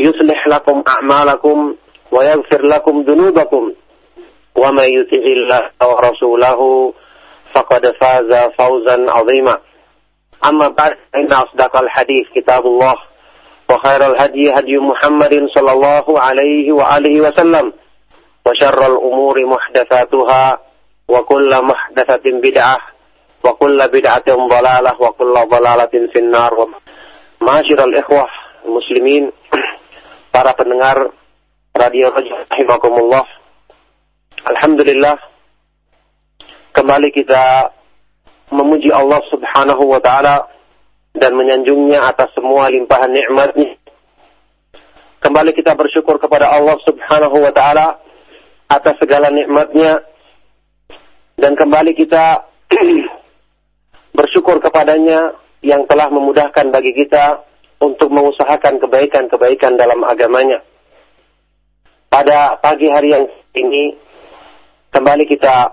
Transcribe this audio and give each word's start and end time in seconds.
يصلح 0.00 0.46
لكم 0.46 0.82
أعمالكم 0.88 1.74
ويغفر 2.12 2.62
لكم 2.62 3.02
ذنوبكم. 3.02 3.72
ومن 4.56 4.84
يطع 4.84 5.24
الله 5.36 5.70
ورسوله 5.82 6.92
فقد 7.54 7.82
فاز 8.00 8.50
فوزا 8.58 9.06
عظيما. 9.08 9.58
أما 10.48 10.68
بعد 10.68 10.92
إن 11.16 11.32
أصدق 11.32 11.82
الحديث 11.82 12.26
كتاب 12.34 12.66
الله 12.66 12.94
وخير 13.70 14.06
الهدي 14.06 14.52
هدي 14.52 14.78
محمد 14.78 15.46
صلى 15.54 15.72
الله 15.72 16.20
عليه 16.20 16.72
وآله 16.72 17.20
وسلم 17.20 17.72
وشر 18.46 18.86
الأمور 18.86 19.46
محدثاتها 19.46 20.58
وكل 21.08 21.50
محدثة 21.62 22.24
بدعة 22.44 22.78
وكل 23.44 23.88
بدعة 23.88 24.28
ضلالة 24.28 24.92
وكل 25.00 25.32
ضلالة 25.32 25.94
في 26.12 26.18
النار. 26.18 26.68
معاشر 27.40 27.84
الإخوة 27.84 28.26
المسلمين 28.64 29.32
para 30.30 30.54
pendengar 30.54 31.10
Radio 31.74 32.10
Rahimakumullah 32.14 33.26
Alhamdulillah 34.40 35.18
kembali 36.72 37.12
kita 37.12 37.74
memuji 38.54 38.88
Allah 38.90 39.20
Subhanahu 39.28 39.84
wa 39.90 40.00
taala 40.00 40.48
dan 41.12 41.34
menyanjungnya 41.34 42.06
atas 42.08 42.30
semua 42.32 42.70
limpahan 42.70 43.10
nikmatnya. 43.10 43.76
Kembali 45.20 45.52
kita 45.52 45.76
bersyukur 45.76 46.16
kepada 46.16 46.48
Allah 46.48 46.78
Subhanahu 46.86 47.36
wa 47.36 47.52
taala 47.52 48.00
atas 48.70 48.96
segala 49.02 49.28
nikmatnya 49.28 50.00
dan 51.36 51.52
kembali 51.58 51.92
kita 51.98 52.46
bersyukur 54.18 54.62
kepadanya 54.62 55.36
yang 55.60 55.84
telah 55.84 56.08
memudahkan 56.08 56.72
bagi 56.72 56.96
kita 56.96 57.44
untuk 57.80 58.12
mengusahakan 58.12 58.76
kebaikan-kebaikan 58.76 59.80
dalam 59.80 60.04
agamanya. 60.04 60.60
Pada 62.12 62.60
pagi 62.60 62.86
hari 62.92 63.16
yang 63.16 63.24
ini 63.56 63.96
kembali 64.92 65.24
kita 65.24 65.72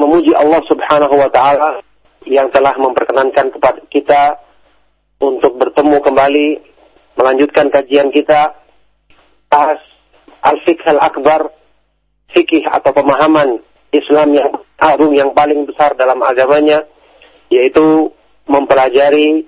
memuji 0.00 0.32
Allah 0.32 0.62
Subhanahu 0.64 1.14
wa 1.20 1.28
taala 1.28 1.84
yang 2.24 2.48
telah 2.48 2.72
memperkenankan 2.80 3.52
kepada 3.52 3.80
kita 3.92 4.22
untuk 5.20 5.60
bertemu 5.60 6.00
kembali 6.00 6.48
melanjutkan 7.20 7.68
kajian 7.68 8.08
kita 8.08 8.56
bahas 9.52 9.82
al-fiqh 10.40 10.80
al-akbar 10.88 11.52
fikih 12.32 12.64
atau 12.70 12.94
pemahaman 12.96 13.60
Islam 13.92 14.32
yang 14.32 14.50
agung 14.80 15.12
yang 15.12 15.34
paling 15.36 15.66
besar 15.68 15.92
dalam 15.98 16.22
agamanya 16.22 16.86
yaitu 17.50 18.14
mempelajari 18.46 19.44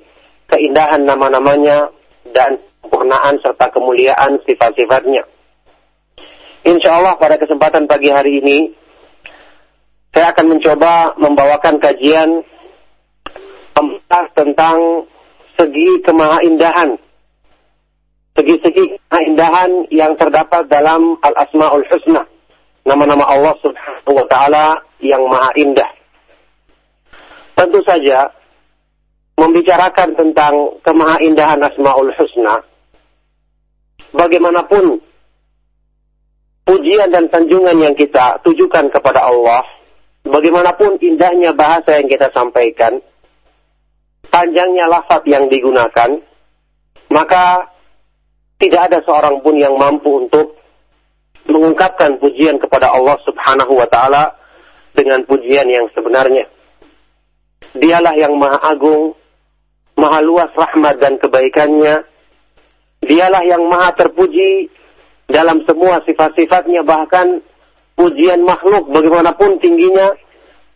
keindahan 0.53 1.09
nama-namanya 1.09 1.89
dan 2.37 2.61
sempurnaan 2.85 3.41
serta 3.41 3.73
kemuliaan 3.73 4.37
sifat-sifatnya. 4.45 5.25
Insya 6.69 7.01
Allah 7.01 7.17
pada 7.17 7.41
kesempatan 7.41 7.89
pagi 7.89 8.13
hari 8.13 8.39
ini 8.45 8.59
saya 10.13 10.37
akan 10.37 10.47
mencoba 10.53 11.17
membawakan 11.17 11.81
kajian 11.81 12.45
tentang 14.37 15.09
segi 15.57 15.89
kemahaindahan. 16.05 17.01
Segi-segi 18.37 19.01
kemahaindahan 19.09 19.71
yang 19.89 20.13
terdapat 20.21 20.69
dalam 20.69 21.17
Al-Asma'ul 21.21 21.85
Husna. 21.89 22.29
Nama-nama 22.85 23.25
Allah 23.25 23.55
subhanahu 23.65 24.13
wa 24.13 24.27
ta'ala 24.29 24.67
yang 25.01 25.23
maha 25.29 25.53
indah. 25.57 25.91
Tentu 27.57 27.81
saja, 27.85 28.33
membicarakan 29.43 30.15
tentang 30.15 30.55
kemahaindahan 30.87 31.59
Asma'ul 31.59 32.15
Husna, 32.15 32.63
bagaimanapun 34.15 35.03
pujian 36.63 37.11
dan 37.11 37.27
sanjungan 37.27 37.75
yang 37.83 37.95
kita 37.99 38.39
tujukan 38.47 38.87
kepada 38.95 39.27
Allah, 39.27 39.67
bagaimanapun 40.23 41.03
indahnya 41.03 41.51
bahasa 41.59 41.99
yang 41.99 42.07
kita 42.07 42.31
sampaikan, 42.31 43.03
panjangnya 44.31 44.87
lafaz 44.87 45.27
yang 45.27 45.51
digunakan, 45.51 46.23
maka 47.11 47.67
tidak 48.63 48.95
ada 48.95 48.99
seorang 49.03 49.43
pun 49.43 49.59
yang 49.59 49.75
mampu 49.75 50.23
untuk 50.23 50.55
mengungkapkan 51.51 52.15
pujian 52.23 52.63
kepada 52.63 52.95
Allah 52.95 53.19
Subhanahu 53.27 53.75
wa 53.75 53.91
taala 53.91 54.39
dengan 54.95 55.27
pujian 55.27 55.67
yang 55.67 55.91
sebenarnya. 55.91 56.47
Dialah 57.75 58.15
yang 58.15 58.39
maha 58.39 58.63
agung, 58.71 59.19
maha 59.97 60.21
luas 60.25 60.51
rahmat 60.55 61.01
dan 61.01 61.19
kebaikannya. 61.21 62.07
Dialah 63.03 63.43
yang 63.45 63.67
maha 63.67 63.93
terpuji 63.99 64.71
dalam 65.27 65.67
semua 65.67 66.05
sifat-sifatnya 66.07 66.87
bahkan 66.87 67.43
pujian 67.99 68.47
makhluk 68.47 68.89
bagaimanapun 68.91 69.59
tingginya 69.59 70.15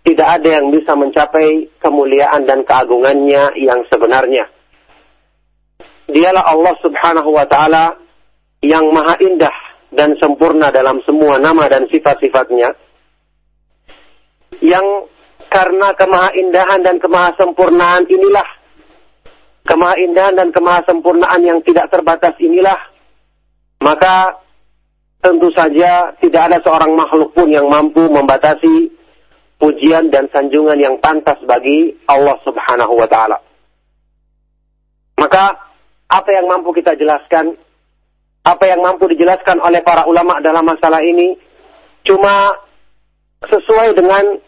tidak 0.07 0.29
ada 0.41 0.63
yang 0.63 0.71
bisa 0.71 0.95
mencapai 0.95 1.67
kemuliaan 1.83 2.47
dan 2.47 2.63
keagungannya 2.63 3.59
yang 3.59 3.83
sebenarnya. 3.91 4.47
Dialah 6.07 6.47
Allah 6.47 6.75
Subhanahu 6.79 7.31
wa 7.35 7.47
taala 7.51 7.99
yang 8.63 8.87
maha 8.95 9.19
indah 9.19 9.57
dan 9.91 10.15
sempurna 10.23 10.71
dalam 10.71 11.03
semua 11.03 11.43
nama 11.43 11.67
dan 11.67 11.91
sifat-sifatnya. 11.91 12.75
Yang 14.63 15.11
karena 15.51 15.93
kemahaindahan 15.99 16.81
dan 16.87 16.97
kemahasempurnaan 17.03 18.07
inilah 18.07 18.49
kemahaindahan 19.67 20.39
dan 20.39 20.49
kemahasempurnaan 20.55 21.43
yang 21.43 21.59
tidak 21.67 21.91
terbatas 21.91 22.33
inilah 22.39 22.79
maka 23.83 24.41
tentu 25.21 25.51
saja 25.53 26.15
tidak 26.23 26.43
ada 26.53 26.59
seorang 26.63 26.95
makhluk 26.95 27.35
pun 27.35 27.51
yang 27.51 27.67
mampu 27.67 28.07
membatasi 28.07 28.95
pujian 29.57 30.13
dan 30.13 30.29
sanjungan 30.31 30.79
yang 30.79 30.97
pantas 31.01 31.37
bagi 31.49 31.97
Allah 32.07 32.37
Subhanahu 32.45 32.95
wa 32.95 33.09
taala. 33.09 33.39
Maka 35.17 35.45
apa 36.13 36.31
yang 36.31 36.47
mampu 36.47 36.77
kita 36.77 36.93
jelaskan, 36.95 37.57
apa 38.45 38.65
yang 38.69 38.85
mampu 38.85 39.09
dijelaskan 39.11 39.59
oleh 39.65 39.81
para 39.81 40.05
ulama 40.05 40.39
dalam 40.45 40.63
masalah 40.63 41.01
ini? 41.01 41.35
Cuma 42.05 42.53
sesuai 43.43 43.97
dengan 43.97 44.39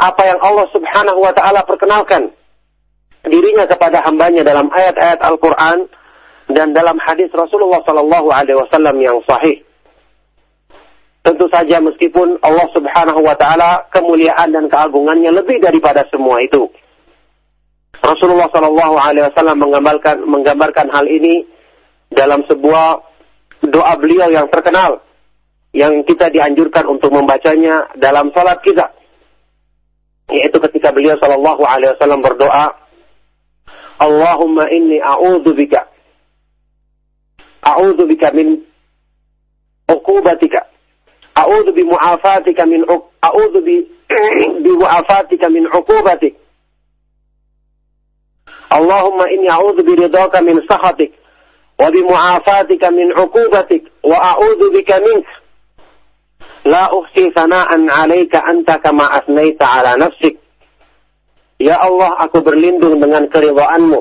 apa 0.00 0.22
yang 0.24 0.40
Allah 0.40 0.66
Subhanahu 0.72 1.20
wa 1.22 1.32
taala 1.36 1.62
perkenalkan 1.68 2.32
dirinya 3.26 3.66
kepada 3.66 4.04
hambanya 4.06 4.46
dalam 4.46 4.70
ayat-ayat 4.70 5.18
Al-Qur'an 5.18 5.88
dan 6.52 6.72
dalam 6.72 6.96
hadis 7.02 7.28
Rasulullah 7.34 7.82
sallallahu 7.84 8.28
alaihi 8.30 8.56
wasallam 8.56 8.96
yang 9.02 9.18
sahih. 9.26 9.64
Tentu 11.26 11.44
saja 11.52 11.82
meskipun 11.82 12.40
Allah 12.40 12.68
Subhanahu 12.72 13.20
wa 13.20 13.36
taala 13.36 13.84
kemuliaan 13.92 14.54
dan 14.54 14.64
keagungannya 14.70 15.34
lebih 15.34 15.60
daripada 15.60 16.06
semua 16.08 16.40
itu. 16.40 16.70
Rasulullah 18.00 18.48
sallallahu 18.48 18.96
alaihi 18.96 19.26
wasallam 19.28 19.58
menggambarkan 19.58 20.16
menggambarkan 20.24 20.86
hal 20.88 21.04
ini 21.04 21.44
dalam 22.08 22.46
sebuah 22.48 23.04
doa 23.68 23.92
beliau 23.98 24.30
yang 24.32 24.48
terkenal 24.48 25.02
yang 25.76 26.00
kita 26.08 26.32
dianjurkan 26.32 26.88
untuk 26.88 27.12
membacanya 27.12 27.92
dalam 28.00 28.32
salat 28.32 28.62
kita. 28.64 28.88
Yaitu 30.32 30.56
ketika 30.64 30.92
beliau 30.96 31.16
sallallahu 31.20 31.60
alaihi 31.64 31.92
wasallam 31.96 32.24
berdoa, 32.24 32.87
Allahumma 33.98 34.70
inni 34.70 35.00
a'udzubika 35.02 35.80
a'udzu 37.62 38.06
bika 38.06 38.30
min 38.32 38.62
uqubatika 39.90 40.60
a'udzu 41.34 41.72
bi 41.74 41.82
mu'afatika 41.84 42.62
min 42.66 42.82
a'udzu 43.26 43.60
bi 43.66 43.76
bi 44.62 44.70
mu'afatika 44.80 45.46
min 45.50 45.66
uqubatik 45.66 46.34
Allahumma 48.70 49.24
inni 49.34 49.48
a'udzu 49.48 49.82
bi 49.82 49.92
ridhaka 49.96 50.40
min 50.46 50.60
sakhatik 50.70 51.12
wa 51.78 51.90
bi 51.90 52.00
mu'afatika 52.06 52.90
min 52.94 53.10
uqubatik 53.18 53.82
wa 54.06 54.16
a'udzu 54.32 54.66
bika 54.74 54.96
mink 55.02 55.26
la 56.64 56.86
uhsi 56.94 57.32
sana'an 57.34 57.88
'alaika 57.88 58.40
anta 58.44 58.78
kama 58.78 59.10
asnaita 59.18 59.66
'ala 59.66 59.96
nafsik 59.98 60.36
Ya 61.58 61.74
Allah, 61.74 62.14
aku 62.22 62.38
berlindung 62.46 63.02
dengan 63.02 63.26
keridhaanmu 63.26 64.00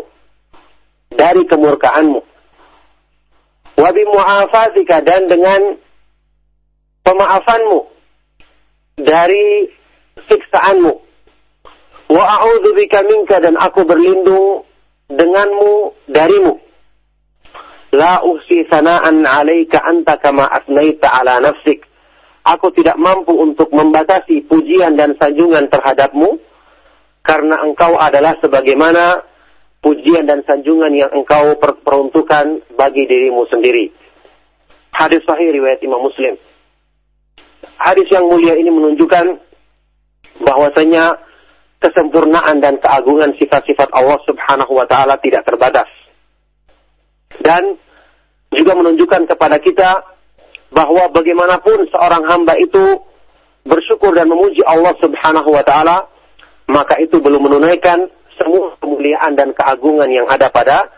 dari 1.18 1.42
kemurkaanmu. 1.50 2.21
Wabi 3.77 4.04
mu'afatika 4.13 5.01
dan 5.01 5.25
dengan 5.25 5.77
pemaafanmu 7.01 7.80
dari 9.01 9.74
siksaanmu. 10.30 10.94
Wa 12.13 12.24
a'udzu 12.39 12.69
bika 12.77 13.01
minka 13.06 13.42
dan 13.42 13.57
aku 13.57 13.86
berlindung 13.89 14.62
denganmu 15.10 15.98
darimu. 16.13 16.62
La 17.98 18.21
uhsi 18.21 18.69
sana'an 18.69 19.25
'alaika 19.25 19.81
anta 19.81 20.21
kama 20.21 20.45
asnaita 20.45 21.10
'ala 21.10 21.42
nafsik. 21.42 21.81
Aku 22.48 22.69
tidak 22.77 23.01
mampu 23.01 23.33
untuk 23.33 23.74
membatasi 23.74 24.45
pujian 24.45 24.94
dan 24.94 25.18
sanjungan 25.19 25.68
terhadapmu 25.68 26.39
karena 27.27 27.59
engkau 27.68 28.00
adalah 28.00 28.39
sebagaimana 28.39 29.27
pujian 29.83 30.24
dan 30.24 30.47
sanjungan 30.47 30.95
yang 30.95 31.12
engkau 31.12 31.59
peruntukkan 31.59 32.63
bagi 32.79 33.03
dirimu 33.03 33.44
sendiri. 33.51 33.91
Hadis 34.95 35.21
sahih 35.27 35.51
riwayat 35.51 35.83
Imam 35.83 36.00
Muslim. 36.00 36.39
Hadis 37.77 38.07
yang 38.09 38.31
mulia 38.31 38.56
ini 38.56 38.71
menunjukkan 38.71 39.44
bahwasanya 40.41 41.19
kesempurnaan 41.77 42.57
dan 42.63 42.81
keagungan 42.81 43.38
sifat-sifat 43.38 43.91
Allah 43.94 44.18
Subhanahu 44.25 44.74
wa 44.74 44.88
taala 44.89 45.19
tidak 45.21 45.45
terbatas. 45.45 45.91
Dan 47.44 47.77
juga 48.56 48.74
menunjukkan 48.74 49.29
kepada 49.29 49.62
kita 49.62 50.01
bahwa 50.74 51.12
bagaimanapun 51.13 51.85
seorang 51.91 52.24
hamba 52.25 52.57
itu 52.57 53.03
bersyukur 53.68 54.15
dan 54.15 54.31
memuji 54.31 54.63
Allah 54.65 54.95
Subhanahu 54.97 55.53
wa 55.53 55.62
taala 55.62 56.17
maka 56.68 57.00
itu 57.00 57.18
belum 57.18 57.48
menunaikan 57.48 58.12
semua 58.36 58.75
kemuliaan 58.78 59.34
dan 59.34 59.56
keagungan 59.56 60.12
yang 60.12 60.28
ada 60.30 60.52
pada 60.52 60.92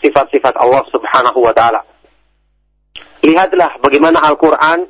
sifat-sifat 0.00 0.54
Allah 0.56 0.82
Subhanahu 0.88 1.38
wa 1.42 1.52
taala. 1.52 1.82
Lihatlah 3.26 3.82
bagaimana 3.82 4.22
Al-Qur'an 4.22 4.86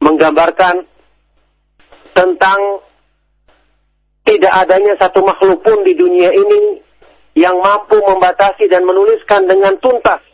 menggambarkan 0.00 0.88
tentang 2.16 2.60
tidak 4.26 4.52
adanya 4.66 4.96
satu 4.98 5.22
makhluk 5.22 5.62
pun 5.62 5.84
di 5.84 5.94
dunia 5.94 6.32
ini 6.32 6.82
yang 7.36 7.60
mampu 7.60 8.00
membatasi 8.00 8.66
dan 8.72 8.82
menuliskan 8.88 9.44
dengan 9.44 9.76
tuntas 9.78 10.24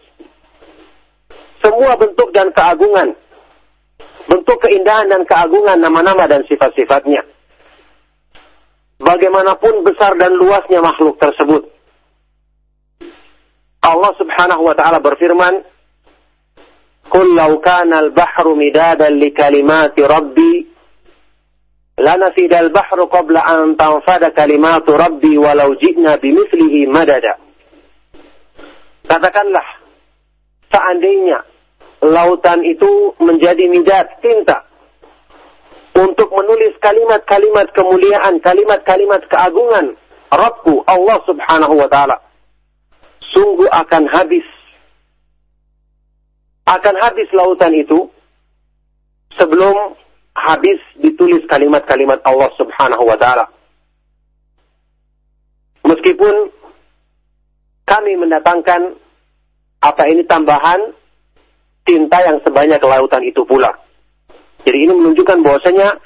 semua 1.58 1.94
bentuk 1.94 2.31
dan 2.34 2.50
keagungan, 2.55 3.14
bentuk 4.26 4.58
keindahan 4.66 5.10
dan 5.10 5.22
keagungan 5.26 5.78
nama-nama 5.78 6.26
dan 6.31 6.43
sifat-sifatnya 6.46 7.22
bagaimanapun 9.02 9.82
besar 9.82 10.14
dan 10.16 10.32
luasnya 10.38 10.81
makhluk 10.81 11.19
tersebut. 11.19 11.69
Allah 13.82 14.12
Subhanahu 14.14 14.62
wa 14.62 14.75
taala 14.78 15.02
berfirman, 15.02 15.66
"Qul 17.10 17.34
law 17.34 17.58
kana 17.58 18.06
al-bahru 18.06 18.54
midadan 18.54 19.19
li 19.19 19.34
kalimati 19.34 20.06
rabbi 20.06 20.52
lanafida 21.99 22.62
al-bahru 22.62 23.10
qabla 23.10 23.43
an 23.43 23.75
tanfada 23.75 24.31
kalimatu 24.31 24.94
rabbi 24.94 25.34
walau 25.34 25.75
ji'na 25.75 26.22
bimithlihi 26.22 26.87
madada." 26.87 27.43
Katakanlah, 29.02 29.66
seandainya 30.70 31.43
lautan 32.06 32.62
itu 32.62 33.19
menjadi 33.19 33.66
midad 33.66 34.06
tinta 34.22 34.71
untuk 35.92 36.28
menulis 36.32 36.72
kalimat-kalimat 36.80 37.68
kemuliaan, 37.76 38.40
kalimat-kalimat 38.40 39.22
keagungan 39.28 39.96
Rabbku 40.32 40.80
Allah 40.88 41.20
Subhanahu 41.28 41.74
wa 41.76 41.88
taala. 41.92 42.16
Sungguh 43.32 43.68
akan 43.68 44.08
habis 44.08 44.44
akan 46.64 46.94
habis 46.96 47.28
lautan 47.36 47.76
itu 47.76 48.08
sebelum 49.36 49.96
habis 50.32 50.80
ditulis 50.96 51.44
kalimat-kalimat 51.44 52.24
Allah 52.24 52.48
Subhanahu 52.56 53.04
wa 53.04 53.16
taala. 53.20 53.44
Meskipun 55.84 56.48
kami 57.84 58.16
mendatangkan 58.16 58.96
apa 59.82 60.02
ini 60.08 60.24
tambahan 60.24 60.94
tinta 61.82 62.18
yang 62.22 62.38
sebanyak 62.46 62.80
lautan 62.80 63.26
itu 63.26 63.42
pula. 63.44 63.81
Jadi 64.62 64.78
ini 64.78 64.92
menunjukkan 64.94 65.38
bahwasanya 65.42 65.98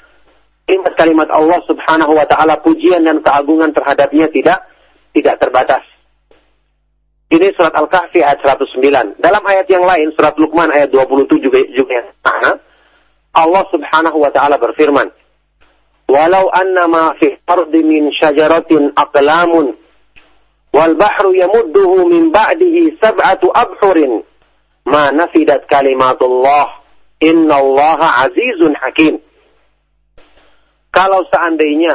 kalimat-kalimat 0.67 1.29
Allah 1.31 1.59
Subhanahu 1.63 2.11
wa 2.11 2.25
taala 2.27 2.59
pujian 2.59 3.05
dan 3.07 3.23
keagungan 3.23 3.71
terhadapnya 3.71 4.27
tidak 4.33 4.67
tidak 5.15 5.35
terbatas. 5.39 5.83
Ini 7.27 7.51
surat 7.59 7.75
Al-Kahfi 7.75 8.23
ayat 8.23 8.39
109. 8.39 9.19
Dalam 9.19 9.43
ayat 9.43 9.67
yang 9.67 9.83
lain 9.83 10.15
surat 10.15 10.35
Luqman 10.39 10.71
ayat 10.71 10.91
27 10.91 11.43
juga 11.43 11.59
juga 11.75 11.99
Allah 13.35 13.63
Subhanahu 13.69 14.17
wa 14.17 14.31
taala 14.31 14.57
berfirman, 14.57 15.11
"Walau 16.07 16.47
annama 16.49 17.13
fi 17.19 17.35
ardi 17.45 17.83
min 17.83 18.09
syajaratin 18.15 18.95
aqlamun 18.95 19.75
wal 20.71 20.93
bahru 20.95 21.35
yamudduhu 21.35 22.07
min 22.09 22.31
ba'dihi 22.31 22.97
sab'atu 22.97 23.51
abhurin 23.51 24.23
ma 24.87 25.11
nafidat 25.11 25.67
kalimatullah 25.67 26.86
Inna 27.17 27.57
Allah 27.57 27.99
azizun 28.29 28.77
hakim. 28.77 29.17
Kalau 30.93 31.25
seandainya, 31.29 31.93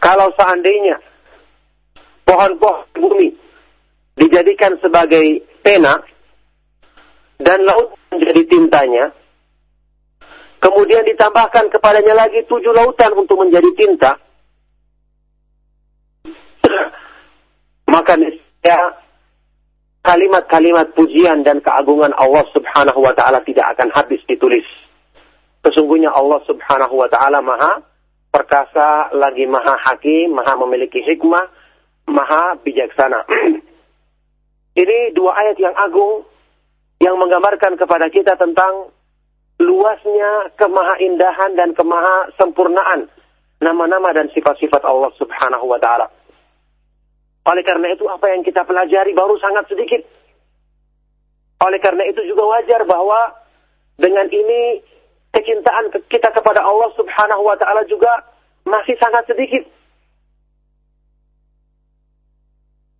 kalau 0.00 0.28
seandainya 0.36 1.00
pohon-pohon 2.28 2.84
bumi 2.96 3.28
dijadikan 4.16 4.76
sebagai 4.80 5.44
pena 5.60 6.00
dan 7.40 7.60
laut 7.64 7.96
menjadi 8.12 8.42
tintanya, 8.48 9.12
kemudian 10.60 11.04
ditambahkan 11.04 11.68
kepadanya 11.72 12.14
lagi 12.16 12.40
tujuh 12.48 12.72
lautan 12.72 13.12
untuk 13.16 13.36
menjadi 13.40 13.68
tinta, 13.76 14.12
maka 17.92 18.16
niscaya 18.16 19.05
kalimat-kalimat 20.06 20.94
pujian 20.94 21.42
dan 21.42 21.58
keagungan 21.58 22.14
Allah 22.14 22.46
Subhanahu 22.54 23.02
wa 23.02 23.10
taala 23.18 23.42
tidak 23.42 23.74
akan 23.74 23.90
habis 23.90 24.22
ditulis. 24.30 24.62
Sesungguhnya 25.66 26.14
Allah 26.14 26.38
Subhanahu 26.46 26.94
wa 26.94 27.10
taala 27.10 27.42
Maha 27.42 27.82
perkasa, 28.30 29.10
lagi 29.18 29.50
Maha 29.50 29.74
hakim, 29.82 30.30
Maha 30.30 30.54
memiliki 30.62 31.02
hikmah, 31.02 31.50
Maha 32.06 32.54
bijaksana. 32.62 33.26
Ini 34.86 34.98
dua 35.10 35.34
ayat 35.34 35.58
yang 35.58 35.74
agung 35.74 36.22
yang 37.02 37.18
menggambarkan 37.18 37.74
kepada 37.74 38.06
kita 38.06 38.38
tentang 38.38 38.94
luasnya 39.58 40.54
kemahaindahan 40.54 41.58
dan 41.58 41.74
kemaha 41.74 42.30
sempurnaan 42.38 43.08
nama-nama 43.58 44.12
dan 44.12 44.28
sifat-sifat 44.30 44.84
Allah 44.86 45.10
Subhanahu 45.18 45.66
wa 45.66 45.80
taala. 45.82 46.06
Oleh 47.46 47.62
karena 47.62 47.94
itu 47.94 48.04
apa 48.10 48.26
yang 48.34 48.42
kita 48.42 48.66
pelajari 48.66 49.14
baru 49.14 49.38
sangat 49.38 49.70
sedikit. 49.70 50.02
Oleh 51.62 51.78
karena 51.78 52.02
itu 52.10 52.26
juga 52.26 52.42
wajar 52.42 52.82
bahwa 52.82 53.38
dengan 53.96 54.26
ini 54.28 54.82
kecintaan 55.30 55.94
kita 56.10 56.34
kepada 56.34 56.60
Allah 56.66 56.90
Subhanahu 56.98 57.46
wa 57.46 57.56
taala 57.56 57.86
juga 57.86 58.10
masih 58.66 58.98
sangat 58.98 59.30
sedikit. 59.30 59.62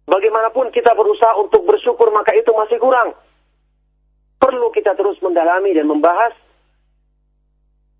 Bagaimanapun 0.06 0.70
kita 0.70 0.94
berusaha 0.94 1.34
untuk 1.42 1.66
bersyukur 1.66 2.14
maka 2.14 2.30
itu 2.38 2.48
masih 2.54 2.78
kurang. 2.78 3.18
Perlu 4.38 4.70
kita 4.70 4.94
terus 4.94 5.18
mendalami 5.18 5.74
dan 5.74 5.90
membahas 5.90 6.32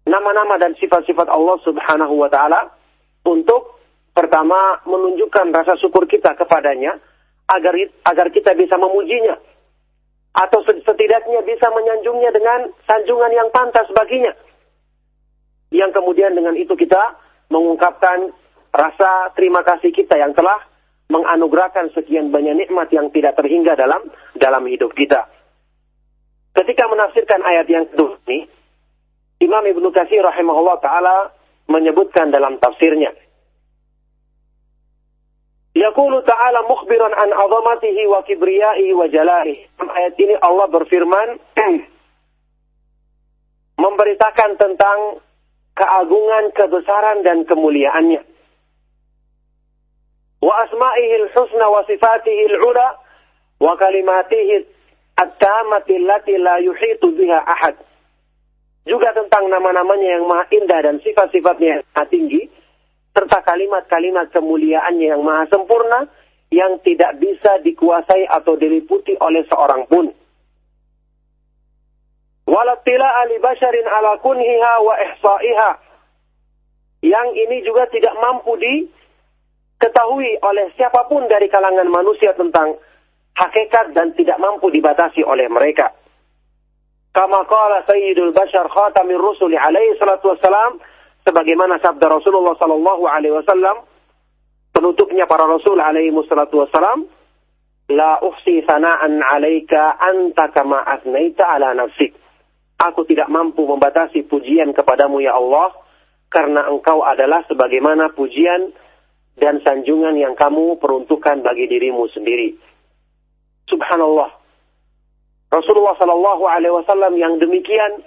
nama-nama 0.06 0.54
dan 0.62 0.78
sifat-sifat 0.78 1.26
Allah 1.26 1.58
Subhanahu 1.66 2.14
wa 2.22 2.30
taala 2.30 2.70
untuk 3.26 3.75
Pertama, 4.16 4.80
menunjukkan 4.88 5.52
rasa 5.52 5.76
syukur 5.76 6.08
kita 6.08 6.32
kepadanya 6.40 6.96
agar 7.52 7.76
agar 8.08 8.32
kita 8.32 8.56
bisa 8.56 8.80
memujinya 8.80 9.36
atau 10.32 10.64
setidaknya 10.64 11.44
bisa 11.44 11.68
menyanjungnya 11.68 12.32
dengan 12.32 12.72
sanjungan 12.88 13.32
yang 13.36 13.48
pantas 13.52 13.84
baginya. 13.92 14.32
Yang 15.68 16.00
kemudian 16.00 16.32
dengan 16.32 16.56
itu 16.56 16.72
kita 16.72 17.20
mengungkapkan 17.52 18.32
rasa 18.72 19.36
terima 19.36 19.60
kasih 19.64 19.92
kita 19.92 20.16
yang 20.16 20.32
telah 20.32 20.64
menganugerahkan 21.12 21.92
sekian 21.92 22.32
banyak 22.32 22.66
nikmat 22.66 22.88
yang 22.96 23.12
tidak 23.12 23.36
terhingga 23.36 23.76
dalam 23.76 24.00
dalam 24.36 24.64
hidup 24.64 24.96
kita. 24.96 25.28
Ketika 26.56 26.88
menafsirkan 26.88 27.44
ayat 27.44 27.68
yang 27.68 27.84
kedua 27.92 28.16
ini, 28.28 28.48
Imam 29.44 29.60
Ibnu 29.60 29.92
Katsir 29.92 30.24
rahimahullah 30.24 30.80
taala 30.80 31.16
menyebutkan 31.68 32.32
dalam 32.32 32.56
tafsirnya. 32.56 33.12
Yaqulu 35.76 36.24
ta'ala 36.24 36.64
mukhbiran 36.64 37.12
an 37.12 37.36
azamatihi 37.36 38.08
wa 38.08 38.24
kibriyaihi 38.24 38.96
wa. 38.96 39.06
Ayat 39.76 40.16
ini 40.16 40.32
Allah 40.40 40.72
berfirman 40.72 41.36
memberitakan 43.84 44.56
tentang 44.56 45.20
keagungan, 45.76 46.56
kebesaran 46.56 47.20
dan 47.20 47.44
kemuliaannya. 47.44 48.24
Wa 50.40 50.54
asma'ihil 50.64 51.28
husna 51.36 51.68
wa 51.68 51.84
sifatihil 51.84 52.56
ula 52.56 52.96
wa 53.60 53.76
kalimatihi 53.76 54.64
at-tamati 55.20 55.92
allati 56.00 56.40
la 56.40 56.56
yuhitu 56.56 57.12
biha 57.12 57.44
ahad. 57.44 57.76
Juga 58.88 59.12
tentang 59.12 59.52
nama-namanya 59.52 60.08
yang 60.08 60.24
maha 60.24 60.48
indah 60.56 60.80
dan 60.88 60.96
sifat-sifatnya 61.04 61.68
yang 61.68 61.82
maha 61.92 62.06
tinggi 62.08 62.48
serta 63.16 63.40
kalimat-kalimat 63.40 64.28
kemuliaannya 64.28 65.16
yang 65.16 65.24
maha 65.24 65.48
sempurna 65.48 66.04
yang 66.52 66.76
tidak 66.84 67.16
bisa 67.16 67.56
dikuasai 67.64 68.28
atau 68.28 68.60
diliputi 68.60 69.16
oleh 69.16 69.40
seorang 69.48 69.88
pun. 69.88 70.12
Walatila 72.46 73.08
ali 73.24 73.40
basharin 73.40 73.88
ala 73.88 74.20
kunhiha 74.20 74.72
wa 74.84 74.94
ihsa'iha. 75.00 75.70
Yang 77.02 77.28
ini 77.40 77.56
juga 77.64 77.88
tidak 77.88 78.14
mampu 78.20 78.54
diketahui 78.60 80.38
oleh 80.44 80.70
siapa 80.76 81.08
pun 81.08 81.24
dari 81.26 81.48
kalangan 81.48 81.88
manusia 81.88 82.36
tentang 82.36 82.76
hakikat 83.34 83.96
dan 83.96 84.14
tidak 84.14 84.38
mampu 84.38 84.70
dibatasi 84.70 85.24
oleh 85.26 85.48
mereka. 85.50 85.90
Kama 87.16 87.48
qala 87.48 87.80
Sayyidul 87.88 88.36
Bashar 88.36 88.68
Khatamir 88.68 89.18
Rusuli 89.18 89.56
alaihi 89.56 89.96
salatu 89.96 90.36
wassalam 90.36 90.78
sebagaimana 91.26 91.82
sabda 91.82 92.06
Rasulullah 92.06 92.54
sallallahu 92.54 93.04
alaihi 93.10 93.34
wasallam 93.34 93.82
penutupnya 94.70 95.26
para 95.26 95.50
rasul 95.50 95.82
alaihi 95.82 96.14
wassalatu 96.14 96.62
wassalam 96.62 97.10
la 97.90 98.22
uhsi 98.22 98.62
sana'an 98.62 99.18
'alaika 99.18 99.98
anta 99.98 100.54
kama 100.54 100.78
asnaita 100.86 101.42
ala 101.42 101.74
nafsik. 101.74 102.14
Aku 102.76 103.08
tidak 103.08 103.26
mampu 103.32 103.64
membatasi 103.64 104.28
pujian 104.28 104.70
kepadamu 104.76 105.24
ya 105.24 105.34
Allah 105.34 105.72
karena 106.28 106.68
engkau 106.68 107.02
adalah 107.02 107.42
sebagaimana 107.48 108.12
pujian 108.12 108.74
dan 109.40 109.64
sanjungan 109.64 110.16
yang 110.16 110.34
kamu 110.36 110.76
peruntukkan 110.76 111.40
bagi 111.40 111.68
dirimu 111.68 112.04
sendiri. 112.12 112.56
Subhanallah. 113.70 114.28
Rasulullah 115.50 115.94
sallallahu 115.96 116.44
alaihi 116.44 116.74
wasallam 116.74 117.16
yang 117.16 117.38
demikian 117.40 118.02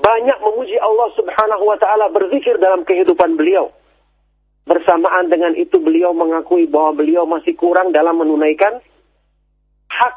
banyak 0.00 0.38
memuji 0.40 0.76
Allah 0.80 1.08
Subhanahu 1.12 1.64
wa 1.68 1.76
taala 1.76 2.08
berzikir 2.08 2.56
dalam 2.56 2.88
kehidupan 2.88 3.36
beliau. 3.36 3.68
Bersamaan 4.64 5.28
dengan 5.28 5.52
itu 5.56 5.76
beliau 5.76 6.16
mengakui 6.16 6.64
bahwa 6.68 7.00
beliau 7.04 7.24
masih 7.28 7.56
kurang 7.56 7.92
dalam 7.92 8.16
menunaikan 8.16 8.80
hak 9.90 10.14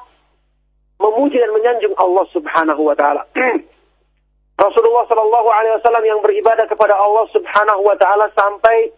memuji 1.00 1.36
dan 1.36 1.52
menyanjung 1.52 1.96
Allah 2.00 2.26
Subhanahu 2.32 2.82
wa 2.88 2.96
taala. 2.96 3.28
Rasulullah 4.64 5.06
Shallallahu 5.10 5.50
alaihi 5.50 5.74
wasallam 5.82 6.06
yang 6.06 6.20
beribadah 6.24 6.70
kepada 6.70 6.96
Allah 6.96 7.26
Subhanahu 7.34 7.82
wa 7.84 7.96
taala 8.00 8.32
sampai 8.32 8.94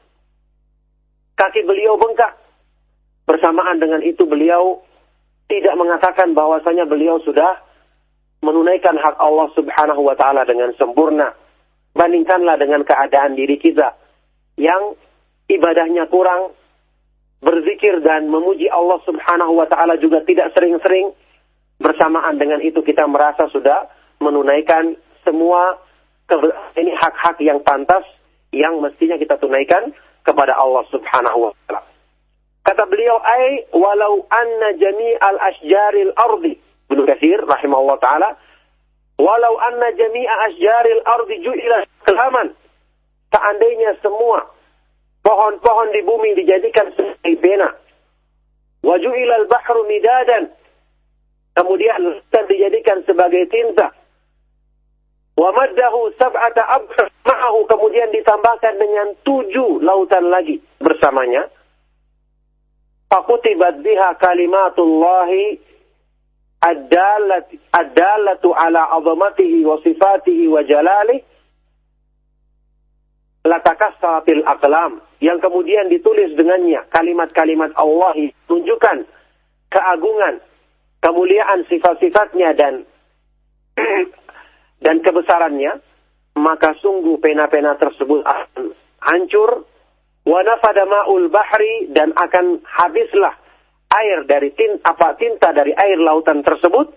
kaki 1.39 1.65
beliau 1.65 1.97
bengkak. 1.97 2.37
Bersamaan 3.25 3.81
dengan 3.81 4.05
itu 4.05 4.21
beliau 4.21 4.85
tidak 5.49 5.73
mengatakan 5.73 6.37
bahwasanya 6.37 6.85
beliau 6.85 7.17
sudah 7.25 7.57
menunaikan 8.45 8.93
hak 9.01 9.17
Allah 9.17 9.49
Subhanahu 9.57 10.05
wa 10.05 10.13
taala 10.13 10.45
dengan 10.45 10.69
sempurna. 10.77 11.33
Bandingkanlah 11.97 12.61
dengan 12.61 12.85
keadaan 12.85 13.33
diri 13.33 13.57
kita 13.57 13.97
yang 14.61 14.93
ibadahnya 15.49 16.05
kurang, 16.11 16.53
berzikir 17.41 18.05
dan 18.05 18.29
memuji 18.29 18.69
Allah 18.69 19.01
Subhanahu 19.03 19.57
wa 19.57 19.65
taala 19.65 19.97
juga 19.97 20.21
tidak 20.21 20.53
sering-sering. 20.53 21.09
Bersamaan 21.75 22.39
dengan 22.39 22.63
itu 22.63 22.79
kita 22.79 23.03
merasa 23.03 23.51
sudah 23.51 23.91
menunaikan 24.23 24.95
semua 25.27 25.75
ini 26.79 26.95
hak-hak 26.95 27.35
yang 27.43 27.59
pantas 27.67 28.07
yang 28.55 28.79
mestinya 28.79 29.19
kita 29.19 29.35
tunaikan 29.35 29.91
kepada 30.23 30.55
Allah 30.55 30.87
Subhanahu 30.87 31.49
wa 31.49 31.51
taala. 31.67 31.83
Kata 32.65 32.83
beliau, 32.89 33.19
"Ai 33.21 33.67
walau 33.75 34.25
anna 34.31 34.73
jami'al 34.79 35.37
asjaril 35.37 36.13
ardi" 36.17 36.64
Ibnu 36.89 37.03
Katsir 37.05 37.39
rahimahullah 37.45 37.97
taala, 38.01 38.29
"Walau 39.17 39.55
anna 39.57 39.89
jami'a 39.95 40.35
asjaril 40.51 41.01
ardi 41.05 41.35
ju'ila 41.41 41.77
kelaman." 42.05 42.53
Seandainya 43.33 43.99
semua 43.99 44.47
pohon-pohon 45.25 45.89
di 45.91 46.01
bumi 46.05 46.37
dijadikan 46.37 46.93
sebagai 46.93 47.35
pena. 47.41 47.69
Wa 48.85 48.95
ju'ilal 49.01 49.49
bahru 49.49 49.81
midadan. 49.89 50.53
Kemudian 51.57 52.21
dijadikan 52.31 53.01
sebagai 53.03 53.49
tinta. 53.49 53.91
Wa 55.35 55.51
maddahu 55.51 56.15
sab'ata 56.15 56.63
abhar 56.79 57.11
ma'ahu 57.27 57.67
kemudian 57.67 58.07
ditambahkan 58.13 58.79
dengan 58.79 59.11
tujuh 59.27 59.83
lautan 59.83 60.31
lagi 60.31 60.61
bersamanya. 60.79 61.49
Fakutibat 63.11 63.83
biha 63.83 64.15
kalimatullahi 64.15 65.59
ad-dalatu 66.65 68.49
ala 68.57 68.89
azamatihi 68.97 69.61
wa 69.61 69.77
sifatihi 69.85 70.49
wa 70.49 70.65
jalalih 70.65 71.21
latakassatil 73.45 74.41
aqlam 74.49 75.05
yang 75.21 75.37
kemudian 75.37 75.87
ditulis 75.87 76.33
dengannya. 76.33 76.81
Kalimat-kalimat 76.89 77.77
Allah 77.77 78.17
tunjukkan 78.49 79.05
keagungan, 79.69 80.41
kemuliaan 81.05 81.69
sifat-sifatnya 81.69 82.57
dan 82.57 82.73
dan 84.85 84.95
kebesarannya, 85.05 85.77
maka 86.41 86.73
sungguh 86.81 87.21
pena-pena 87.21 87.77
tersebut 87.77 88.25
akan 88.25 88.73
hancur. 89.05 89.69
Wa 90.25 90.41
nafada 90.41 90.89
ma'ul 90.89 91.29
bahri 91.29 91.93
dan 91.93 92.09
akan 92.17 92.65
habislah 92.65 93.44
air 94.03 94.27
dari 94.27 94.51
tinta 94.51 94.83
apa 94.83 95.15
tinta 95.15 95.55
dari 95.55 95.71
air 95.71 95.99
lautan 95.99 96.43
tersebut 96.43 96.91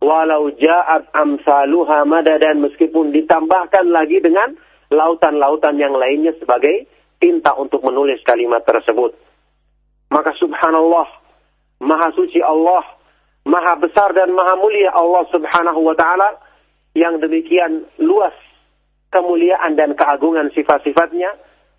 walau 0.00 0.52
ja'at 0.52 1.08
amsaluha 1.12 2.04
madadan 2.04 2.60
meskipun 2.60 3.10
ditambahkan 3.14 3.86
lagi 3.88 4.20
dengan 4.20 4.54
lautan-lautan 4.92 5.80
yang 5.80 5.96
lainnya 5.96 6.36
sebagai 6.38 6.86
tinta 7.18 7.56
untuk 7.56 7.82
menulis 7.82 8.20
kalimat 8.22 8.62
tersebut. 8.62 9.16
Maka 10.12 10.36
subhanallah 10.38 11.08
maha 11.82 12.12
suci 12.14 12.38
Allah 12.38 12.84
maha 13.46 13.74
besar 13.80 14.14
dan 14.14 14.30
maha 14.30 14.54
mulia 14.58 14.94
Allah 14.94 15.24
subhanahu 15.32 15.80
wa 15.82 15.96
taala 15.98 16.38
yang 16.94 17.18
demikian 17.18 17.88
luas 17.98 18.34
kemuliaan 19.10 19.74
dan 19.74 19.96
keagungan 19.96 20.52
sifat-sifatnya. 20.52 21.34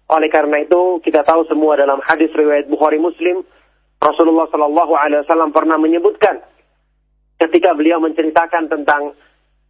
Oleh 0.08 0.32
karena 0.32 0.63
itu 0.63 1.04
kita 1.04 1.27
tahu 1.27 1.44
semua 1.51 1.75
dalam 1.75 2.00
hadis 2.00 2.32
riwayat 2.32 2.72
Bukhari 2.72 2.96
Muslim 2.96 3.44
Rasulullah 3.98 4.46
Shallallahu 4.54 4.94
Alaihi 4.94 5.25
Wasallam 5.25 5.50
pernah 5.51 5.77
menyebutkan 5.82 6.42
ketika 7.42 7.74
beliau 7.74 8.01
menceritakan 8.01 8.70
tentang 8.70 9.18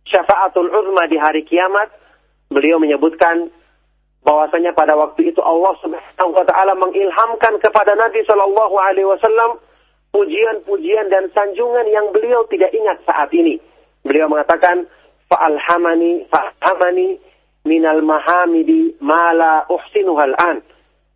syafaatul 0.08 0.72
uzma 0.72 1.08
di 1.08 1.20
hari 1.20 1.44
kiamat, 1.44 1.92
beliau 2.52 2.80
menyebutkan 2.80 3.52
bahwasanya 4.24 4.76
pada 4.76 4.96
waktu 5.00 5.32
itu 5.32 5.40
Allah 5.40 5.72
Subhanahu 5.80 6.36
wa 6.36 6.44
taala 6.44 6.76
mengilhamkan 6.76 7.64
kepada 7.64 7.96
Nabi 7.96 8.24
Shallallahu 8.28 8.76
alaihi 8.76 9.08
wasallam 9.08 9.64
pujian-pujian 10.12 11.08
dan 11.08 11.32
sanjungan 11.32 11.88
yang 11.88 12.12
beliau 12.12 12.44
tidak 12.52 12.72
ingat 12.76 13.00
saat 13.08 13.32
ini. 13.32 13.60
Beliau 14.04 14.28
mengatakan 14.28 14.88
fa'alhamani 15.32 16.28
fa'alhamani 16.28 17.20
minal 17.68 18.04
mahamidi 18.04 18.96
mala 19.00 19.64
uhsinuhal 19.68 20.36
an. 20.40 20.64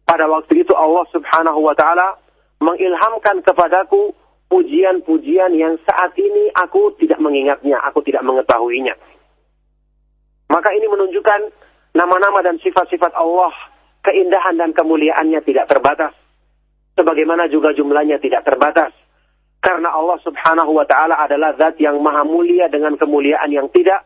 Pada 0.08 0.28
waktu 0.28 0.64
itu 0.64 0.76
Allah 0.76 1.08
Subhanahu 1.12 1.60
wa 1.64 1.76
taala 1.76 2.20
mengilhamkan 2.62 3.42
kepadaku 3.42 4.14
pujian-pujian 4.48 5.58
yang 5.58 5.82
saat 5.82 6.14
ini 6.16 6.54
aku 6.54 6.94
tidak 7.02 7.18
mengingatnya, 7.18 7.82
aku 7.82 8.06
tidak 8.06 8.22
mengetahuinya. 8.22 8.94
Maka 10.52 10.70
ini 10.76 10.86
menunjukkan 10.86 11.42
nama-nama 11.98 12.46
dan 12.46 12.62
sifat-sifat 12.62 13.18
Allah, 13.18 13.52
keindahan 14.06 14.60
dan 14.62 14.72
kemuliaannya 14.78 15.42
tidak 15.42 15.66
terbatas. 15.72 16.14
Sebagaimana 17.00 17.48
juga 17.48 17.72
jumlahnya 17.72 18.20
tidak 18.20 18.44
terbatas. 18.44 18.92
Karena 19.62 19.94
Allah 19.94 20.20
subhanahu 20.22 20.76
wa 20.76 20.86
ta'ala 20.86 21.22
adalah 21.22 21.56
zat 21.56 21.80
yang 21.80 22.02
maha 22.02 22.28
mulia 22.28 22.68
dengan 22.68 22.98
kemuliaan 23.00 23.48
yang 23.54 23.72
tidak 23.72 24.04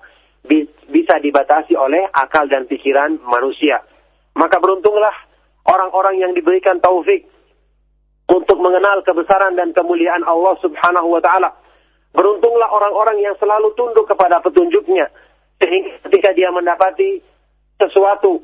bisa 0.85 1.17
dibatasi 1.17 1.73
oleh 1.73 2.05
akal 2.13 2.45
dan 2.45 2.69
pikiran 2.69 3.17
manusia. 3.25 3.81
Maka 4.37 4.61
beruntunglah 4.61 5.15
orang-orang 5.65 6.21
yang 6.21 6.31
diberikan 6.37 6.77
taufik 6.77 7.25
untuk 8.25 8.57
mengenal 8.57 9.05
kebesaran 9.05 9.53
dan 9.53 9.71
kemuliaan 9.75 10.25
Allah 10.25 10.57
Subhanahu 10.61 11.13
wa 11.13 11.21
taala. 11.21 11.53
Beruntunglah 12.15 12.71
orang-orang 12.71 13.21
yang 13.21 13.35
selalu 13.37 13.75
tunduk 13.75 14.07
kepada 14.07 14.39
petunjuknya. 14.39 15.11
Sehingga 15.59 15.99
ketika 16.07 16.31
dia 16.31 16.51
mendapati 16.51 17.19
sesuatu 17.79 18.39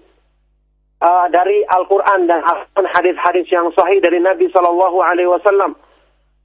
uh, 0.99 1.25
dari 1.31 1.63
Al-Quran 1.65 2.27
dan 2.27 2.43
hadis-hadis 2.75 3.47
yang 3.47 3.71
sahih 3.73 3.99
dari 4.03 4.19
Nabi 4.19 4.51
Shallallahu 4.51 4.99
Alaihi 5.01 5.31
Wasallam, 5.31 5.75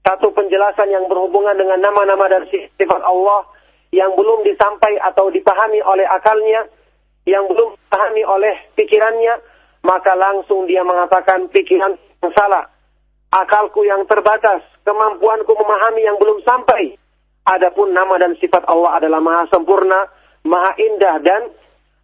satu 0.06 0.30
penjelasan 0.32 0.86
yang 0.90 1.10
berhubungan 1.10 1.58
dengan 1.58 1.82
nama-nama 1.82 2.30
dan 2.30 2.46
sifat 2.50 3.02
Allah 3.02 3.42
yang 3.90 4.14
belum 4.14 4.46
disampai 4.46 4.98
atau 5.02 5.30
dipahami 5.34 5.82
oleh 5.82 6.06
akalnya, 6.06 6.66
yang 7.26 7.46
belum 7.50 7.74
dipahami 7.74 8.22
oleh 8.22 8.54
pikirannya, 8.78 9.34
maka 9.82 10.14
langsung 10.14 10.66
dia 10.70 10.82
mengatakan 10.86 11.50
pikiran 11.50 11.98
yang 12.22 12.32
salah, 12.34 12.70
akalku 13.42 13.84
yang 13.84 14.08
terbatas, 14.08 14.64
kemampuanku 14.86 15.52
memahami 15.52 16.02
yang 16.06 16.16
belum 16.16 16.40
sampai. 16.46 16.96
Adapun 17.46 17.94
nama 17.94 18.18
dan 18.18 18.34
sifat 18.40 18.66
Allah 18.66 18.98
adalah 18.98 19.22
maha 19.22 19.46
sempurna, 19.52 20.10
maha 20.42 20.72
indah 20.80 21.16
dan 21.22 21.42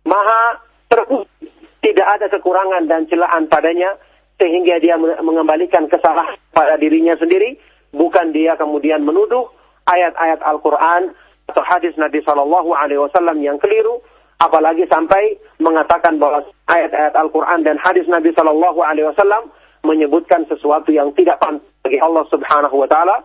maha 0.07 0.63
terpuji. 0.87 1.51
Tidak 1.83 2.07
ada 2.07 2.31
kekurangan 2.31 2.87
dan 2.87 3.11
celaan 3.11 3.51
padanya 3.51 3.99
sehingga 4.39 4.79
dia 4.79 4.95
mengembalikan 4.99 5.91
kesalahan 5.91 6.39
pada 6.55 6.79
dirinya 6.79 7.19
sendiri, 7.19 7.59
bukan 7.91 8.31
dia 8.31 8.55
kemudian 8.55 9.03
menuduh 9.03 9.51
ayat-ayat 9.91 10.43
Al-Quran 10.47 11.11
atau 11.51 11.63
hadis 11.67 11.95
Nabi 11.99 12.23
Shallallahu 12.23 12.71
Alaihi 12.71 13.03
Wasallam 13.03 13.43
yang 13.43 13.59
keliru, 13.59 13.99
apalagi 14.39 14.87
sampai 14.87 15.43
mengatakan 15.59 16.23
bahwa 16.23 16.47
ayat-ayat 16.71 17.19
Al-Quran 17.19 17.67
dan 17.67 17.83
hadis 17.83 18.07
Nabi 18.07 18.31
Shallallahu 18.31 18.79
Alaihi 18.79 19.11
Wasallam 19.11 19.51
menyebutkan 19.83 20.47
sesuatu 20.47 20.95
yang 20.95 21.11
tidak 21.15 21.43
pantas 21.43 21.67
bagi 21.83 21.99
Allah 21.99 22.25
Subhanahu 22.31 22.87
Wa 22.87 22.89
Taala 22.89 23.17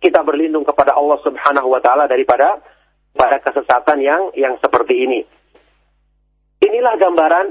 kita 0.00 0.20
berlindung 0.22 0.64
kepada 0.64 0.92
Allah 0.92 1.16
Subhanahu 1.24 1.72
wa 1.72 1.80
taala 1.80 2.04
daripada 2.04 2.60
pada 3.16 3.40
kesesatan 3.40 3.98
yang 4.04 4.22
yang 4.36 4.60
seperti 4.60 5.08
ini. 5.08 5.20
Inilah 6.60 6.94
gambaran 7.00 7.46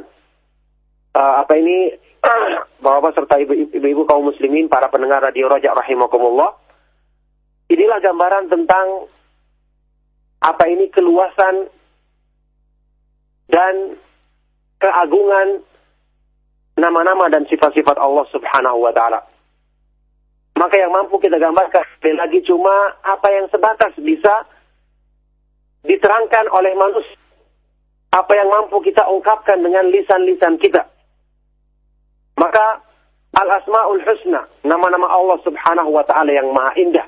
uh, 1.17 1.33
apa 1.41 1.53
ini 1.57 1.93
Bapak 2.85 3.17
serta 3.17 3.37
ibu-ibu 3.41 4.05
kaum 4.05 4.29
muslimin 4.29 4.69
para 4.69 4.89
pendengar 4.89 5.21
radio 5.25 5.49
Rojak 5.49 5.73
rahimakumullah. 5.73 6.53
Inilah 7.69 7.97
gambaran 8.01 8.45
tentang 8.49 9.09
apa 10.45 10.63
ini 10.69 10.93
keluasan 10.93 11.65
dan 13.49 13.97
keagungan 14.77 15.65
nama-nama 16.75 17.31
dan 17.31 17.47
sifat-sifat 17.47 17.95
Allah 17.95 18.25
Subhanahu 18.31 18.83
wa 18.83 18.91
taala. 18.91 19.23
Maka 20.55 20.75
yang 20.79 20.91
mampu 20.95 21.19
kita 21.19 21.35
gambarkan 21.35 21.83
sekali 21.99 22.15
lagi 22.15 22.39
cuma 22.47 22.95
apa 23.03 23.27
yang 23.27 23.51
sebatas 23.51 23.91
bisa 23.99 24.47
diterangkan 25.83 26.47
oleh 26.51 26.71
manusia. 26.79 27.19
Apa 28.15 28.31
yang 28.31 28.47
mampu 28.47 28.79
kita 28.79 29.03
ungkapkan 29.11 29.59
dengan 29.59 29.91
lisan-lisan 29.91 30.55
kita. 30.55 30.87
Maka 32.39 32.79
Al-Asma'ul 33.35 33.99
Husna, 33.99 34.47
nama-nama 34.63 35.11
Allah 35.11 35.35
Subhanahu 35.43 35.91
wa 35.91 36.07
taala 36.07 36.31
yang 36.31 36.55
maha 36.55 36.71
indah 36.79 37.07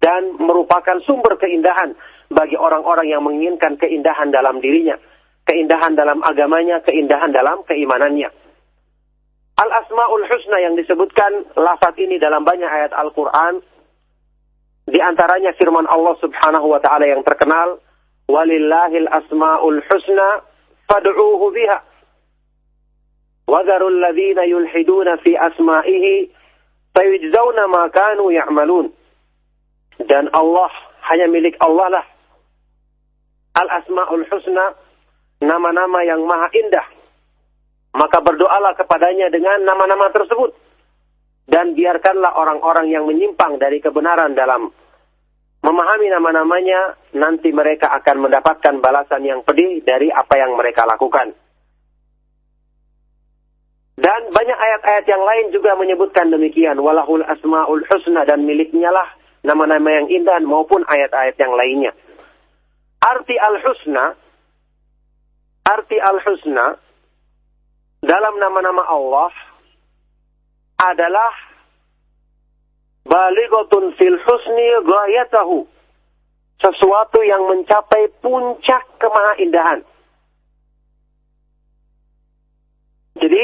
dan 0.00 0.40
merupakan 0.40 0.96
sumber 1.04 1.36
keindahan 1.36 1.92
bagi 2.32 2.56
orang-orang 2.56 3.12
yang 3.12 3.20
menginginkan 3.20 3.76
keindahan 3.76 4.32
dalam 4.32 4.64
dirinya, 4.64 4.96
keindahan 5.44 5.92
dalam 5.92 6.24
agamanya, 6.24 6.80
keindahan 6.80 7.28
dalam 7.28 7.60
keimanannya. 7.68 8.30
Al-Asma'ul 9.58 10.22
Husna 10.30 10.62
yang 10.62 10.78
disebutkan 10.78 11.50
lafaz 11.58 11.98
ini 11.98 12.22
dalam 12.22 12.46
banyak 12.46 12.70
ayat 12.70 12.94
Al-Quran. 12.94 13.58
Di 14.86 15.02
antaranya 15.02 15.50
firman 15.58 15.82
Allah 15.90 16.14
subhanahu 16.22 16.70
wa 16.70 16.78
ta'ala 16.78 17.10
yang 17.10 17.26
terkenal. 17.26 17.82
Walillahil 18.30 19.10
asma'ul 19.10 19.82
husna 19.82 20.46
fad'uuhu 20.86 21.50
biha. 21.50 21.78
Wadarul 23.50 23.98
ladhina 23.98 24.46
yulhiduna 24.46 25.18
fi 25.26 25.34
asma'ihi 25.34 26.30
sayujzauna 26.94 27.66
ma 27.66 27.90
kanu 27.90 28.30
ya'malun. 28.30 28.94
Dan 30.06 30.30
Allah 30.38 30.70
hanya 31.10 31.26
milik 31.26 31.58
Allah 31.58 31.98
lah. 31.98 32.06
Al-Asma'ul 33.58 34.22
Husna, 34.30 34.78
nama-nama 35.42 36.06
yang 36.06 36.22
maha 36.22 36.46
indah 36.54 36.97
maka 37.98 38.22
berdoalah 38.22 38.78
kepadanya 38.78 39.26
dengan 39.34 39.66
nama-nama 39.66 40.14
tersebut. 40.14 40.54
Dan 41.48 41.74
biarkanlah 41.74 42.38
orang-orang 42.38 42.92
yang 42.92 43.08
menyimpang 43.08 43.58
dari 43.58 43.82
kebenaran 43.82 44.36
dalam 44.38 44.70
memahami 45.58 46.06
nama-namanya, 46.12 46.94
nanti 47.18 47.50
mereka 47.50 47.90
akan 47.98 48.28
mendapatkan 48.28 48.78
balasan 48.78 49.26
yang 49.26 49.40
pedih 49.42 49.82
dari 49.82 50.12
apa 50.12 50.38
yang 50.38 50.54
mereka 50.54 50.86
lakukan. 50.86 51.34
Dan 53.98 54.30
banyak 54.30 54.54
ayat-ayat 54.54 55.04
yang 55.10 55.22
lain 55.26 55.46
juga 55.50 55.74
menyebutkan 55.74 56.30
demikian. 56.30 56.78
Walahul 56.78 57.26
asma'ul 57.26 57.82
husna 57.82 58.22
dan 58.22 58.46
miliknya 58.46 58.94
lah 58.94 59.10
nama-nama 59.42 59.90
yang 59.90 60.06
indah 60.06 60.38
maupun 60.46 60.86
ayat-ayat 60.86 61.34
yang 61.34 61.50
lainnya. 61.50 61.92
Arti 63.02 63.34
al-husna, 63.34 64.14
arti 65.66 65.98
al-husna 65.98 66.78
dalam 68.02 68.34
nama-nama 68.38 68.82
Allah 68.86 69.30
adalah 70.78 71.32
balighatun 73.08 73.94
fil 73.98 74.18
husni 74.22 74.68
ghayatahu. 74.86 75.66
Sesuatu 76.58 77.22
yang 77.22 77.46
mencapai 77.46 78.10
puncak 78.18 78.82
kemahaindahan. 78.98 79.86
Jadi 83.18 83.42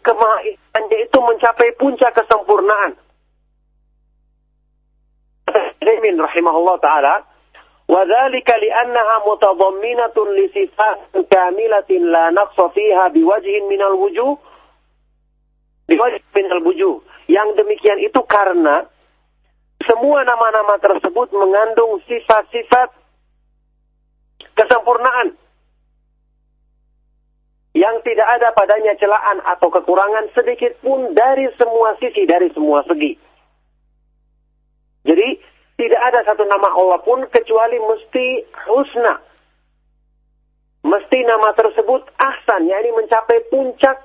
kemahaindahannya 0.00 0.98
itu 1.04 1.18
mencapai 1.20 1.68
puncak 1.76 2.16
kesempurnaan. 2.16 2.96
Rahimahullah 6.34 6.76
taala 6.80 7.14
وذلك 7.89 8.49
لأنها 8.49 9.15
متضمنة 9.25 10.17
لصفات 10.37 10.99
كاملة 11.31 11.89
لا 11.89 12.29
نقص 12.29 12.61
فيها 12.61 13.07
بوجه 13.07 13.55
من 13.69 13.81
الوجوه 13.81 14.37
بوجه 15.89 16.21
من 16.35 16.45
الوجوه 16.51 17.01
yang 17.29 17.53
demikian 17.53 18.01
itu 18.01 18.21
karena 18.25 18.89
semua 19.85 20.25
nama-nama 20.25 20.81
tersebut 20.81 21.29
mengandung 21.33 22.01
sifat-sifat 22.09 22.89
kesempurnaan 24.57 25.37
yang 27.77 28.01
tidak 28.01 28.27
ada 28.27 28.49
padanya 28.57 28.97
celaan 28.97 29.39
atau 29.45 29.69
kekurangan 29.69 30.33
sedikit 30.33 30.73
pun 30.81 31.13
dari 31.13 31.47
semua 31.55 31.95
sisi, 32.01 32.25
dari 32.25 32.49
semua 32.51 32.81
segi. 32.89 33.13
Jadi 35.05 35.39
tidak 35.84 36.00
ada 36.00 36.24
satu 36.24 36.48
nama 36.48 36.72
Allah 36.72 36.96
pun 37.04 37.28
kecuali 37.28 37.76
mesti 37.76 38.40
husna. 38.72 39.20
Mesti 40.80 41.18
nama 41.28 41.52
tersebut 41.52 42.08
ahsan, 42.16 42.72
yakni 42.72 42.88
mencapai 42.96 43.44
puncak 43.52 44.00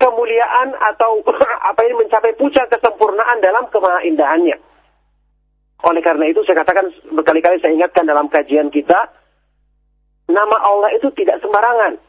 kemuliaan 0.00 0.72
atau 0.72 1.20
apa 1.68 1.80
ini 1.84 2.00
mencapai 2.00 2.32
puncak 2.40 2.72
kesempurnaan 2.72 3.44
dalam 3.44 3.68
kemahaindahannya. 3.68 4.56
Oleh 5.84 6.00
karena 6.00 6.24
itu 6.32 6.40
saya 6.48 6.64
katakan 6.64 6.88
berkali-kali 7.12 7.60
saya 7.60 7.76
ingatkan 7.76 8.08
dalam 8.08 8.32
kajian 8.32 8.72
kita, 8.72 9.12
nama 10.32 10.56
Allah 10.56 10.88
itu 10.96 11.12
tidak 11.12 11.36
sembarangan. 11.44 12.00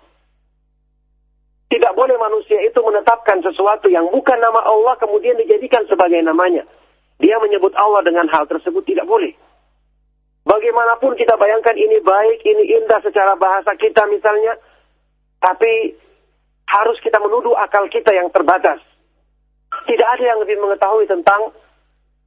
Tidak 1.67 1.91
boleh 2.00 2.15
manusia 2.15 2.63
itu 2.63 2.80
menetapkan 2.80 3.43
sesuatu 3.43 3.91
yang 3.91 4.08
bukan 4.08 4.39
nama 4.39 4.63
Allah 4.63 4.96
kemudian 5.04 5.36
dijadikan 5.36 5.84
sebagai 5.91 6.24
namanya 6.24 6.63
dia 7.24 7.40
menyebut 7.40 7.72
Allah 7.80 8.04
dengan 8.04 8.28
hal 8.28 8.44
tersebut 8.52 8.84
tidak 8.84 9.08
boleh. 9.08 9.32
Bagaimanapun 10.44 11.16
kita 11.16 11.40
bayangkan 11.40 11.72
ini 11.80 12.04
baik, 12.04 12.44
ini 12.44 12.84
indah 12.84 13.00
secara 13.00 13.40
bahasa 13.40 13.72
kita 13.80 14.04
misalnya, 14.12 14.60
tapi 15.40 15.96
harus 16.68 17.00
kita 17.00 17.24
menuduh 17.24 17.56
akal 17.56 17.88
kita 17.88 18.12
yang 18.12 18.28
terbatas. 18.28 18.84
Tidak 19.88 20.04
ada 20.04 20.24
yang 20.36 20.44
lebih 20.44 20.60
mengetahui 20.60 21.08
tentang 21.08 21.56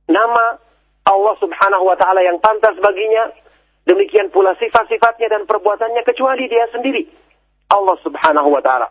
nama 0.08 0.56
Allah 1.04 1.34
Subhanahu 1.44 1.84
wa 1.84 1.96
taala 2.00 2.24
yang 2.24 2.40
pantas 2.40 2.72
baginya, 2.80 3.36
demikian 3.84 4.32
pula 4.32 4.56
sifat-sifatnya 4.56 5.28
dan 5.28 5.42
perbuatannya 5.44 6.02
kecuali 6.08 6.48
dia 6.48 6.72
sendiri. 6.72 7.04
Allah 7.68 8.00
Subhanahu 8.00 8.48
wa 8.48 8.64
taala. 8.64 8.88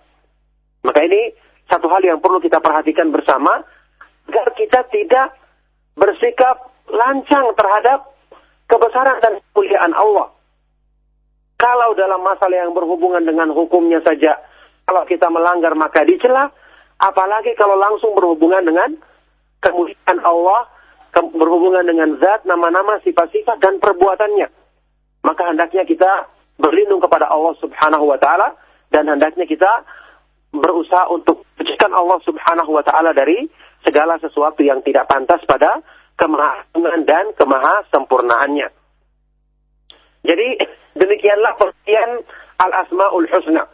Maka 0.85 1.01
ini 1.01 1.33
satu 1.65 1.89
hal 1.89 2.05
yang 2.05 2.21
perlu 2.21 2.37
kita 2.37 2.61
perhatikan 2.61 3.09
bersama 3.09 3.65
agar 4.29 4.53
kita 4.53 4.85
tidak 4.93 5.33
bersikap 5.95 6.71
lancang 6.91 7.51
terhadap 7.55 8.13
kebesaran 8.67 9.17
dan 9.23 9.39
kemuliaan 9.51 9.93
Allah. 9.95 10.31
Kalau 11.55 11.95
dalam 11.95 12.21
masalah 12.21 12.67
yang 12.67 12.75
berhubungan 12.75 13.23
dengan 13.23 13.49
hukumnya 13.55 14.03
saja, 14.03 14.37
kalau 14.85 15.07
kita 15.07 15.31
melanggar 15.31 15.71
maka 15.73 16.03
dicela, 16.03 16.51
apalagi 16.99 17.55
kalau 17.55 17.79
langsung 17.79 18.11
berhubungan 18.13 18.67
dengan 18.67 18.99
kemuliaan 19.63 20.19
Allah, 20.21 20.67
berhubungan 21.15 21.87
dengan 21.87 22.19
zat, 22.19 22.43
nama-nama, 22.43 22.99
sifat-sifat 23.01 23.63
dan 23.63 23.79
perbuatannya. 23.79 24.51
Maka 25.23 25.43
hendaknya 25.47 25.87
kita 25.87 26.27
berlindung 26.59 26.99
kepada 26.99 27.31
Allah 27.31 27.55
Subhanahu 27.63 28.05
wa 28.11 28.19
taala 28.19 28.55
dan 28.91 29.07
hendaknya 29.07 29.47
kita 29.47 29.83
berusaha 30.51 31.07
untuk 31.11 31.43
mencucikan 31.55 31.91
Allah 31.95 32.19
Subhanahu 32.23 32.71
wa 32.71 32.83
taala 32.83 33.11
dari 33.11 33.47
segala 33.85 34.17
sesuatu 34.17 34.65
yang 34.65 34.81
tidak 34.81 35.05
pantas 35.05 35.39
pada 35.45 35.85
kemahagungan 36.17 37.05
dan 37.05 37.31
kemahasempurnaannya. 37.37 38.67
Jadi 40.25 40.47
demikianlah 40.97 41.53
pengertian 41.61 42.25
al-asmaul 42.57 43.29
husna. 43.29 43.69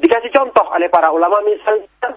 Dikasih 0.00 0.32
contoh 0.32 0.64
oleh 0.72 0.88
para 0.88 1.12
ulama 1.12 1.44
misalnya 1.44 2.16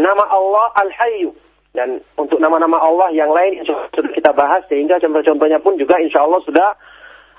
nama 0.00 0.24
Allah 0.24 0.66
Al-Hayyu 0.80 1.36
dan 1.76 2.00
untuk 2.16 2.40
nama-nama 2.40 2.80
Allah 2.80 3.12
yang 3.12 3.28
lain 3.28 3.60
insya 3.60 3.92
sudah 3.92 4.08
kita 4.16 4.32
bahas 4.32 4.64
sehingga 4.72 4.96
contoh-contohnya 4.96 5.60
pun 5.60 5.76
juga 5.76 6.00
insya 6.00 6.24
Allah 6.24 6.40
sudah 6.48 6.68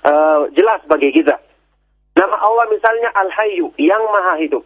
uh, 0.05 0.41
jelas 0.53 0.85
bagi 0.85 1.09
kita. 1.09 1.33
Nama 2.13 2.37
Allah 2.37 2.65
misalnya 2.69 3.09
Al-Hayyu 3.13 3.73
yang 3.81 4.05
maha 4.13 4.37
hidup. 4.37 4.61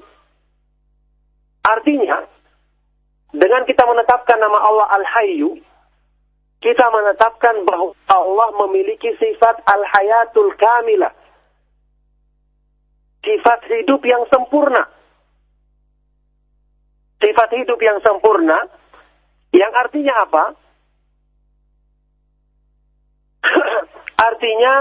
Artinya 1.63 2.27
dengan 3.31 3.63
kita 3.63 3.87
menetapkan 3.87 4.37
nama 4.43 4.59
Allah 4.59 4.87
Al-Hayyu, 4.99 5.55
kita 6.61 6.85
menetapkan 6.91 7.63
bahwa 7.63 7.95
Allah 8.11 8.49
memiliki 8.67 9.15
sifat 9.17 9.63
Al-Hayatul 9.65 10.51
Kamilah. 10.59 11.15
Sifat 13.23 13.65
hidup 13.71 14.03
yang 14.03 14.27
sempurna. 14.27 14.83
Sifat 17.23 17.49
hidup 17.55 17.79
yang 17.79 18.01
sempurna, 18.03 18.67
yang 19.53 19.73
artinya 19.77 20.13
apa? 20.25 20.43
artinya, 24.29 24.73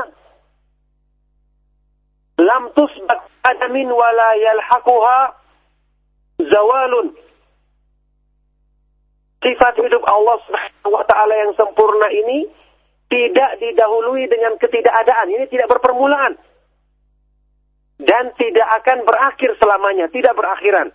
lam 2.41 2.65
tusbak 2.73 3.21
adamin 3.45 3.89
wala 3.93 4.31
yalhaquha 4.41 5.37
zawalun 6.49 7.13
sifat 9.41 9.75
hidup 9.81 10.05
Allah 10.05 10.37
Subhanahu 10.45 10.93
wa 10.93 11.05
taala 11.09 11.35
yang 11.35 11.53
sempurna 11.57 12.09
ini 12.13 12.49
tidak 13.11 13.59
didahului 13.59 14.29
dengan 14.31 14.55
ketidakadaan. 14.61 15.29
Ini 15.35 15.45
tidak 15.51 15.69
berpermulaan. 15.77 16.39
Dan 18.01 18.33
tidak 18.41 18.69
akan 18.81 19.05
berakhir 19.05 19.51
selamanya, 19.61 20.09
tidak 20.09 20.33
berakhiran. 20.33 20.89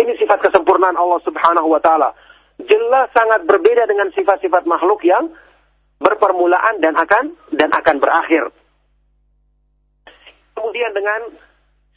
Ini 0.00 0.12
sifat 0.16 0.40
kesempurnaan 0.40 0.96
Allah 0.96 1.20
Subhanahu 1.20 1.68
wa 1.68 1.80
taala. 1.82 2.16
Jelas 2.64 3.10
sangat 3.12 3.44
berbeda 3.44 3.84
dengan 3.90 4.08
sifat-sifat 4.14 4.64
makhluk 4.64 5.02
yang 5.04 5.28
berpermulaan 6.00 6.80
dan 6.80 6.94
akan 6.96 7.34
dan 7.52 7.70
akan 7.74 7.96
berakhir. 7.98 8.48
Kemudian 10.54 10.94
dengan 10.94 11.34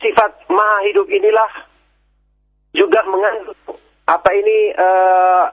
sifat 0.01 0.49
maha 0.49 0.77
hidup 0.89 1.07
inilah 1.07 1.51
juga 2.73 3.05
mengandung 3.05 3.76
apa 4.07 4.29
ini 4.31 4.71
uh, 4.71 5.45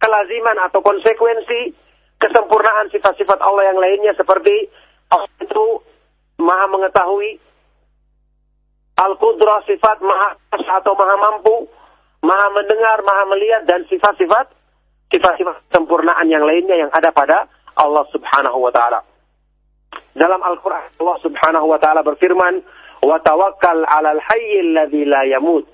kelaziman 0.00 0.56
atau 0.64 0.80
konsekuensi 0.80 1.76
kesempurnaan 2.16 2.88
sifat-sifat 2.88 3.38
Allah 3.40 3.72
yang 3.72 3.78
lainnya 3.80 4.16
seperti 4.16 4.68
Allah 5.12 5.28
itu 5.44 5.64
maha 6.40 6.66
mengetahui 6.72 7.36
Al-Qudrah 9.00 9.64
sifat 9.64 10.00
maha 10.04 10.36
atau 10.52 10.92
maha 10.96 11.16
mampu 11.16 11.68
maha 12.24 12.48
mendengar, 12.52 13.00
maha 13.04 13.24
melihat 13.32 13.62
dan 13.68 13.84
sifat-sifat 13.88 14.52
sifat-sifat 15.12 15.68
kesempurnaan 15.68 16.28
yang 16.28 16.44
lainnya 16.44 16.76
yang 16.86 16.90
ada 16.92 17.12
pada 17.12 17.48
Allah 17.76 18.04
Subhanahu 18.12 18.60
wa 18.60 18.72
taala. 18.72 19.00
Dalam 20.12 20.40
Al-Qur'an 20.42 20.84
Allah 21.00 21.18
Subhanahu 21.24 21.66
wa 21.70 21.78
taala 21.80 22.04
berfirman, 22.04 22.60
"Wa 23.04 23.16
tawakkal 23.24 23.84
'alal 23.88 24.20
hayyil 24.20 24.76
ladzi 24.76 25.02
la 25.08 25.24
yamut." 25.28 25.64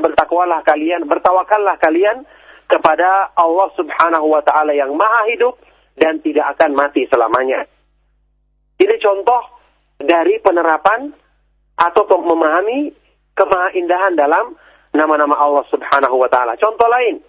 Bertakwalah 0.00 0.64
kalian, 0.66 1.06
bertawakallah 1.06 1.76
kalian 1.78 2.24
kepada 2.70 3.34
Allah 3.34 3.68
Subhanahu 3.74 4.26
wa 4.30 4.42
taala 4.46 4.72
yang 4.72 4.94
maha 4.94 5.26
hidup 5.30 5.58
dan 5.98 6.22
tidak 6.24 6.56
akan 6.56 6.74
mati 6.74 7.04
selamanya. 7.10 7.66
Ini 8.80 8.96
contoh 9.02 9.42
dari 10.00 10.40
penerapan 10.40 11.12
atau 11.76 12.04
memahami 12.24 12.92
kemahaindahan 13.36 14.16
dalam 14.16 14.56
nama-nama 14.96 15.36
Allah 15.36 15.64
Subhanahu 15.68 16.16
wa 16.16 16.28
taala. 16.32 16.56
Contoh 16.56 16.88
lain, 16.88 17.20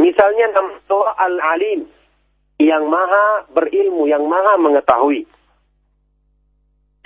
misalnya 0.00 0.56
nama 0.56 0.80
Al-Alim 1.20 1.88
yang 2.56 2.88
maha 2.88 3.44
berilmu, 3.52 4.08
yang 4.08 4.24
maha 4.24 4.56
mengetahui. 4.56 5.28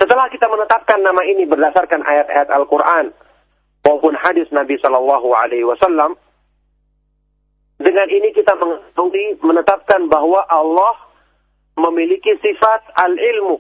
Setelah 0.00 0.33
kita 0.33 0.48
menetapkan 0.48 1.02
nama 1.04 1.20
ini 1.28 1.44
berdasarkan 1.44 2.00
ayat-ayat 2.00 2.48
Al-Quran, 2.48 3.12
maupun 3.90 4.14
hadis 4.14 4.46
Nabi 4.55 4.79
Shallallahu 4.79 5.35
Alaihi 5.35 5.66
Wasallam. 5.66 6.14
Dengan 7.83 8.07
ini 8.07 8.31
kita 8.31 8.55
mengetahui 8.55 9.42
menetapkan 9.42 10.07
bahwa 10.07 10.46
Allah 10.46 10.94
memiliki 11.74 12.38
sifat 12.38 12.87
al-ilmu. 12.94 13.59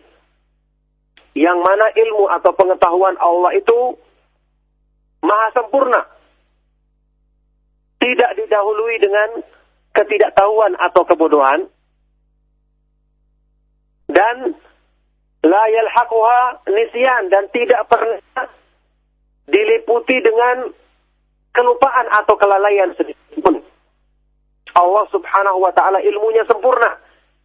Yang 1.34 1.58
mana 1.58 1.90
ilmu 1.90 2.30
atau 2.38 2.54
pengetahuan 2.54 3.18
Allah 3.18 3.50
itu 3.58 3.98
maha 5.26 5.50
sempurna. 5.50 6.06
Tidak 7.98 8.30
didahului 8.38 8.96
dengan 9.02 9.28
ketidaktahuan 9.98 10.78
atau 10.78 11.02
kebodohan. 11.08 11.66
Dan 14.10 14.52
la 15.42 15.64
yalhaquha 15.70 16.60
nisyan 16.68 17.32
dan 17.32 17.48
tidak 17.54 17.88
pernah 17.88 18.59
diliputi 19.50 20.22
dengan 20.22 20.70
kelupaan 21.50 22.06
atau 22.14 22.34
kelalaian 22.38 22.94
sedikit 22.94 23.42
pun. 23.42 23.58
Allah 24.74 25.04
subhanahu 25.10 25.58
wa 25.58 25.74
ta'ala 25.74 25.98
ilmunya 26.00 26.46
sempurna. 26.46 26.96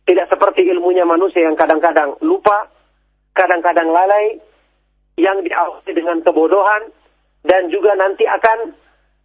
Tidak 0.06 0.30
seperti 0.30 0.70
ilmunya 0.70 1.02
manusia 1.02 1.50
yang 1.50 1.58
kadang-kadang 1.58 2.14
lupa, 2.22 2.70
kadang-kadang 3.34 3.90
lalai, 3.90 4.38
yang 5.18 5.42
diawasi 5.42 5.92
dengan 5.98 6.22
kebodohan, 6.22 6.94
dan 7.42 7.74
juga 7.74 7.98
nanti 7.98 8.30
akan 8.30 8.78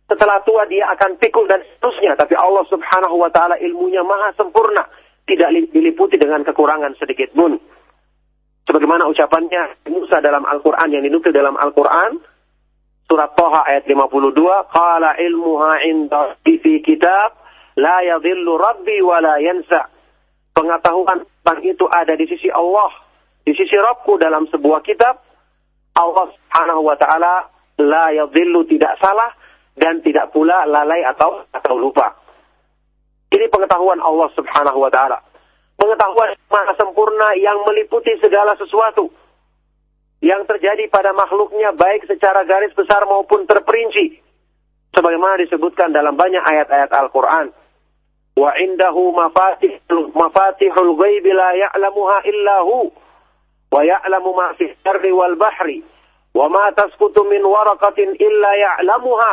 setelah 0.09 0.43
tua 0.43 0.65
dia 0.67 0.89
akan 0.97 1.21
pikul 1.21 1.45
dan 1.47 1.61
seterusnya. 1.63 2.17
Tapi 2.17 2.35
Allah 2.35 2.65
subhanahu 2.67 3.21
wa 3.21 3.29
ta'ala 3.29 3.61
ilmunya 3.61 4.01
maha 4.03 4.33
sempurna. 4.35 4.89
Tidak 5.29 5.71
diliputi 5.71 6.19
dengan 6.19 6.43
kekurangan 6.43 6.99
sedikit 6.99 7.31
pun. 7.37 7.55
Sebagaimana 8.67 9.07
ucapannya 9.07 9.87
Musa 9.87 10.19
dalam 10.19 10.43
Al-Quran 10.43 10.91
yang 10.91 11.03
dinukil 11.07 11.31
dalam 11.31 11.55
Al-Quran, 11.55 12.19
surat 13.11 13.35
Toha 13.35 13.67
ayat 13.67 13.91
52, 13.91 14.39
qala 14.71 15.19
ilmuha 15.19 15.83
inda 15.83 16.39
fi 16.47 16.79
kitab 16.79 17.35
la 17.75 18.07
yadhillu 18.07 18.55
rabbi 18.55 19.03
wa 19.03 19.19
la 19.19 19.43
yansa. 19.43 19.91
Pengetahuan 20.55 21.27
tentang 21.27 21.61
itu 21.67 21.91
ada 21.91 22.15
di 22.15 22.31
sisi 22.31 22.47
Allah, 22.55 22.95
di 23.43 23.51
sisi 23.51 23.75
Rabbku 23.75 24.15
dalam 24.23 24.47
sebuah 24.55 24.87
kitab. 24.87 25.19
Allah 25.99 26.31
Subhanahu 26.31 26.87
wa 26.87 26.95
taala 26.95 27.51
la 27.83 28.15
yadhillu 28.15 28.63
tidak 28.71 28.95
salah 29.03 29.35
dan 29.75 29.99
tidak 30.07 30.31
pula 30.31 30.63
lalai 30.71 31.03
atau 31.03 31.43
atau 31.51 31.75
lupa. 31.75 32.15
Ini 33.35 33.51
pengetahuan 33.51 33.99
Allah 33.99 34.31
Subhanahu 34.39 34.79
wa 34.79 34.91
taala. 34.91 35.19
Pengetahuan 35.75 36.39
maha 36.47 36.79
sempurna 36.79 37.35
yang 37.35 37.59
meliputi 37.67 38.15
segala 38.23 38.55
sesuatu 38.55 39.11
yang 40.21 40.45
terjadi 40.45 40.85
pada 40.93 41.17
makhluknya 41.17 41.73
baik 41.73 42.05
secara 42.05 42.45
garis 42.45 42.77
besar 42.77 43.09
maupun 43.09 43.49
terperinci. 43.49 44.21
Sebagaimana 44.93 45.41
disebutkan 45.41 45.97
dalam 45.97 46.13
banyak 46.13 46.45
ayat-ayat 46.45 46.93
Al-Qur'an. 46.93 47.49
Wa 48.37 48.53
indahu 48.61 49.17
mafatihul 49.17 50.13
mafatihul 50.13 50.93
ghaib 50.97 51.25
la 51.33 51.51
ya'lamuha 51.57 52.19
illa 52.29 52.57
hu. 52.69 52.93
Wa 53.73 53.81
ya'lamu 53.81 54.31
ma 54.37 54.53
fi 54.61 54.69
syarri 54.85 55.09
wal 55.15 55.41
bahri. 55.41 55.81
Wa 56.37 56.53
ma 56.53 56.69
tasqutu 56.77 57.25
min 57.25 57.41
waraqatin 57.41 58.13
illa 58.21 58.51
ya'lamuha. 58.61 59.33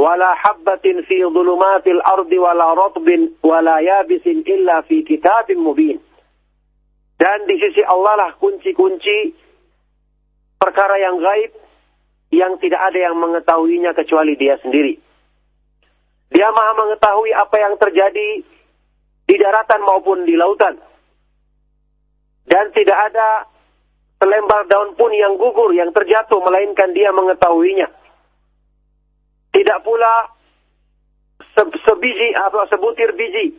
Wa 0.00 0.16
la 0.16 0.32
habbatin 0.32 1.04
fi 1.04 1.20
dhulumatil 1.20 2.00
ardi 2.08 2.38
wa 2.40 2.56
la 2.56 2.72
ratbin 2.72 3.36
wa 3.44 3.60
la 3.60 3.84
yabisin 3.84 4.48
illa 4.48 4.80
fi 4.88 5.04
kitabim 5.04 5.60
mubin. 5.60 6.00
Dan 7.20 7.44
di 7.46 7.60
sisi 7.60 7.84
Allah 7.84 8.16
lah 8.16 8.30
kunci-kunci 8.40 9.51
perkara 10.62 10.94
yang 11.02 11.18
gaib 11.18 11.50
yang 12.30 12.54
tidak 12.62 12.78
ada 12.78 12.98
yang 13.10 13.18
mengetahuinya 13.18 13.90
kecuali 13.98 14.38
dia 14.38 14.54
sendiri. 14.62 14.94
Dia 16.30 16.48
maha 16.54 16.72
mengetahui 16.78 17.34
apa 17.34 17.56
yang 17.58 17.74
terjadi 17.76 18.28
di 19.26 19.34
daratan 19.36 19.82
maupun 19.82 20.24
di 20.24 20.38
lautan. 20.38 20.78
Dan 22.46 22.72
tidak 22.72 22.98
ada 23.12 23.50
selembar 24.22 24.64
daun 24.70 24.94
pun 24.94 25.12
yang 25.12 25.34
gugur, 25.36 25.74
yang 25.74 25.90
terjatuh, 25.90 26.40
melainkan 26.40 26.94
dia 26.94 27.10
mengetahuinya. 27.12 27.90
Tidak 29.52 29.78
pula 29.84 30.32
se- 31.52 31.80
sebiji 31.84 32.32
atau 32.32 32.64
sebutir 32.70 33.12
biji 33.12 33.58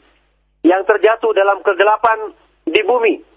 yang 0.66 0.82
terjatuh 0.88 1.30
dalam 1.36 1.62
kegelapan 1.62 2.34
di 2.66 2.82
bumi. 2.82 3.33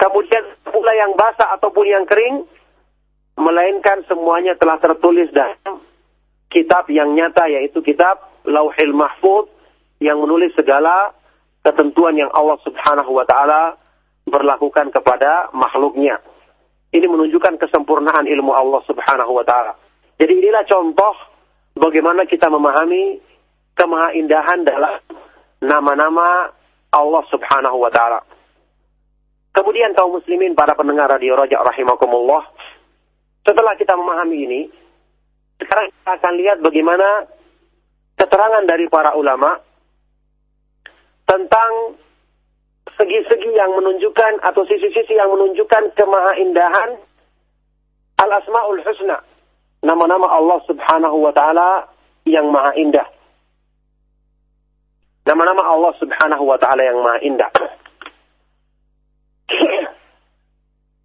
Kemudian 0.00 0.44
pula 0.64 0.96
yang 0.96 1.12
basah 1.12 1.60
ataupun 1.60 1.84
yang 1.84 2.08
kering, 2.08 2.48
melainkan 3.36 4.00
semuanya 4.08 4.56
telah 4.56 4.80
tertulis 4.80 5.28
dalam 5.36 5.84
kitab 6.48 6.88
yang 6.88 7.12
nyata 7.12 7.46
yaitu 7.52 7.84
kitab 7.84 8.20
Lauhil 8.48 8.96
Mahfud 8.96 9.52
yang 10.00 10.16
menulis 10.20 10.56
segala 10.56 11.12
ketentuan 11.60 12.16
yang 12.16 12.32
Allah 12.32 12.56
Subhanahu 12.64 13.12
wa 13.12 13.28
taala 13.28 13.76
berlakukan 14.24 14.88
kepada 14.88 15.52
makhluknya. 15.52 16.20
Ini 16.90 17.06
menunjukkan 17.06 17.60
kesempurnaan 17.60 18.24
ilmu 18.24 18.50
Allah 18.56 18.80
Subhanahu 18.88 19.36
wa 19.36 19.44
taala. 19.44 19.76
Jadi 20.16 20.32
inilah 20.40 20.64
contoh 20.64 21.14
bagaimana 21.76 22.24
kita 22.24 22.48
memahami 22.48 23.20
kemahaindahan 23.76 24.64
dalam 24.64 24.96
nama-nama 25.60 26.50
Allah 26.90 27.22
Subhanahu 27.28 27.78
wa 27.78 27.92
taala. 27.92 28.39
Kemudian 29.50 29.98
kaum 29.98 30.14
muslimin 30.14 30.54
para 30.54 30.78
pendengar 30.78 31.10
radio 31.10 31.34
Rojak 31.34 31.58
rahimakumullah, 31.58 32.46
setelah 33.42 33.74
kita 33.74 33.98
memahami 33.98 34.38
ini, 34.46 34.60
sekarang 35.58 35.90
kita 35.90 36.10
akan 36.22 36.34
lihat 36.38 36.58
bagaimana 36.62 37.26
keterangan 38.14 38.62
dari 38.62 38.86
para 38.86 39.18
ulama 39.18 39.58
tentang 41.26 41.98
segi-segi 42.94 43.50
yang 43.50 43.74
menunjukkan 43.74 44.38
atau 44.44 44.62
sisi-sisi 44.70 45.18
yang 45.18 45.34
menunjukkan 45.34 45.98
kemahaindahan 45.98 47.00
al-asmaul 48.22 48.78
husna 48.86 49.18
nama-nama 49.82 50.30
Allah 50.30 50.58
Subhanahu 50.70 51.16
wa 51.26 51.32
taala 51.34 51.90
yang 52.28 52.46
maha 52.52 52.76
indah. 52.76 53.08
Nama-nama 55.26 55.62
Allah 55.64 55.92
Subhanahu 55.98 56.44
wa 56.46 56.58
taala 56.60 56.82
yang 56.86 57.02
maha 57.02 57.18
indah 57.24 57.50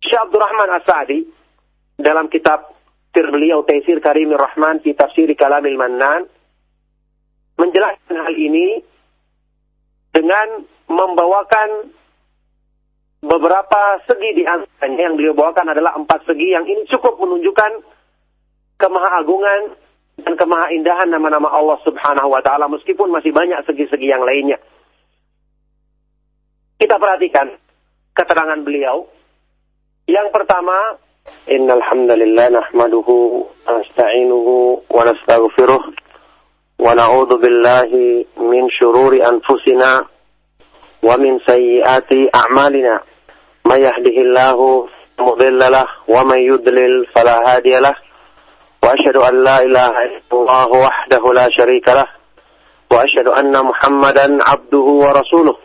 Syekh 0.06 0.22
Abdul 0.30 0.42
Rahman 0.42 0.70
As-Sa'di 0.82 1.20
dalam 1.98 2.30
kitab 2.30 2.76
tafsir 3.16 3.32
beliau 3.32 3.64
Taisir 3.64 4.04
Karimir 4.04 4.36
Rahman 4.36 4.84
di 4.84 4.92
tafsir 4.92 5.32
Kalamil 5.40 5.80
Mannan 5.80 6.28
menjelaskan 7.56 8.20
hal 8.20 8.36
ini 8.36 8.84
dengan 10.12 10.68
membawakan 10.92 11.96
beberapa 13.24 14.04
segi 14.04 14.36
di 14.36 14.44
antaranya 14.44 15.04
yang 15.08 15.16
beliau 15.16 15.32
bawakan 15.32 15.72
adalah 15.72 15.96
empat 15.96 16.28
segi 16.28 16.60
yang 16.60 16.68
ini 16.68 16.84
cukup 16.92 17.16
menunjukkan 17.24 17.72
kemahaagungan 18.84 19.80
dan 20.20 20.34
kemahaindahan 20.36 21.08
nama-nama 21.08 21.48
Allah 21.56 21.80
Subhanahu 21.88 22.36
wa 22.36 22.44
taala 22.44 22.68
meskipun 22.68 23.16
masih 23.16 23.32
banyak 23.32 23.64
segi-segi 23.64 24.12
yang 24.12 24.28
lainnya. 24.28 24.60
Kita 26.84 27.00
perhatikan 27.00 27.56
keterangan 28.12 28.60
beliau. 28.60 29.08
Yang 30.06 30.38
pertama, 30.38 31.02
innal 31.50 31.82
hamdalillah 31.82 32.54
nahmaduhu 32.54 33.42
nasta'inuhu 33.66 34.86
wa 34.86 35.02
nastaghfiruh 35.02 35.82
wa 36.78 36.94
na'udzu 36.94 37.42
billahi 37.42 38.38
min 38.38 38.70
shururi 38.70 39.26
anfusina 39.26 40.06
wa 41.02 41.10
min 41.18 41.42
sayyiati 41.42 42.30
a'malina. 42.30 43.02
May 43.66 43.82
yahdihillahu 43.82 44.86
mudilla 45.18 45.74
lah 45.74 45.90
wa 46.06 46.22
may 46.22 46.46
yudlil 46.46 47.10
fala 47.10 47.42
hadiya 47.42 47.82
lah. 47.82 47.98
Wa 48.86 48.94
asyhadu 48.94 49.26
an 49.26 49.42
la 49.42 49.66
ilaha 49.66 50.06
illallah 50.06 50.70
wahdahu 50.70 51.34
la 51.34 51.50
syarika 51.50 51.98
lah. 51.98 52.10
Wa 52.94 53.02
asyhadu 53.10 53.34
anna 53.34 53.66
Muhammadan 53.66 54.38
'abduhu 54.38 55.02
wa 55.02 55.18
rasuluh. 55.18 55.65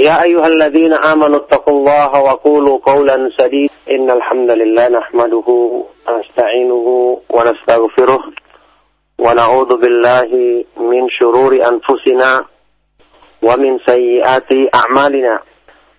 يا 0.00 0.22
أيها 0.22 0.46
الذين 0.46 0.92
آمنوا 0.92 1.36
اتقوا 1.36 1.74
الله 1.74 2.22
وقولوا 2.22 2.78
قولا 2.78 3.30
سديدا. 3.38 3.74
إن 3.90 4.10
الحمد 4.10 4.50
لله 4.50 4.88
نحمده 4.88 5.48
ونستعينه 6.08 6.86
ونستغفره 7.30 8.22
ونعوذ 9.18 9.70
بالله 9.80 10.30
من 10.76 11.08
شرور 11.08 11.52
أنفسنا 11.52 12.44
ومن 13.42 13.78
سيئات 13.78 14.50
أعمالنا. 14.74 15.38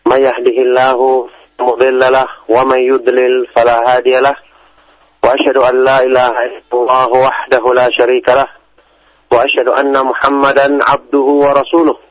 من 0.05 0.19
يهده 0.25 0.57
الله 0.65 1.27
مضل 1.59 1.99
له 1.99 2.27
ومن 2.49 2.79
يضلل 2.79 3.47
فلا 3.55 3.77
هادي 3.89 4.19
له. 4.19 4.35
وأشهد 5.23 5.57
أن 5.57 5.83
لا 5.83 5.97
إله 6.03 6.27
إلا 6.27 6.73
الله 6.73 7.09
وحده 7.25 7.63
لا 7.73 7.89
شريك 7.91 8.29
له. 8.29 8.47
وأشهد 9.33 9.67
أن 9.67 10.05
محمدا 10.05 10.79
عبده 10.89 11.27
ورسوله. 11.43 12.10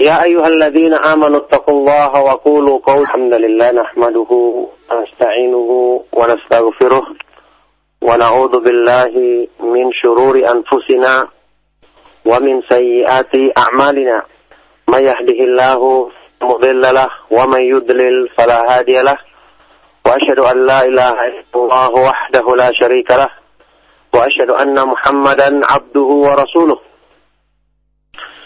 يا 0.00 0.24
أيها 0.24 0.46
الذين 0.46 0.94
آمنوا 0.94 1.36
اتقوا 1.36 1.74
الله 1.74 2.22
وقولوا 2.22 2.78
قول 2.78 3.02
الحمد 3.02 3.34
لله 3.34 3.72
نحمده 3.72 4.30
ونستعينه 4.90 5.70
ونستغفره 6.12 7.06
ونعوذ 8.02 8.60
بالله 8.60 9.12
من 9.60 9.92
شرور 9.92 10.36
أنفسنا 10.36 11.28
ومن 12.26 12.62
سيئات 12.68 13.32
أعمالنا. 13.58 14.22
من 14.88 15.02
يهده 15.08 15.38
الله 15.48 16.10
مضل 16.42 16.82
له 16.82 17.08
ومن 17.30 17.62
يضلل 17.62 18.28
فلا 18.28 18.60
هادي 18.68 19.02
له. 19.02 19.18
وأشهد 20.06 20.38
أن 20.38 20.66
لا 20.66 20.84
إله 20.84 21.10
إلا 21.10 21.44
الله 21.56 21.90
وحده 21.90 22.56
لا 22.56 22.72
شريك 22.72 23.10
له. 23.10 23.30
وأشهد 24.14 24.50
أن 24.50 24.88
محمدا 24.88 25.60
عبده 25.72 26.08
ورسوله. 26.26 26.85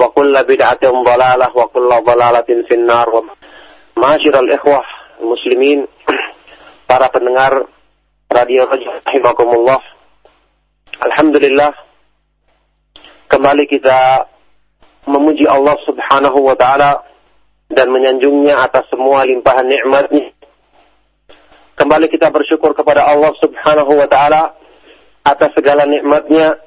وكل 0.00 0.34
بدعة 0.44 0.84
ضلالة 0.84 1.46
وكل 1.54 1.88
ضلالة 1.88 2.48
في 2.68 2.74
النار 2.74 3.10
Masyiral 3.94 4.50
ikhwah 4.50 4.82
muslimin 5.22 5.86
para 6.90 7.06
pendengar 7.14 7.62
radio 8.26 8.66
rahimakumullah 8.66 9.78
Alhamdulillah 10.98 11.70
kembali 13.30 13.70
kita 13.70 14.26
memuji 15.06 15.46
Allah 15.46 15.78
Subhanahu 15.86 16.42
wa 16.42 16.58
taala 16.58 17.06
dan 17.70 17.90
menyanjungnya 17.90 18.66
atas 18.66 18.86
semua 18.90 19.22
limpahan 19.26 19.66
nikmatnya. 19.66 20.32
Kembali 21.74 22.06
kita 22.10 22.30
bersyukur 22.30 22.74
kepada 22.74 23.06
Allah 23.06 23.30
Subhanahu 23.38 23.92
wa 23.94 24.08
taala 24.10 24.58
atas 25.22 25.50
segala 25.54 25.86
nikmatnya 25.86 26.58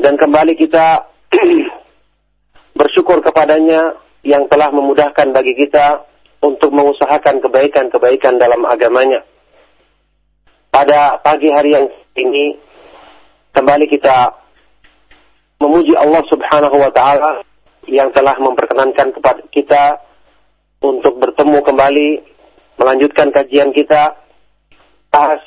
dan 0.00 0.16
kembali 0.16 0.56
kita 0.56 1.08
bersyukur 2.75 3.23
kepadanya 3.23 3.95
yang 4.27 4.45
telah 4.51 4.69
memudahkan 4.69 5.31
bagi 5.31 5.55
kita 5.55 6.03
untuk 6.43 6.75
mengusahakan 6.75 7.39
kebaikan-kebaikan 7.39 8.35
dalam 8.35 8.67
agamanya. 8.67 9.23
Pada 10.69 11.23
pagi 11.23 11.47
hari 11.55 11.71
yang 11.71 11.87
ini, 12.19 12.59
kembali 13.55 13.87
kita 13.87 14.35
memuji 15.63 15.95
Allah 15.95 16.19
subhanahu 16.27 16.75
wa 16.75 16.91
ta'ala 16.91 17.31
yang 17.87 18.11
telah 18.11 18.35
memperkenankan 18.43 19.15
kepada 19.15 19.41
kita 19.55 19.83
untuk 20.83 21.15
bertemu 21.15 21.63
kembali, 21.63 22.09
melanjutkan 22.75 23.31
kajian 23.31 23.71
kita, 23.71 24.19
bahas 25.07 25.39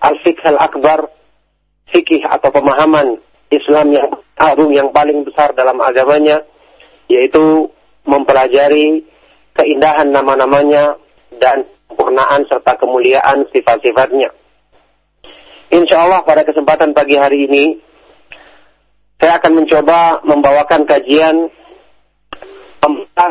al-fiqh 0.00 0.40
al-akbar, 0.48 1.12
fikih 1.92 2.24
atau 2.24 2.48
pemahaman 2.48 3.20
Islam 3.52 3.92
yang 3.92 4.08
agung 4.40 4.72
yang 4.72 4.88
paling 4.88 5.28
besar 5.28 5.52
dalam 5.52 5.76
agamanya 5.84 6.40
yaitu 7.12 7.68
mempelajari 8.08 9.04
keindahan 9.52 10.08
nama-namanya 10.10 10.96
dan 11.36 11.68
sempurnaan 11.88 12.48
serta 12.48 12.80
kemuliaan 12.80 13.44
sifat-sifatnya. 13.52 14.32
Insya 15.72 16.04
Allah 16.04 16.24
pada 16.24 16.44
kesempatan 16.44 16.92
pagi 16.96 17.16
hari 17.16 17.48
ini 17.48 17.64
saya 19.20 19.38
akan 19.38 19.52
mencoba 19.62 20.24
membawakan 20.24 20.82
kajian 20.88 21.52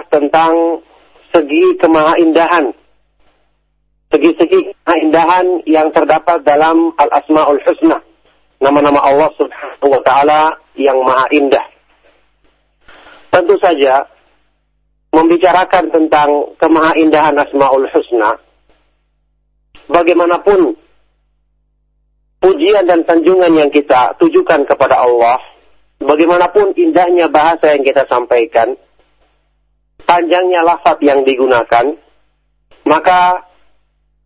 tentang 0.07 0.53
segi 1.35 1.63
kemahaindahan. 1.81 2.73
Segi-segi 4.11 4.75
keindahan 4.83 5.63
yang 5.67 5.87
terdapat 5.95 6.43
dalam 6.43 6.91
Al-Asma'ul 6.99 7.63
Husna 7.63 8.03
nama-nama 8.61 9.01
Allah 9.01 9.29
Subhanahu 9.39 9.87
wa 9.89 10.01
taala 10.05 10.41
yang 10.77 10.99
maha 11.01 11.25
indah. 11.33 11.65
Tentu 13.31 13.55
saja 13.63 14.05
membicarakan 15.15 15.91
tentang 15.91 16.29
kemahaindahan 16.59 17.35
Asmaul 17.35 17.87
Husna 17.91 18.35
bagaimanapun 19.91 20.75
pujian 22.41 22.87
dan 22.87 23.03
sanjungan 23.05 23.53
yang 23.53 23.69
kita 23.69 24.17
tujukan 24.17 24.65
kepada 24.65 25.03
Allah, 25.03 25.37
bagaimanapun 26.01 26.73
indahnya 26.79 27.27
bahasa 27.27 27.75
yang 27.75 27.83
kita 27.85 28.07
sampaikan, 28.07 28.73
panjangnya 30.07 30.65
lafaz 30.65 30.97
yang 31.05 31.21
digunakan, 31.27 31.95
maka 32.87 33.45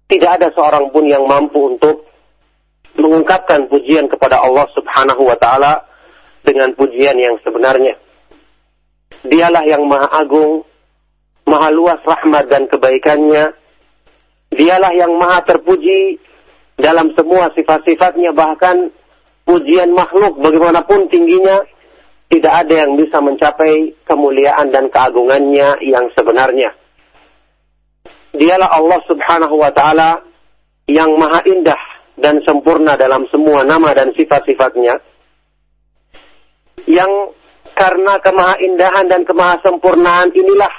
tidak 0.07 0.41
ada 0.41 0.47
seorang 0.53 0.93
pun 0.93 1.03
yang 1.09 1.25
mampu 1.25 1.75
untuk 1.75 2.05
mengungkapkan 2.95 3.67
pujian 3.67 4.07
kepada 4.07 4.39
Allah 4.39 4.69
Subhanahu 4.71 5.27
wa 5.27 5.35
taala 5.35 5.83
dengan 6.45 6.71
pujian 6.77 7.17
yang 7.19 7.35
sebenarnya. 7.43 7.99
Dialah 9.25 9.63
yang 9.65 9.83
maha 9.89 10.07
agung, 10.21 10.61
maha 11.49 11.69
luas 11.73 12.01
rahmat 12.05 12.45
dan 12.49 12.69
kebaikannya. 12.69 13.57
Dialah 14.53 14.93
yang 14.93 15.17
maha 15.17 15.41
terpuji 15.43 16.21
dalam 16.77 17.11
semua 17.17 17.49
sifat-sifatnya 17.57 18.35
bahkan 18.35 18.93
pujian 19.47 19.93
makhluk 19.95 20.37
bagaimanapun 20.41 21.07
tingginya 21.09 21.63
tidak 22.29 22.53
ada 22.65 22.85
yang 22.85 22.97
bisa 22.97 23.21
mencapai 23.21 23.93
kemuliaan 24.05 24.73
dan 24.73 24.89
keagungannya 24.89 25.77
yang 25.85 26.09
sebenarnya. 26.17 26.73
Dialah 28.35 28.69
Allah 28.75 28.99
Subhanahu 29.07 29.55
wa 29.55 29.71
taala 29.71 30.19
yang 30.85 31.15
maha 31.15 31.41
indah 31.47 31.81
dan 32.19 32.43
sempurna 32.43 32.99
dalam 32.99 33.23
semua 33.31 33.63
nama 33.63 33.95
dan 33.95 34.11
sifat-sifatnya 34.13 34.99
yang 36.85 37.11
karena 37.75 38.17
kemahaindahan 38.23 39.05
dan 39.11 39.21
kemahasempurnaan 39.27 40.31
inilah. 40.31 40.73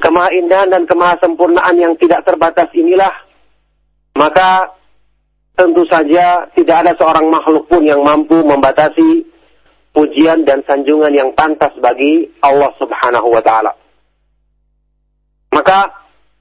Kemahaindahan 0.00 0.68
dan 0.72 0.82
kemahasempurnaan 0.88 1.76
yang 1.76 1.94
tidak 2.00 2.24
terbatas 2.24 2.68
inilah. 2.72 3.12
Maka 4.16 4.74
tentu 5.54 5.86
saja 5.86 6.50
tidak 6.56 6.76
ada 6.84 6.92
seorang 6.98 7.30
makhluk 7.30 7.68
pun 7.70 7.84
yang 7.86 8.02
mampu 8.02 8.40
membatasi 8.42 9.22
pujian 9.94 10.42
dan 10.42 10.64
sanjungan 10.66 11.14
yang 11.14 11.30
pantas 11.38 11.70
bagi 11.78 12.26
Allah 12.42 12.74
Subhanahu 12.80 13.30
wa 13.30 13.42
taala. 13.44 13.72
Maka 15.54 15.86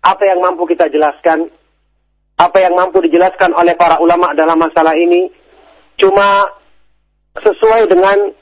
apa 0.01 0.23
yang 0.25 0.41
mampu 0.41 0.65
kita 0.65 0.89
jelaskan? 0.89 1.47
Apa 2.33 2.57
yang 2.65 2.73
mampu 2.73 2.97
dijelaskan 3.05 3.53
oleh 3.53 3.77
para 3.77 4.01
ulama 4.01 4.33
dalam 4.33 4.57
masalah 4.57 4.97
ini? 4.97 5.29
Cuma 6.01 6.49
sesuai 7.37 7.85
dengan 7.85 8.33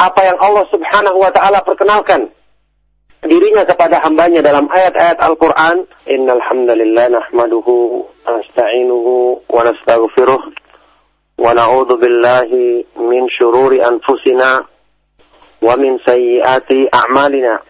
apa 0.00 0.20
yang 0.24 0.38
Allah 0.40 0.64
Subhanahu 0.72 1.20
wa 1.20 1.28
taala 1.28 1.60
perkenalkan. 1.60 2.32
Dirinya 3.20 3.68
kepada 3.68 4.00
hambanya 4.00 4.40
dalam 4.40 4.64
ayat-ayat 4.72 5.20
Al-Qur'an 5.20 5.84
innal 6.08 6.40
hamdalillah 6.40 7.12
nahmaduhu 7.12 8.08
nasta'inuhu 8.24 9.44
wa 9.44 9.60
nastaghfiruh 9.60 10.40
wa 11.36 11.52
na'udzu 11.52 12.00
billahi 12.00 12.88
min 12.96 13.28
shururi 13.28 13.84
anfusina 13.84 14.64
wa 15.60 15.76
min 15.76 16.00
sayyiati 16.00 16.88
a'malina. 16.88 17.60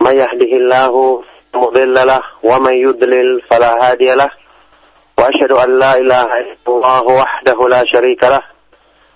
May 0.00 0.16
yahdihillahu 0.16 1.20
mudilla 1.52 2.24
wa 2.40 2.56
may 2.64 2.80
yudlil 2.80 3.44
fala 3.52 3.76
hadiya 3.84 4.16
wa 4.16 5.28
ashhadu 5.28 5.60
an 5.60 5.76
la 5.76 6.00
ilaha 6.00 6.36
illallah 6.40 7.04
wahdahu 7.04 7.68
la 7.68 7.84
sharika 7.84 8.55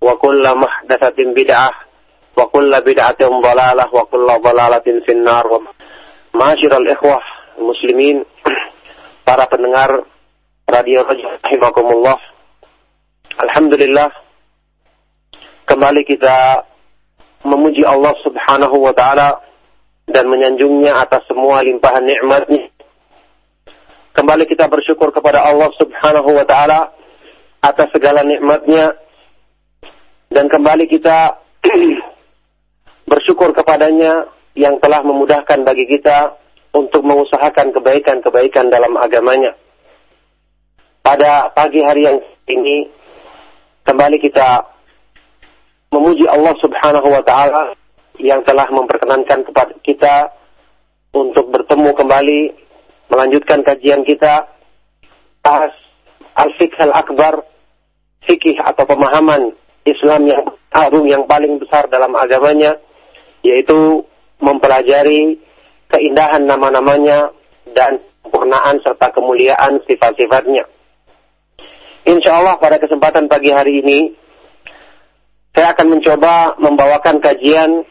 wa 0.00 0.14
kulla 0.18 0.56
muhdatsatin 0.58 1.34
bid'ah 1.34 1.74
wa 2.34 2.44
kulla 2.50 2.82
bid'atin 2.82 3.30
dhalalah 3.42 3.88
wa 3.90 4.04
kulla 4.10 4.40
dhalalatin 4.42 5.02
finnar. 5.06 5.44
Wa 5.46 5.60
ma'asyiral 6.34 6.86
ikhwah 6.88 7.22
muslimin 7.62 8.26
para 9.28 9.46
pendengar 9.46 10.02
radio 10.66 11.06
rahimakumullah. 11.06 12.18
Alhamdulillah 13.34 14.10
kembali 15.66 16.02
kita 16.06 16.66
memuji 17.44 17.82
Allah 17.84 18.14
Subhanahu 18.24 18.76
wa 18.80 18.94
taala 18.96 19.42
dan 20.08 20.28
menyanjungnya 20.28 21.00
atas 21.00 21.24
semua 21.28 21.64
limpahan 21.64 22.04
nikmatnya. 22.04 22.72
Kembali 24.14 24.46
kita 24.46 24.70
bersyukur 24.70 25.10
kepada 25.10 25.42
Allah 25.42 25.68
Subhanahu 25.74 26.30
wa 26.38 26.46
taala 26.46 26.92
atas 27.60 27.88
segala 27.90 28.22
nikmatnya 28.22 28.94
dan 30.32 30.48
kembali 30.48 30.88
kita 30.88 31.40
bersyukur 33.10 33.52
kepadanya 33.52 34.28
yang 34.54 34.78
telah 34.78 35.02
memudahkan 35.02 35.66
bagi 35.66 35.84
kita 35.90 36.38
untuk 36.74 37.02
mengusahakan 37.02 37.74
kebaikan-kebaikan 37.74 38.70
dalam 38.70 38.94
agamanya. 38.98 39.54
Pada 41.04 41.52
pagi 41.52 41.84
hari 41.84 42.08
yang 42.08 42.18
ini, 42.48 42.88
kembali 43.84 44.16
kita 44.18 44.64
memuji 45.92 46.24
Allah 46.26 46.54
subhanahu 46.58 47.08
wa 47.12 47.22
ta'ala 47.22 47.76
yang 48.18 48.42
telah 48.42 48.66
memperkenankan 48.72 49.46
kepada 49.46 49.74
kita 49.84 50.32
untuk 51.14 51.50
bertemu 51.54 51.94
kembali, 51.94 52.40
melanjutkan 53.12 53.62
kajian 53.62 54.02
kita, 54.02 54.50
bahas 55.44 55.74
al-fiqh 56.34 56.74
al-akbar, 56.82 57.46
fikih 58.26 58.58
atau 58.64 58.82
pemahaman 58.88 59.54
Islam 59.84 60.24
yang 60.24 60.44
agung 60.72 61.06
yang 61.06 61.28
paling 61.28 61.60
besar 61.60 61.86
dalam 61.92 62.12
agamanya, 62.16 62.80
yaitu 63.44 64.04
mempelajari 64.40 65.38
keindahan 65.92 66.48
nama-namanya 66.48 67.30
dan 67.76 68.00
sempurnaan 68.24 68.80
serta 68.80 69.12
kemuliaan 69.12 69.78
sifat-sifatnya. 69.84 70.66
Insya 72.04 72.40
Allah 72.40 72.60
pada 72.60 72.76
kesempatan 72.80 73.28
pagi 73.28 73.52
hari 73.52 73.80
ini, 73.80 73.98
saya 75.54 75.72
akan 75.76 75.86
mencoba 75.96 76.58
membawakan 76.58 77.22
kajian 77.22 77.86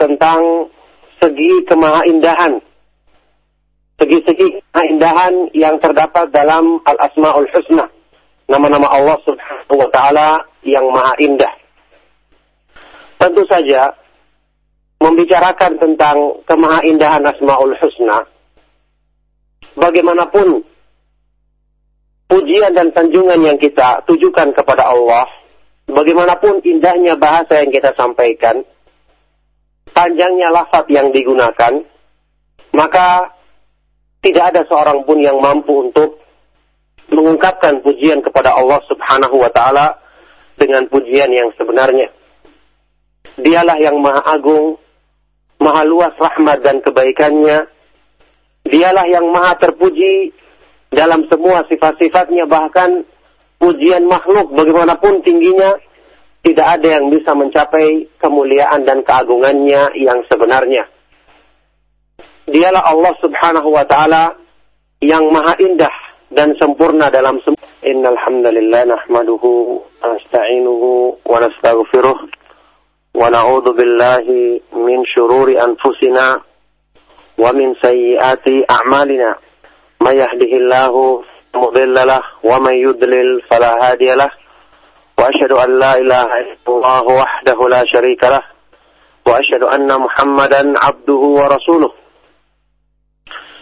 tentang 0.00 0.40
segi 1.20 1.52
kemahaindahan. 1.68 2.64
Segi-segi 3.96 4.60
keindahan 4.72 5.52
yang 5.56 5.80
terdapat 5.80 6.28
dalam 6.32 6.80
Al-Asma'ul 6.84 7.48
Husna. 7.48 7.88
Nama-nama 8.46 8.86
Allah 8.86 9.18
subhanahu 9.26 9.74
wa 9.74 9.88
ta'ala 9.90 10.28
yang 10.62 10.86
maha 10.94 11.18
indah. 11.18 11.54
Tentu 13.18 13.42
saja, 13.50 13.90
membicarakan 15.02 15.82
tentang 15.82 16.16
kemahaindahan 16.46 17.26
Asma'ul 17.26 17.74
Husna, 17.74 18.22
bagaimanapun 19.74 20.62
pujian 22.30 22.74
dan 22.74 22.90
sanjungan 22.94 23.40
yang 23.42 23.58
kita 23.58 24.02
tujukan 24.06 24.54
kepada 24.54 24.94
Allah, 24.94 25.26
bagaimanapun 25.90 26.62
indahnya 26.62 27.18
bahasa 27.18 27.62
yang 27.62 27.70
kita 27.74 27.94
sampaikan, 27.98 28.62
panjangnya 29.90 30.54
lafaz 30.54 30.86
yang 30.90 31.10
digunakan, 31.10 31.82
maka 32.74 33.34
tidak 34.22 34.54
ada 34.54 34.62
seorang 34.66 35.06
pun 35.06 35.22
yang 35.22 35.38
mampu 35.38 35.90
untuk 35.90 36.25
mengungkapkan 37.10 37.82
pujian 37.82 38.22
kepada 38.22 38.54
Allah 38.54 38.82
Subhanahu 38.90 39.36
wa 39.38 39.50
taala 39.54 39.98
dengan 40.58 40.88
pujian 40.90 41.30
yang 41.30 41.52
sebenarnya. 41.54 42.10
Dialah 43.36 43.76
yang 43.78 44.00
maha 44.00 44.22
agung, 44.32 44.80
maha 45.60 45.82
luas 45.84 46.14
rahmat 46.16 46.64
dan 46.64 46.80
kebaikannya. 46.80 47.68
Dialah 48.66 49.06
yang 49.06 49.30
maha 49.30 49.54
terpuji 49.60 50.34
dalam 50.90 51.28
semua 51.30 51.62
sifat-sifatnya 51.68 52.48
bahkan 52.48 53.04
pujian 53.60 54.08
makhluk 54.08 54.50
bagaimanapun 54.56 55.22
tingginya 55.22 55.78
tidak 56.42 56.78
ada 56.78 56.88
yang 56.98 57.10
bisa 57.10 57.34
mencapai 57.34 58.06
kemuliaan 58.22 58.86
dan 58.86 59.02
keagungannya 59.02 59.94
yang 59.98 60.22
sebenarnya. 60.30 60.86
Dialah 62.46 62.82
Allah 62.86 63.14
Subhanahu 63.18 63.68
wa 63.74 63.82
taala 63.90 64.38
yang 65.02 65.26
maha 65.34 65.58
indah 65.58 66.05
dan 66.36 66.52
sempurna 66.60 67.08
dalam 67.08 67.40
semua. 67.40 67.56
Innal 67.80 68.20
hamdalillah 68.20 68.84
nahmaduhu 68.92 69.80
nasta'inuhu 70.04 71.24
wa 71.24 71.40
nastaghfiruh 71.40 72.18
wa 73.16 73.32
na'udzu 73.32 73.72
billahi 73.72 74.60
min 74.76 75.00
shururi 75.08 75.56
anfusina 75.56 76.44
wa 77.40 77.50
min 77.56 77.72
sayyiati 77.80 78.68
a'malina. 78.68 79.40
May 80.04 80.20
yahdihillahu 80.20 81.24
mudilla 81.56 82.04
lah 82.04 82.24
wa 82.44 82.60
may 82.60 82.84
yudlil 82.84 83.40
fala 83.48 83.80
hadiya. 83.80 84.28
Wa 85.16 85.32
asyhadu 85.32 85.56
an 85.56 85.72
la 85.80 85.96
ilaha 85.96 86.36
illallah 86.44 87.04
wahdahu 87.08 87.72
la 87.72 87.80
syarikalah. 87.88 88.44
Wa 89.24 89.40
asyhadu 89.40 89.72
anna 89.72 89.96
Muhammadan 89.96 90.76
'abduhu 90.76 91.40
wa 91.40 91.48
rasuluh. 91.48 91.96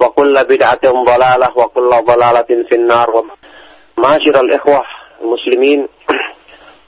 وكل 0.00 0.34
بدعة 0.44 0.84
ضلالة 0.84 1.48
وكل 1.56 1.90
ضلالة 1.90 2.50
في 2.68 2.74
النار 2.74 3.10
معاشر 3.98 4.34
الإخوة 4.40 4.80
المسلمين 5.22 5.80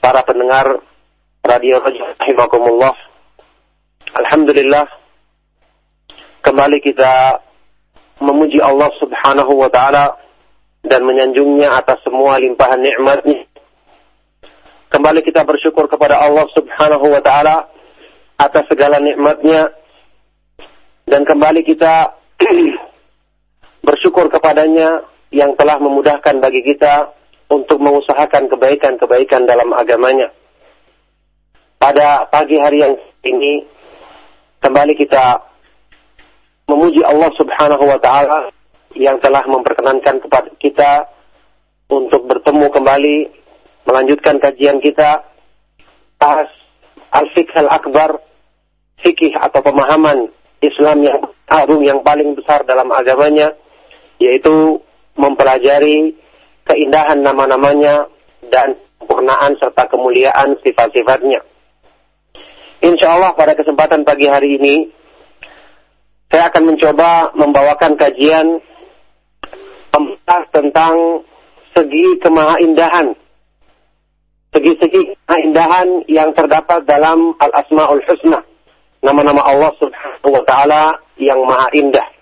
para 0.03 0.21
pendengar 0.21 0.83
Radio 1.45 1.81
Rahimakumullah 1.81 2.93
Alhamdulillah 4.15 4.85
kembali 6.45 6.77
kita 6.83 7.41
memuji 8.21 8.61
Allah 8.61 8.91
Subhanahu 9.01 9.53
wa 9.59 9.69
taala 9.71 10.15
dan 10.85 11.01
menyanjungnya 11.03 11.73
atas 11.81 11.99
semua 12.05 12.37
limpahan 12.37 12.79
nikmatnya. 12.79 13.49
Kembali 14.93 15.25
kita 15.25 15.41
bersyukur 15.43 15.89
kepada 15.89 16.21
Allah 16.21 16.45
Subhanahu 16.53 17.05
wa 17.09 17.19
taala 17.19 17.67
atas 18.37 18.63
segala 18.69 19.01
nikmatnya 19.01 19.73
dan 21.09 21.25
kembali 21.25 21.65
kita 21.65 22.13
bersyukur 23.80 24.28
kepadanya 24.28 25.04
yang 25.30 25.54
telah 25.56 25.78
memudahkan 25.78 26.42
bagi 26.42 26.62
kita 26.64 27.14
untuk 27.50 27.82
mengusahakan 27.82 28.46
kebaikan-kebaikan 28.46 29.46
dalam 29.46 29.74
agamanya. 29.74 30.30
Pada 31.80 32.28
pagi 32.28 32.60
hari 32.60 32.84
yang 32.84 32.94
ini 33.24 33.64
kembali 34.60 34.94
kita 34.94 35.42
memuji 36.68 37.02
Allah 37.02 37.30
Subhanahu 37.34 37.84
wa 37.88 37.98
taala 37.98 38.52
yang 38.94 39.18
telah 39.18 39.42
memperkenankan 39.48 40.22
kepada 40.22 40.50
kita 40.60 40.92
untuk 41.90 42.28
bertemu 42.30 42.70
kembali 42.70 43.16
melanjutkan 43.88 44.38
kajian 44.38 44.78
kita 44.78 45.24
bahas 46.20 46.52
al-fiqh 47.10 47.50
al-akbar 47.58 48.22
fikih 49.02 49.34
atau 49.40 49.64
pemahaman 49.64 50.30
Islam 50.60 51.00
yang 51.02 51.18
agung 51.48 51.82
yang 51.82 52.04
paling 52.04 52.36
besar 52.36 52.62
dalam 52.68 52.86
agamanya 52.92 53.56
yaitu 54.20 54.84
mempelajari 55.16 56.14
keindahan 56.68 57.24
nama-namanya 57.24 58.06
dan 58.52 58.76
sempurnaan 59.00 59.58
serta 59.58 59.88
kemuliaan 59.90 60.54
sifat-sifatnya. 60.62 61.42
Insya 62.80 63.16
Allah 63.16 63.34
pada 63.34 63.58
kesempatan 63.58 64.06
pagi 64.06 64.30
hari 64.30 64.60
ini 64.60 64.76
saya 66.30 66.46
akan 66.52 66.62
mencoba 66.72 67.34
membawakan 67.34 67.98
kajian 67.98 68.62
tentang 70.54 71.26
segi 71.74 72.06
kemahaindahan. 72.22 73.18
Segi-segi 74.50 75.14
keindahan 75.26 76.06
yang 76.10 76.34
terdapat 76.34 76.86
dalam 76.86 77.34
Al-Asma'ul 77.38 78.02
Husna. 78.02 78.42
Nama-nama 79.00 79.42
Allah 79.46 79.70
subhanahu 79.78 80.30
wa 80.30 80.42
ta'ala 80.42 80.82
yang 81.18 81.38
maha 81.46 81.70
indah. 81.74 82.19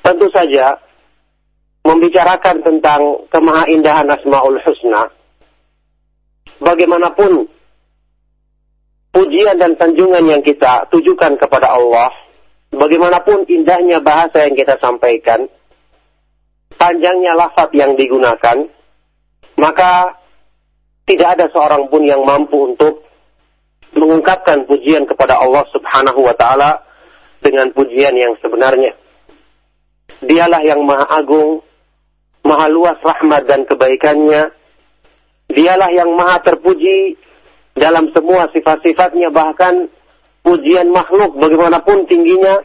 Tentu 0.00 0.26
saja, 0.32 0.80
membicarakan 1.84 2.60
tentang 2.64 3.00
kemahaindahan 3.28 4.08
Asma'ul 4.08 4.60
Husna, 4.64 5.08
bagaimanapun 6.60 7.48
pujian 9.10 9.56
dan 9.58 9.74
sanjungan 9.76 10.24
yang 10.28 10.42
kita 10.44 10.86
tujukan 10.92 11.36
kepada 11.40 11.72
Allah, 11.72 12.10
bagaimanapun 12.72 13.48
indahnya 13.50 13.98
bahasa 14.00 14.46
yang 14.46 14.54
kita 14.54 14.78
sampaikan, 14.78 15.48
panjangnya 16.76 17.34
lafaz 17.36 17.68
yang 17.74 17.96
digunakan, 17.96 18.70
maka 19.58 20.20
tidak 21.08 21.28
ada 21.36 21.46
seorang 21.50 21.90
pun 21.90 22.06
yang 22.06 22.22
mampu 22.22 22.70
untuk 22.70 23.02
mengungkapkan 23.96 24.62
pujian 24.70 25.02
kepada 25.08 25.42
Allah 25.42 25.66
Subhanahu 25.74 26.22
wa 26.22 26.34
taala 26.38 26.86
dengan 27.42 27.72
pujian 27.74 28.14
yang 28.14 28.38
sebenarnya. 28.38 28.94
Dialah 30.20 30.60
yang 30.64 30.84
maha 30.84 31.06
agung, 31.16 31.64
maha 32.44 32.66
luas 32.68 33.00
rahmat 33.00 33.48
dan 33.48 33.64
kebaikannya. 33.64 34.52
Dialah 35.48 35.90
yang 35.96 36.12
maha 36.12 36.44
terpuji 36.44 37.16
dalam 37.72 38.12
semua 38.12 38.52
sifat-sifatnya 38.52 39.32
bahkan 39.32 39.88
pujian 40.44 40.92
makhluk 40.92 41.36
bagaimanapun 41.40 42.04
tingginya 42.04 42.60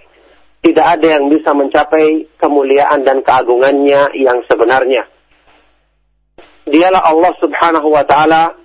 tidak 0.65 0.97
ada 0.97 1.07
yang 1.19 1.29
bisa 1.29 1.53
mencapai 1.53 2.25
kemuliaan 2.41 3.05
dan 3.05 3.21
keagungannya 3.21 4.11
yang 4.17 4.41
sebenarnya. 4.49 5.05
Dialah 6.65 7.05
Allah 7.05 7.33
Subhanahu 7.37 7.87
wa 7.93 8.01
taala 8.09 8.57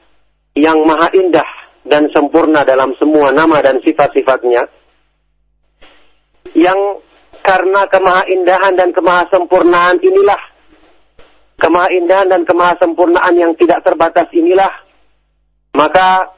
yang 0.56 0.80
maha 0.88 1.12
indah 1.12 1.46
dan 1.84 2.08
sempurna 2.10 2.64
dalam 2.64 2.96
semua 2.96 3.30
nama 3.36 3.60
dan 3.60 3.84
sifat-sifatnya. 3.84 4.66
Yang 6.56 7.04
karena 7.50 7.82
kemahaindahan 7.90 8.78
dan 8.78 8.94
kemahasempurnaan 8.94 9.98
inilah. 9.98 10.42
Kemahaindahan 11.58 12.30
dan 12.30 12.42
kemahasempurnaan 12.46 13.34
yang 13.34 13.58
tidak 13.58 13.82
terbatas 13.82 14.30
inilah. 14.30 14.70
Maka 15.74 16.30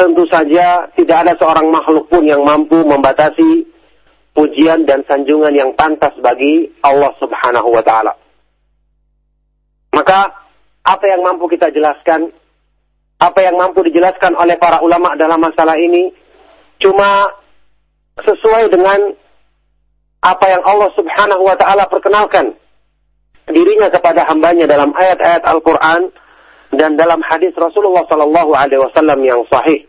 tentu 0.00 0.24
saja 0.32 0.88
tidak 0.96 1.28
ada 1.28 1.32
seorang 1.36 1.68
makhluk 1.68 2.08
pun 2.08 2.24
yang 2.24 2.40
mampu 2.40 2.80
membatasi 2.80 3.68
pujian 4.32 4.88
dan 4.88 5.04
sanjungan 5.04 5.52
yang 5.52 5.76
pantas 5.76 6.16
bagi 6.24 6.72
Allah 6.80 7.12
Subhanahu 7.20 7.68
wa 7.68 7.84
taala. 7.84 8.16
Maka 9.92 10.32
apa 10.80 11.04
yang 11.12 11.20
mampu 11.20 11.44
kita 11.52 11.68
jelaskan, 11.68 12.32
apa 13.20 13.38
yang 13.44 13.60
mampu 13.60 13.84
dijelaskan 13.84 14.32
oleh 14.40 14.56
para 14.56 14.80
ulama 14.80 15.12
dalam 15.20 15.44
masalah 15.44 15.76
ini? 15.76 16.08
Cuma 16.80 17.28
sesuai 18.16 18.72
dengan 18.72 19.21
apa 20.22 20.46
yang 20.46 20.62
Allah 20.62 20.90
Subhanahu 20.94 21.42
wa 21.42 21.56
taala 21.58 21.90
perkenalkan 21.90 22.54
dirinya 23.50 23.90
kepada 23.90 24.22
hambanya 24.30 24.70
dalam 24.70 24.94
ayat-ayat 24.94 25.42
Al-Qur'an 25.42 26.14
dan 26.78 26.94
dalam 26.94 27.18
hadis 27.26 27.50
Rasulullah 27.58 28.06
Sallallahu 28.06 28.54
Alaihi 28.54 28.80
Wasallam 28.80 29.18
yang 29.26 29.42
sahih. 29.50 29.82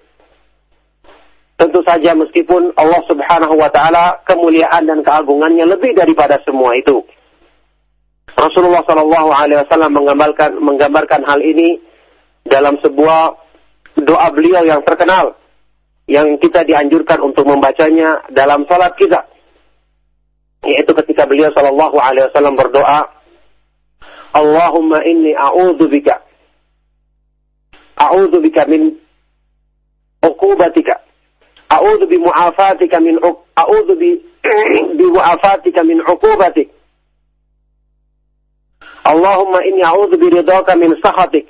Tentu 1.54 1.86
saja 1.86 2.18
meskipun 2.18 2.74
Allah 2.76 3.02
Subhanahu 3.06 3.56
Wa 3.62 3.70
Taala 3.70 4.26
kemuliaan 4.26 4.90
dan 4.90 5.06
keagungannya 5.06 5.70
lebih 5.70 5.94
daripada 5.94 6.42
semua 6.44 6.74
itu. 6.76 7.06
Rasulullah 8.34 8.82
Sallallahu 8.90 9.30
Alaihi 9.30 9.62
Wasallam 9.62 9.94
menggambarkan 9.94 10.58
menggambarkan 10.58 11.22
hal 11.24 11.40
ini 11.46 11.78
dalam 12.44 12.82
sebuah 12.82 13.38
doa 14.02 14.28
beliau 14.34 14.66
yang 14.66 14.82
terkenal 14.82 15.38
yang 16.10 16.36
kita 16.42 16.66
dianjurkan 16.66 17.22
untuk 17.22 17.48
membacanya 17.48 18.26
dalam 18.34 18.66
salat 18.68 18.98
kita 18.98 19.24
yaitu 20.64 20.92
ketika 21.04 21.28
beliau 21.28 21.52
Sallallahu 21.52 21.98
Alaihi 22.00 22.28
Wasallam 22.32 22.56
berdoa 22.56 23.10
Allahumma 24.34 25.04
inni 25.06 25.36
a'udzu 25.38 25.86
bika 25.92 26.24
A'udzu 27.98 28.42
bika 28.42 28.66
min 28.66 28.98
uqubatika. 30.26 30.96
A'udzu 31.70 32.06
bi 32.10 32.18
mu'afatika 32.18 33.00
min 33.00 33.20
a'udzu 33.22 33.94
bi 33.96 34.10
bi 34.98 35.06
mu'afatika 35.14 35.84
min 35.84 36.02
uqubatik. 36.02 36.70
Allahumma 39.06 39.60
inni 39.68 39.84
a'udzu 39.84 40.18
bi 40.18 40.28
ridhaka 40.32 40.76
min 40.76 40.96
sakhatik 41.04 41.48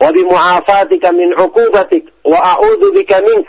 wa 0.00 0.12
bi 0.12 0.22
mu'afatika 0.24 1.12
min 1.12 1.32
uqubatik 1.38 2.04
wa 2.24 2.38
a'udzu 2.54 2.92
bika 2.94 3.20
mink. 3.24 3.46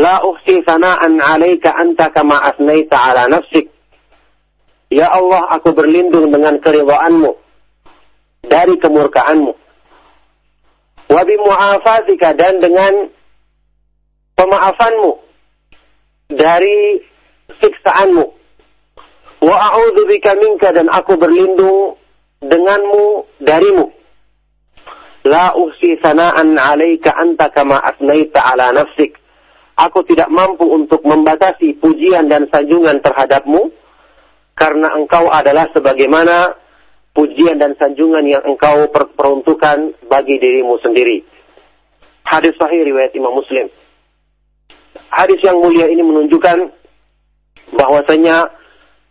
La 0.00 0.24
uhsi 0.24 0.64
sana'an 0.64 1.20
'alaika 1.20 1.76
anta 1.76 2.08
kama 2.08 2.40
asnaita 2.40 2.96
'ala 2.96 3.28
nafsik. 3.28 3.68
Ya 4.88 5.12
Allah, 5.12 5.60
aku 5.60 5.76
berlindung 5.76 6.32
dengan 6.32 6.56
keridhaanmu 6.58 7.30
dari 8.48 8.74
kemurkaanmu 8.80 9.60
wabi 11.10 11.34
mu'afatika 11.42 12.38
dan 12.38 12.62
dengan 12.62 13.10
pemaafanmu 14.38 15.12
dari 16.30 17.02
siksaanmu. 17.58 18.24
Wa 19.40 19.56
a'udzu 19.72 20.02
bika 20.06 20.38
minka 20.38 20.70
dan 20.70 20.86
aku 20.94 21.18
berlindung 21.18 21.98
denganmu 22.38 23.26
darimu. 23.42 23.90
La 25.26 25.52
uhsi 25.52 25.98
sana'an 26.00 26.56
'alaika 26.56 27.12
anta 27.12 27.50
kama 27.50 27.76
asnaita 27.82 28.40
'ala 28.40 28.72
nafsik. 28.72 29.18
Aku 29.80 30.04
tidak 30.04 30.28
mampu 30.28 30.68
untuk 30.68 31.00
membatasi 31.00 31.80
pujian 31.80 32.28
dan 32.28 32.44
sanjungan 32.52 33.00
terhadapmu 33.00 33.72
karena 34.52 34.92
engkau 34.92 35.24
adalah 35.32 35.72
sebagaimana 35.72 36.52
pujian 37.16 37.56
dan 37.56 37.72
sanjungan 37.80 38.28
yang 38.28 38.44
engkau 38.44 38.92
peruntukkan 38.92 39.96
bagi 40.04 40.36
dirimu 40.36 40.76
sendiri. 40.84 41.24
Hadis 42.28 42.52
sahih 42.60 42.84
riwayat 42.84 43.16
Imam 43.16 43.32
Muslim. 43.32 43.72
Hadis 45.08 45.40
yang 45.40 45.58
mulia 45.64 45.88
ini 45.88 46.04
menunjukkan 46.04 46.76
bahwasanya 47.72 48.52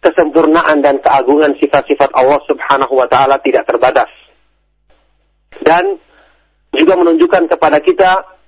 kesempurnaan 0.05 0.79
dan 0.79 1.01
keagungan 1.03 1.57
sifat-sifat 1.59 2.13
Allah 2.13 2.39
Subhanahu 2.45 2.93
wa 2.93 3.09
taala 3.09 3.41
tidak 3.41 3.65
terbatas. 3.65 4.07
Dan 5.65 5.97
juga 6.77 6.93
menunjukkan 6.93 7.51
kepada 7.51 7.81
kita 7.83 8.38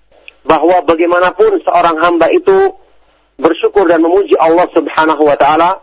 bahwa 0.45 0.81
bagaimanapun 0.85 1.61
seorang 1.61 1.97
hamba 2.01 2.27
itu 2.33 2.73
bersyukur 3.37 3.85
dan 3.89 4.01
memuji 4.01 4.33
Allah 4.37 4.69
Subhanahu 4.73 5.23
wa 5.25 5.37
taala, 5.37 5.81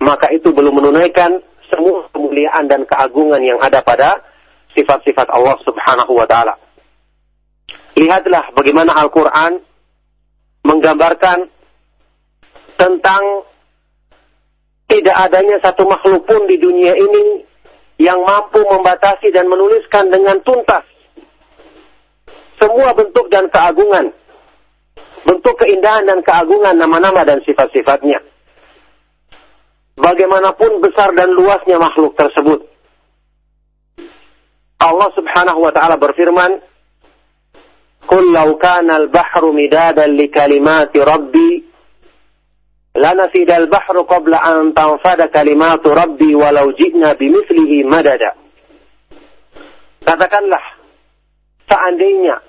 maka 0.00 0.32
itu 0.32 0.52
belum 0.52 0.80
menunaikan 0.80 1.40
semua 1.68 2.08
kemuliaan 2.12 2.66
dan 2.66 2.84
keagungan 2.88 3.40
yang 3.40 3.60
ada 3.60 3.84
pada 3.84 4.24
sifat-sifat 4.76 5.28
Allah 5.30 5.56
Subhanahu 5.64 6.12
wa 6.16 6.26
taala. 6.26 6.56
Lihatlah 7.96 8.56
bagaimana 8.56 8.96
Al-Qur'an 8.96 9.60
menggambarkan 10.64 11.38
tentang 12.80 13.22
tidak 14.88 15.16
adanya 15.16 15.60
satu 15.62 15.86
makhluk 15.86 16.24
pun 16.26 16.48
di 16.48 16.56
dunia 16.58 16.96
ini 16.96 17.44
yang 18.00 18.18
mampu 18.24 18.64
membatasi 18.64 19.28
dan 19.30 19.46
menuliskan 19.46 20.08
dengan 20.08 20.40
tuntas 20.40 20.82
semua 22.60 22.92
bentuk 22.92 23.26
dan 23.32 23.48
keagungan, 23.48 24.12
bentuk 25.24 25.54
keindahan 25.64 26.04
dan 26.04 26.20
keagungan 26.20 26.76
nama-nama 26.76 27.24
dan 27.24 27.40
sifat-sifatnya 27.42 28.20
bagaimanapun 30.00 30.80
besar 30.80 31.12
dan 31.12 31.30
luasnya 31.36 31.76
makhluk 31.76 32.16
tersebut. 32.16 32.64
Allah 34.80 35.12
Subhanahu 35.12 35.60
wa 35.60 35.72
taala 35.76 36.00
berfirman, 36.00 36.56
"Qul 38.08 38.32
law 38.32 38.48
kana 38.56 38.96
al-bahru 38.96 39.52
midadan 39.52 40.16
li 40.16 40.32
kalimati 40.32 40.98
rabbi 41.04 41.50
lanafida 42.96 43.60
al-bahru 43.60 44.08
qabla 44.08 44.40
an 44.40 44.72
tanfada 44.72 45.28
kalimatu 45.28 45.92
rabbi 45.92 46.32
walau 46.32 46.72
ji'na 46.72 47.12
bimithlihi 47.20 47.84
madada." 47.84 48.40
Katakanlah, 50.00 50.80
seandainya 51.68 52.40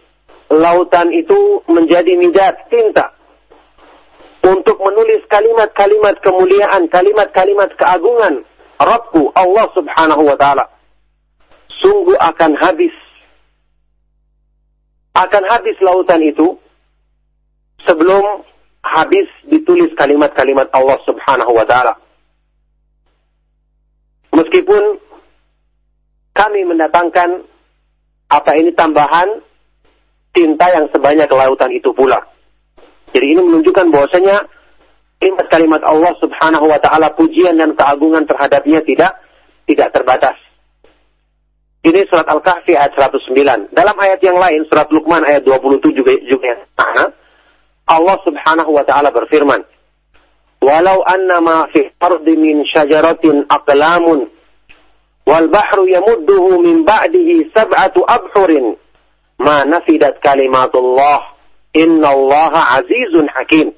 lautan 0.52 1.16
itu 1.16 1.64
menjadi 1.72 2.20
midad 2.20 2.56
tinta 2.68 3.16
untuk 4.44 4.76
menulis 4.82 5.24
kalimat-kalimat 5.32 6.20
kemuliaan, 6.20 6.90
kalimat-kalimat 6.92 7.72
keagungan 7.78 8.44
Rabbku 8.82 9.32
Allah 9.38 9.66
Subhanahu 9.72 10.24
wa 10.26 10.36
taala. 10.36 10.66
Sungguh 11.82 12.18
akan 12.20 12.52
habis 12.60 12.94
akan 15.16 15.44
habis 15.48 15.78
lautan 15.80 16.22
itu 16.26 16.58
sebelum 17.86 18.44
habis 18.82 19.30
ditulis 19.46 19.94
kalimat-kalimat 19.94 20.68
Allah 20.74 20.98
Subhanahu 21.06 21.54
wa 21.54 21.66
taala. 21.70 21.94
Meskipun 24.34 24.98
kami 26.34 26.66
mendatangkan 26.66 27.46
apa 28.32 28.52
ini 28.58 28.72
tambahan 28.74 29.44
tinta 30.32 30.66
yang 30.72 30.88
sebanyak 30.92 31.28
lautan 31.28 31.72
itu 31.72 31.92
pula. 31.92 32.20
Jadi 33.12 33.26
ini 33.36 33.42
menunjukkan 33.44 33.92
bahwasanya 33.92 34.48
kalimat-kalimat 35.22 35.82
Allah 35.86 36.14
Subhanahu 36.18 36.66
wa 36.66 36.80
taala 36.82 37.14
pujian 37.14 37.60
dan 37.60 37.78
keagungan 37.78 38.26
terhadapnya 38.26 38.82
tidak 38.88 39.12
tidak 39.70 39.94
terbatas. 39.94 40.38
Ini 41.82 42.06
surat 42.10 42.30
Al-Kahfi 42.30 42.78
ayat 42.78 42.94
109. 42.94 43.74
Dalam 43.74 43.98
ayat 43.98 44.22
yang 44.22 44.38
lain, 44.38 44.70
surat 44.70 44.86
Luqman 44.94 45.26
ayat 45.26 45.42
27 45.42 45.98
juga 46.30 46.46
yang 46.46 46.62
sama. 46.78 47.10
Allah 47.90 48.18
subhanahu 48.22 48.72
wa 48.78 48.86
ta'ala 48.86 49.10
berfirman. 49.10 49.66
Walau 50.62 51.02
annama 51.02 51.66
fi 51.74 51.90
ardi 51.98 52.38
min 52.38 52.62
syajaratin 52.70 53.50
aqlamun 53.50 54.30
wal 55.26 55.48
bahru 55.50 55.90
yamudduhu 55.90 56.62
min 56.62 56.86
ba'dihi 56.86 57.50
sab'atu 57.50 58.06
abhurin 58.06 58.78
ma 59.42 59.66
nafidat 59.66 60.22
kalimatullah 60.22 61.34
innallaha 61.74 62.82
azizun 62.82 63.26
hakim. 63.34 63.74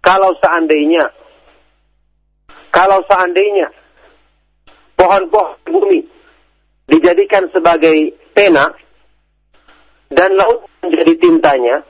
Kalau 0.00 0.32
seandainya 0.38 1.10
kalau 2.70 3.02
seandainya 3.10 3.74
pohon-pohon 4.94 5.56
bumi 5.66 6.00
dijadikan 6.88 7.48
sebagai 7.50 8.14
pena 8.36 8.70
dan 10.12 10.30
laut 10.36 10.64
menjadi 10.80 11.12
tintanya, 11.20 11.84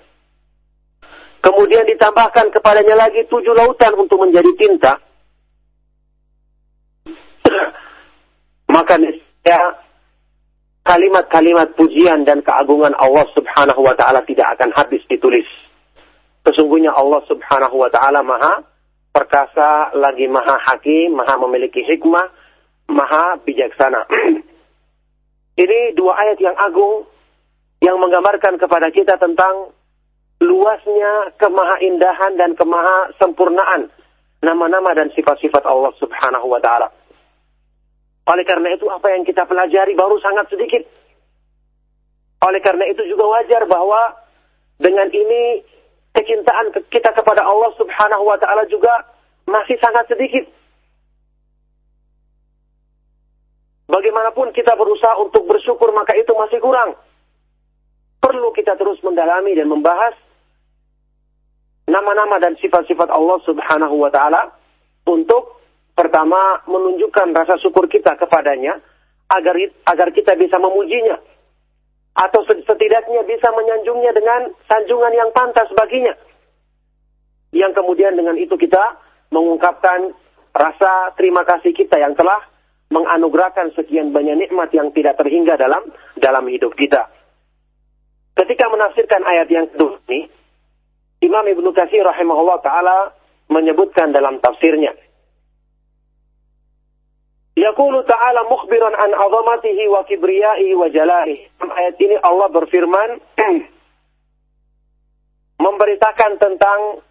kemudian 1.44 1.86
ditambahkan 1.86 2.50
kepadanya 2.50 2.96
lagi 3.06 3.22
tujuh 3.30 3.54
lautan 3.54 3.94
untuk 3.94 4.18
menjadi 4.22 4.50
tinta, 4.58 4.92
maka 8.74 8.98
niscaya 8.98 9.87
kalimat-kalimat 10.88 11.76
pujian 11.76 12.24
dan 12.24 12.40
keagungan 12.40 12.96
Allah 12.96 13.28
Subhanahu 13.36 13.84
wa 13.84 13.92
taala 13.92 14.24
tidak 14.24 14.56
akan 14.56 14.72
habis 14.72 15.04
ditulis. 15.04 15.44
Sesungguhnya 16.48 16.96
Allah 16.96 17.20
Subhanahu 17.28 17.76
wa 17.76 17.92
taala 17.92 18.24
Maha 18.24 18.64
perkasa, 19.12 19.92
lagi 20.00 20.24
Maha 20.32 20.56
hakim, 20.64 21.12
Maha 21.12 21.36
memiliki 21.44 21.84
hikmah, 21.84 22.32
Maha 22.88 23.36
bijaksana. 23.44 24.08
Ini 25.62 25.92
dua 25.92 26.16
ayat 26.24 26.40
yang 26.40 26.56
agung 26.56 27.04
yang 27.84 28.00
menggambarkan 28.00 28.56
kepada 28.56 28.88
kita 28.88 29.20
tentang 29.20 29.76
luasnya 30.40 31.36
kemahaindahan 31.36 32.40
dan 32.40 32.56
kemaha 32.56 33.12
sempurnaan 33.20 33.92
nama-nama 34.40 34.94
dan 34.96 35.12
sifat-sifat 35.12 35.66
Allah 35.68 35.92
Subhanahu 36.00 36.48
wa 36.48 36.62
taala. 36.64 36.88
Oleh 38.28 38.44
karena 38.44 38.76
itu 38.76 38.84
apa 38.92 39.08
yang 39.08 39.24
kita 39.24 39.48
pelajari 39.48 39.96
baru 39.96 40.20
sangat 40.20 40.52
sedikit. 40.52 40.84
Oleh 42.44 42.60
karena 42.60 42.84
itu 42.92 43.00
juga 43.08 43.24
wajar 43.24 43.64
bahwa 43.64 44.20
dengan 44.76 45.08
ini 45.08 45.64
kecintaan 46.12 46.76
kita 46.92 47.16
kepada 47.16 47.42
Allah 47.42 47.72
Subhanahu 47.80 48.28
wa 48.28 48.36
taala 48.36 48.68
juga 48.68 48.92
masih 49.48 49.80
sangat 49.80 50.12
sedikit. 50.12 50.44
Bagaimanapun 53.88 54.52
kita 54.52 54.76
berusaha 54.76 55.16
untuk 55.16 55.48
bersyukur 55.48 55.88
maka 55.96 56.12
itu 56.12 56.30
masih 56.36 56.60
kurang. 56.60 57.00
Perlu 58.20 58.52
kita 58.52 58.76
terus 58.76 59.00
mendalami 59.00 59.56
dan 59.56 59.72
membahas 59.72 60.12
nama-nama 61.88 62.36
dan 62.36 62.60
sifat-sifat 62.60 63.08
Allah 63.08 63.40
Subhanahu 63.48 63.96
wa 63.96 64.12
taala 64.12 64.52
untuk 65.08 65.57
pertama 65.98 66.62
menunjukkan 66.70 67.34
rasa 67.34 67.58
syukur 67.58 67.90
kita 67.90 68.14
kepadanya 68.14 68.78
agar 69.26 69.58
agar 69.90 70.08
kita 70.14 70.38
bisa 70.38 70.54
memujinya 70.62 71.18
atau 72.14 72.46
setidaknya 72.46 73.26
bisa 73.26 73.50
menyanjungnya 73.50 74.14
dengan 74.14 74.54
sanjungan 74.70 75.12
yang 75.14 75.30
pantas 75.34 75.66
baginya. 75.74 76.14
Yang 77.50 77.82
kemudian 77.82 78.14
dengan 78.14 78.38
itu 78.38 78.54
kita 78.54 78.98
mengungkapkan 79.34 80.14
rasa 80.54 81.14
terima 81.18 81.42
kasih 81.42 81.74
kita 81.74 81.98
yang 81.98 82.14
telah 82.14 82.46
menganugerahkan 82.88 83.74
sekian 83.76 84.14
banyak 84.14 84.48
nikmat 84.48 84.70
yang 84.72 84.94
tidak 84.94 85.18
terhingga 85.18 85.58
dalam 85.58 85.82
dalam 86.18 86.46
hidup 86.46 86.72
kita. 86.78 87.10
Ketika 88.38 88.70
menafsirkan 88.70 89.26
ayat 89.26 89.50
yang 89.50 89.66
kedua 89.66 89.98
ini, 90.08 90.30
Imam 91.26 91.42
Ibnu 91.42 91.74
Katsir 91.74 92.06
rahimahullah 92.06 92.58
taala 92.62 92.98
menyebutkan 93.50 94.14
dalam 94.14 94.38
tafsirnya. 94.38 94.94
Yaqulu 97.58 98.06
ta'ala 98.06 98.46
mukhbiran 98.46 98.94
an 98.94 99.10
azamatihi 99.18 99.90
wa 99.90 100.06
kibriyaihi 100.06 100.78
wa 100.78 100.86
jalalihi. 100.86 101.58
Ayat 101.58 101.98
ini 101.98 102.14
Allah 102.22 102.48
berfirman 102.54 103.18
memberitakan 105.66 106.38
tentang 106.38 107.02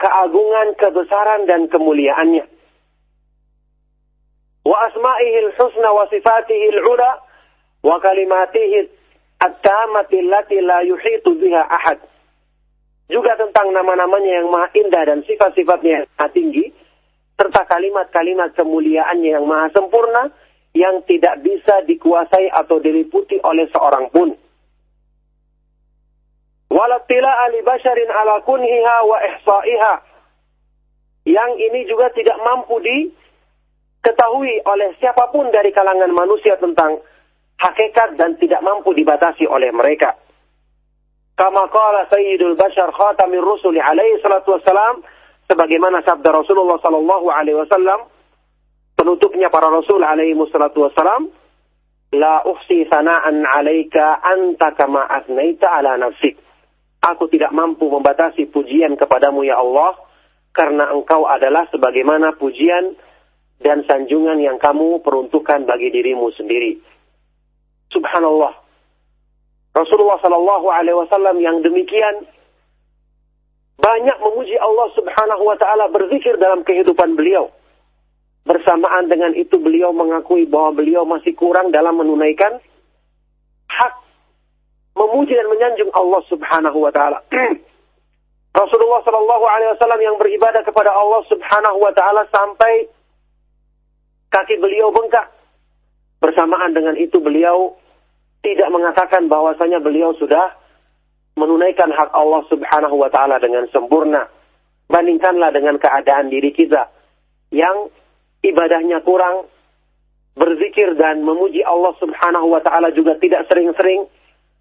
keagungan, 0.00 0.72
kebesaran 0.80 1.44
dan 1.44 1.68
kemuliaannya 1.68 2.48
wa 4.64 4.76
asma'ihil 4.86 5.50
husna 5.56 5.88
wa 5.92 6.04
sifatihil 6.08 6.80
ula 6.84 7.10
wa 7.82 7.96
kalimatihi 8.00 8.88
at-tamati 9.40 10.20
allati 10.20 10.60
la 10.60 10.84
yuhitu 10.84 11.32
biha 11.40 11.64
ahad. 11.64 11.98
Juga 13.10 13.34
tentang 13.34 13.74
nama-namanya 13.74 14.44
yang 14.44 14.48
maha 14.52 14.70
indah 14.76 15.02
dan 15.02 15.26
sifat-sifatnya 15.26 15.90
yang 15.90 16.06
maha 16.14 16.28
tinggi, 16.30 16.64
serta 17.40 17.64
kalimat-kalimat 17.64 18.52
kemuliaannya 18.52 19.40
yang 19.40 19.48
maha 19.48 19.72
sempurna, 19.72 20.28
yang 20.76 21.00
tidak 21.08 21.40
bisa 21.40 21.80
dikuasai 21.88 22.52
atau 22.52 22.76
diliputi 22.84 23.40
oleh 23.40 23.64
seorang 23.72 24.12
pun. 24.12 24.36
Walatila 26.68 27.32
ali 27.48 27.64
basharin 27.64 28.12
ala 28.12 28.44
kunhiha 28.44 28.96
wa 29.08 29.18
ihsa'iha. 29.24 29.94
Yang 31.24 31.52
ini 31.64 31.80
juga 31.88 32.12
tidak 32.12 32.36
mampu 32.44 32.76
di 32.84 33.08
ketahui 34.04 34.60
oleh 34.68 34.92
siapa 35.00 35.32
pun 35.32 35.48
dari 35.48 35.72
kalangan 35.72 36.12
manusia 36.12 36.60
tentang 36.60 37.00
hakikat 37.56 38.20
dan 38.20 38.36
tidak 38.36 38.60
mampu 38.60 38.92
dibatasi 38.92 39.48
oleh 39.48 39.72
mereka. 39.72 40.16
Kama 41.40 41.72
qala 41.72 42.04
Sayyidul 42.12 42.56
Bashar 42.56 42.92
Khatamir 42.92 43.40
Rusul 43.40 43.80
alaihi 43.80 44.20
salatu 44.20 44.56
wassalam 44.56 45.00
sebagaimana 45.50 46.06
sabda 46.06 46.30
Rasulullah 46.30 46.78
sallallahu 46.78 47.26
alaihi 47.26 47.58
wasallam 47.58 48.06
penutupnya 48.94 49.50
para 49.50 49.66
rasul 49.66 49.98
alaihi 49.98 50.38
salatu 50.54 50.86
wassalam 50.86 51.26
la 52.14 52.46
uhsi 52.46 52.86
sana'an 52.86 53.42
'alaika 53.42 54.22
anta 54.22 54.70
kama 54.78 55.02
asnaita 55.10 55.66
ala 55.66 55.98
nafsik. 55.98 56.38
Aku 57.02 57.26
tidak 57.26 57.50
mampu 57.50 57.90
membatasi 57.90 58.46
pujian 58.52 58.94
kepadamu 58.94 59.42
ya 59.42 59.58
Allah 59.58 59.98
karena 60.54 60.92
engkau 60.94 61.26
adalah 61.26 61.66
sebagaimana 61.72 62.36
pujian 62.36 62.94
dan 63.60 63.82
sanjungan 63.88 64.38
yang 64.40 64.60
kamu 64.60 65.00
peruntukkan 65.00 65.64
bagi 65.64 65.88
dirimu 65.90 66.28
sendiri. 66.36 66.76
Subhanallah. 67.90 68.52
Rasulullah 69.70 70.18
Shallallahu 70.18 70.66
Alaihi 70.66 70.98
Wasallam 70.98 71.36
yang 71.38 71.62
demikian 71.62 72.26
banyak 73.80 74.16
memuji 74.20 74.56
Allah 74.60 74.88
Subhanahu 74.92 75.42
Wa 75.48 75.56
Taala 75.56 75.88
berzikir 75.88 76.36
dalam 76.36 76.62
kehidupan 76.62 77.16
beliau. 77.16 77.48
Bersamaan 78.44 79.08
dengan 79.08 79.36
itu 79.36 79.56
beliau 79.60 79.92
mengakui 79.92 80.48
bahwa 80.48 80.80
beliau 80.80 81.04
masih 81.04 81.36
kurang 81.36 81.72
dalam 81.72 81.96
menunaikan 81.96 82.60
hak 83.68 83.94
memuji 84.96 85.32
dan 85.36 85.48
menyanjung 85.48 85.92
Allah 85.96 86.20
Subhanahu 86.28 86.78
Wa 86.84 86.92
Taala. 86.92 87.18
Rasulullah 88.60 89.00
Shallallahu 89.06 89.44
Alaihi 89.46 89.70
Wasallam 89.78 90.00
yang 90.02 90.16
beribadah 90.20 90.60
kepada 90.66 90.92
Allah 90.92 91.22
Subhanahu 91.30 91.78
Wa 91.80 91.92
Taala 91.96 92.28
sampai 92.28 92.90
kaki 94.28 94.60
beliau 94.60 94.92
bengkak. 94.92 95.32
Bersamaan 96.20 96.76
dengan 96.76 97.00
itu 97.00 97.16
beliau 97.16 97.80
tidak 98.44 98.68
mengatakan 98.68 99.24
bahwasanya 99.32 99.80
beliau 99.80 100.12
sudah 100.20 100.59
menunaikan 101.38 101.90
hak 101.94 102.10
Allah 102.10 102.42
Subhanahu 102.50 102.96
wa 102.98 103.10
taala 103.12 103.38
dengan 103.38 103.66
sempurna. 103.70 104.26
Bandingkanlah 104.90 105.54
dengan 105.54 105.78
keadaan 105.78 106.30
diri 106.30 106.50
kita 106.50 106.90
yang 107.54 107.90
ibadahnya 108.42 109.02
kurang, 109.06 109.46
berzikir 110.34 110.98
dan 110.98 111.22
memuji 111.22 111.62
Allah 111.62 111.94
Subhanahu 112.02 112.50
wa 112.50 112.60
taala 112.62 112.90
juga 112.90 113.14
tidak 113.18 113.46
sering-sering. 113.46 114.06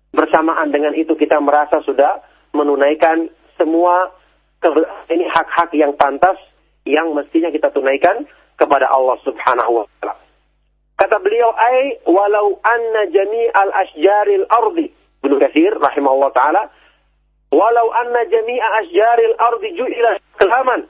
Bersamaan 0.09 0.73
dengan 0.73 0.97
itu 0.97 1.13
kita 1.13 1.37
merasa 1.37 1.85
sudah 1.85 2.25
menunaikan 2.57 3.29
semua 3.61 4.09
ini 5.13 5.29
hak-hak 5.29 5.69
yang 5.77 5.93
pantas 5.93 6.35
yang 6.89 7.13
mestinya 7.13 7.53
kita 7.53 7.69
tunaikan 7.69 8.25
kepada 8.57 8.89
Allah 8.89 9.21
Subhanahu 9.21 9.71
wa 9.81 9.85
taala. 10.01 10.17
Kata 10.99 11.15
beliau, 11.23 11.53
"Ai 11.55 11.95
walau 12.09 12.59
anna 12.59 13.07
jami'al 13.07 13.71
asjaril 13.71 14.45
ardi." 14.51 14.98
Ibnu 15.23 15.35
Katsir 15.39 15.73
rahimahullah 15.75 16.31
taala, 16.31 16.69
"Walau 17.51 17.87
anna 17.91 18.23
jami'a 18.29 18.67
asjaril 18.83 19.35
ardi 19.37 19.69
ju'ila 19.75 20.11
kelaman." 20.39 20.87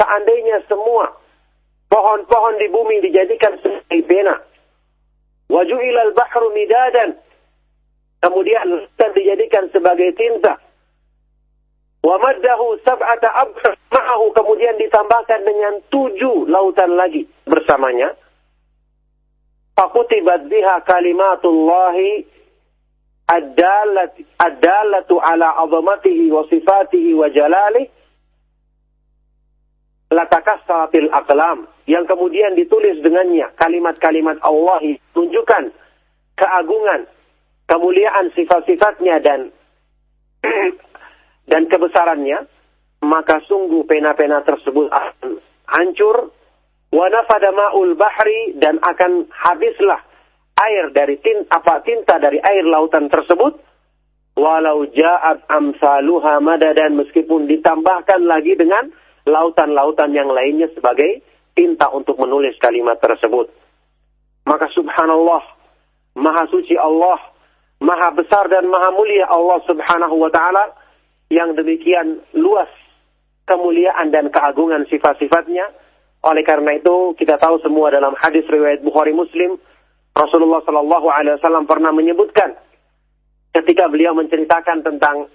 Seandainya 0.00 0.64
semua 0.66 1.14
pohon-pohon 1.92 2.54
di 2.58 2.68
bumi 2.72 3.04
dijadikan 3.04 3.60
sebagai 3.60 4.02
pena. 4.08 4.34
Wa 5.52 5.62
ju'ilal 5.68 6.16
bahru 6.16 6.48
midadan. 6.56 7.20
Kemudian 8.22 8.88
dijadikan 8.96 9.66
sebagai 9.74 10.14
tinta 10.14 10.56
Wa 12.02 12.18
maddahu 12.18 12.82
sab'ata 12.82 13.30
abhar 13.30 13.78
ma'ahu 13.94 14.34
kemudian 14.34 14.74
ditambahkan 14.74 15.46
dengan 15.46 15.78
tujuh 15.86 16.50
lautan 16.50 16.98
lagi 16.98 17.30
bersamanya. 17.46 18.18
fakutibat 19.72 20.50
biha 20.52 20.84
kalimatullahi 20.84 22.26
ad-dalatu 23.28 25.16
ala 25.20 25.48
azamatihi 25.62 26.30
wa 26.30 26.42
sifatihi 26.50 27.14
wa 27.14 27.30
jalalih 27.30 27.86
latakassatil 30.12 31.08
aqlam 31.08 31.64
yang 31.88 32.04
kemudian 32.04 32.52
ditulis 32.54 33.00
dengannya 33.00 33.48
kalimat-kalimat 33.56 34.38
Allah 34.44 34.82
tunjukkan 35.16 35.72
keagungan, 36.36 37.08
kemuliaan 37.68 38.32
sifat-sifatnya 38.36 39.16
dan 39.24 39.40
dan 41.50 41.62
kebesarannya, 41.70 42.50
maka 43.06 43.42
sungguh 43.46 43.86
pena-pena 43.86 44.42
tersebut 44.42 44.90
akan 44.90 45.38
hancur. 45.70 46.34
Wa 46.92 47.08
nafada 47.08 47.56
ma'ul 47.56 47.96
bahri 47.96 48.52
dan 48.60 48.76
akan 48.76 49.24
habislah 49.32 50.04
air 50.70 50.94
dari 50.94 51.18
tin, 51.18 51.46
apa 51.50 51.82
tinta 51.82 52.18
dari 52.22 52.38
air 52.38 52.64
lautan 52.66 53.10
tersebut 53.10 53.58
walau 54.36 54.88
ja'at 54.88 55.44
amsaluha 55.48 56.40
madadan 56.40 56.96
meskipun 56.96 57.44
ditambahkan 57.48 58.24
lagi 58.24 58.56
dengan 58.56 58.88
lautan-lautan 59.28 60.10
yang 60.16 60.32
lainnya 60.32 60.72
sebagai 60.72 61.22
tinta 61.52 61.92
untuk 61.92 62.16
menulis 62.16 62.56
kalimat 62.58 62.98
tersebut. 62.98 63.52
Maka 64.48 64.66
subhanallah, 64.74 65.42
maha 66.18 66.48
suci 66.50 66.74
Allah, 66.74 67.20
maha 67.78 68.10
besar 68.16 68.50
dan 68.50 68.66
maha 68.66 68.90
mulia 68.90 69.28
Allah 69.30 69.60
subhanahu 69.68 70.16
wa 70.18 70.30
ta'ala, 70.32 70.74
yang 71.30 71.54
demikian 71.54 72.24
luas 72.34 72.68
kemuliaan 73.46 74.10
dan 74.10 74.32
keagungan 74.32 74.88
sifat-sifatnya. 74.90 75.70
Oleh 76.22 76.42
karena 76.46 76.78
itu, 76.78 77.14
kita 77.18 77.38
tahu 77.38 77.62
semua 77.62 77.90
dalam 77.90 78.14
hadis 78.18 78.46
riwayat 78.46 78.82
Bukhari 78.82 79.14
Muslim, 79.14 79.58
Rasulullah 80.12 80.60
Shallallahu 80.64 81.08
Alaihi 81.08 81.40
Wasallam 81.40 81.64
pernah 81.64 81.88
menyebutkan 81.92 82.52
ketika 83.56 83.88
beliau 83.88 84.12
menceritakan 84.12 84.84
tentang 84.84 85.28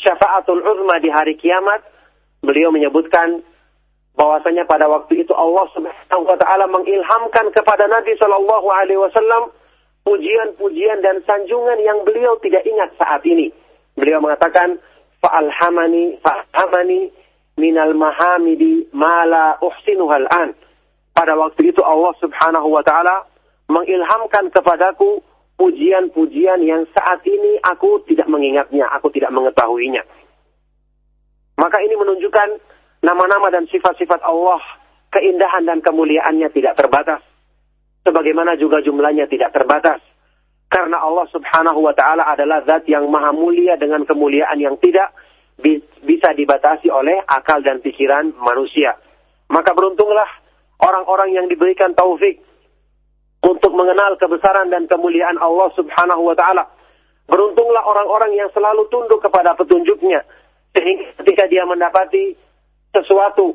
syafaatul 0.00 0.60
uzma 0.60 1.00
di 1.00 1.08
hari 1.12 1.36
kiamat, 1.36 1.84
beliau 2.44 2.72
menyebutkan 2.72 3.44
bahwasanya 4.16 4.68
pada 4.68 4.88
waktu 4.88 5.24
itu 5.24 5.32
Allah 5.32 5.64
Subhanahu 5.72 6.28
wa 6.28 6.36
taala 6.36 6.68
mengilhamkan 6.68 7.52
kepada 7.56 7.88
Nabi 7.88 8.16
Shallallahu 8.20 8.68
alaihi 8.68 9.00
wasallam 9.00 9.48
pujian-pujian 10.04 11.00
dan 11.00 11.24
sanjungan 11.24 11.78
yang 11.80 12.04
beliau 12.04 12.36
tidak 12.44 12.64
ingat 12.68 12.92
saat 13.00 13.24
ini. 13.24 13.52
Beliau 13.96 14.20
mengatakan 14.20 14.80
fa'alhamani 15.24 16.20
fa'hamani 16.20 17.12
minal 17.60 17.92
mahamidi 17.96 18.88
mala 18.92 19.56
uhsinuhal 19.60 20.28
an. 20.28 20.56
Pada 21.12 21.36
waktu 21.36 21.72
itu 21.72 21.80
Allah 21.84 22.12
Subhanahu 22.20 22.68
wa 22.72 22.84
taala 22.84 23.28
mengilhamkan 23.70 24.50
kepadaku 24.50 25.22
pujian-pujian 25.54 26.60
yang 26.66 26.82
saat 26.90 27.22
ini 27.22 27.62
aku 27.62 28.02
tidak 28.10 28.26
mengingatnya, 28.26 28.90
aku 28.90 29.12
tidak 29.14 29.30
mengetahuinya. 29.30 30.02
Maka 31.60 31.78
ini 31.84 31.94
menunjukkan 31.94 32.48
nama-nama 33.04 33.52
dan 33.52 33.68
sifat-sifat 33.68 34.24
Allah, 34.24 34.60
keindahan 35.12 35.68
dan 35.68 35.78
kemuliaannya 35.84 36.48
tidak 36.50 36.74
terbatas. 36.80 37.20
Sebagaimana 38.00 38.56
juga 38.56 38.80
jumlahnya 38.80 39.28
tidak 39.28 39.52
terbatas. 39.52 40.00
Karena 40.70 41.02
Allah 41.02 41.26
subhanahu 41.28 41.84
wa 41.84 41.92
ta'ala 41.92 42.24
adalah 42.30 42.64
zat 42.64 42.88
yang 42.88 43.04
maha 43.10 43.34
mulia 43.34 43.76
dengan 43.76 44.06
kemuliaan 44.08 44.56
yang 44.56 44.80
tidak 44.80 45.12
bisa 46.00 46.32
dibatasi 46.32 46.88
oleh 46.88 47.20
akal 47.28 47.60
dan 47.60 47.84
pikiran 47.84 48.32
manusia. 48.40 48.96
Maka 49.52 49.76
beruntunglah 49.76 50.30
orang-orang 50.80 51.36
yang 51.36 51.46
diberikan 51.50 51.92
taufik 51.92 52.40
untuk 53.40 53.72
mengenal 53.72 54.20
kebesaran 54.20 54.68
dan 54.68 54.84
kemuliaan 54.84 55.40
Allah 55.40 55.72
subhanahu 55.72 56.28
wa 56.28 56.36
ta'ala. 56.36 56.64
Beruntunglah 57.30 57.86
orang-orang 57.86 58.36
yang 58.36 58.50
selalu 58.52 58.90
tunduk 58.90 59.22
kepada 59.22 59.54
petunjuknya 59.54 60.26
sehingga 60.74 61.14
ketika 61.22 61.46
dia 61.50 61.66
mendapati 61.66 62.34
sesuatu 62.94 63.54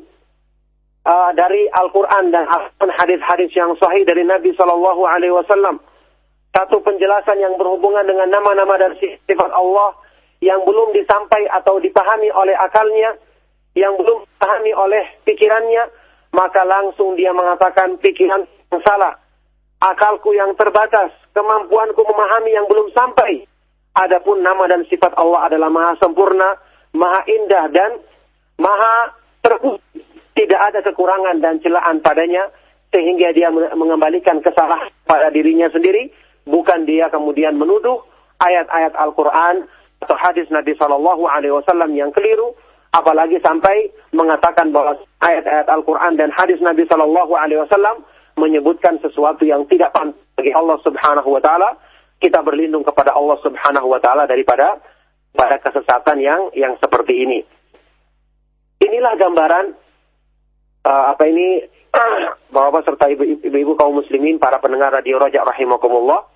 uh, 1.04 1.30
dari 1.36 1.68
Al-Quran 1.70 2.32
dan 2.32 2.44
hadis-hadis 2.80 3.52
yang 3.52 3.72
sahih 3.76 4.04
dari 4.04 4.24
Nabi 4.24 4.52
Shallallahu 4.56 5.02
Alaihi 5.04 5.32
Wasallam, 5.32 5.80
satu 6.56 6.80
penjelasan 6.80 7.36
yang 7.40 7.54
berhubungan 7.60 8.04
dengan 8.08 8.32
nama-nama 8.32 8.80
dan 8.80 8.96
sifat 9.00 9.50
Allah 9.52 9.92
yang 10.40 10.64
belum 10.64 10.92
disampai 10.92 11.48
atau 11.52 11.80
dipahami 11.80 12.28
oleh 12.32 12.56
akalnya, 12.56 13.16
yang 13.76 13.96
belum 13.96 14.24
dipahami 14.24 14.72
oleh 14.72 15.04
pikirannya, 15.24 15.84
maka 16.32 16.64
langsung 16.64 17.16
dia 17.16 17.32
mengatakan 17.32 17.96
pikiran 18.00 18.44
yang 18.44 18.80
salah, 18.84 19.16
akalku 19.92 20.34
yang 20.34 20.54
terbatas, 20.58 21.14
kemampuanku 21.36 22.02
memahami 22.02 22.50
yang 22.54 22.66
belum 22.66 22.90
sampai. 22.90 23.46
Adapun 23.96 24.44
nama 24.44 24.68
dan 24.68 24.84
sifat 24.90 25.16
Allah 25.16 25.48
adalah 25.48 25.72
maha 25.72 25.96
sempurna, 26.02 26.58
maha 26.92 27.20
indah 27.24 27.64
dan 27.72 27.90
maha 28.60 29.16
terpuji. 29.40 30.04
Tidak 30.36 30.60
ada 30.60 30.84
kekurangan 30.84 31.40
dan 31.40 31.64
celaan 31.64 32.04
padanya 32.04 32.52
sehingga 32.92 33.32
dia 33.32 33.48
mengembalikan 33.52 34.44
kesalahan 34.44 34.92
pada 35.08 35.32
dirinya 35.32 35.72
sendiri, 35.72 36.12
bukan 36.44 36.84
dia 36.84 37.08
kemudian 37.08 37.56
menuduh 37.56 38.04
ayat-ayat 38.36 38.92
Al-Quran 39.00 39.64
atau 40.04 40.16
hadis 40.20 40.44
Nabi 40.52 40.76
Shallallahu 40.76 41.24
Alaihi 41.24 41.56
Wasallam 41.56 41.96
yang 41.96 42.12
keliru, 42.12 42.52
apalagi 42.92 43.40
sampai 43.40 43.88
mengatakan 44.12 44.76
bahwa 44.76 45.00
ayat-ayat 45.24 45.72
Al-Quran 45.72 46.20
dan 46.20 46.28
hadis 46.36 46.60
Nabi 46.60 46.84
Shallallahu 46.84 47.32
Alaihi 47.32 47.64
Wasallam 47.64 48.04
menyebutkan 48.36 49.00
sesuatu 49.00 49.42
yang 49.42 49.64
tidak 49.66 49.92
pantas 49.96 50.20
bagi 50.36 50.52
Allah 50.52 50.76
Subhanahu 50.84 51.28
Wa 51.36 51.42
Taala. 51.42 51.70
Kita 52.16 52.40
berlindung 52.40 52.84
kepada 52.84 53.12
Allah 53.12 53.36
Subhanahu 53.40 53.92
Wa 53.92 54.00
Taala 54.00 54.24
daripada 54.28 54.80
pada 55.36 55.60
kesesatan 55.60 56.20
yang 56.20 56.52
yang 56.56 56.76
seperti 56.80 57.24
ini. 57.24 57.40
Inilah 58.80 59.16
gambaran 59.16 59.66
uh, 60.84 61.04
apa 61.16 61.24
ini 61.28 61.64
Bapak 62.54 62.84
serta 62.84 63.08
ibu-ibu 63.08 63.72
kaum 63.76 64.00
muslimin 64.00 64.36
para 64.36 64.60
pendengar 64.60 64.92
radio 64.92 65.16
Rojak 65.16 65.44
rahimakumullah. 65.44 66.28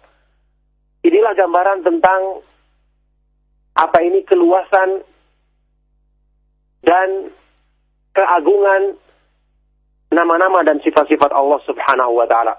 Inilah 1.05 1.33
gambaran 1.37 1.81
tentang 1.85 2.45
apa 3.77 3.99
ini 4.05 4.21
keluasan 4.25 5.05
dan 6.85 7.33
keagungan 8.13 9.01
nama-nama 10.11 10.67
dan 10.67 10.83
sifat-sifat 10.83 11.31
Allah 11.31 11.59
Subhanahu 11.65 12.19
wa 12.19 12.27
taala. 12.27 12.59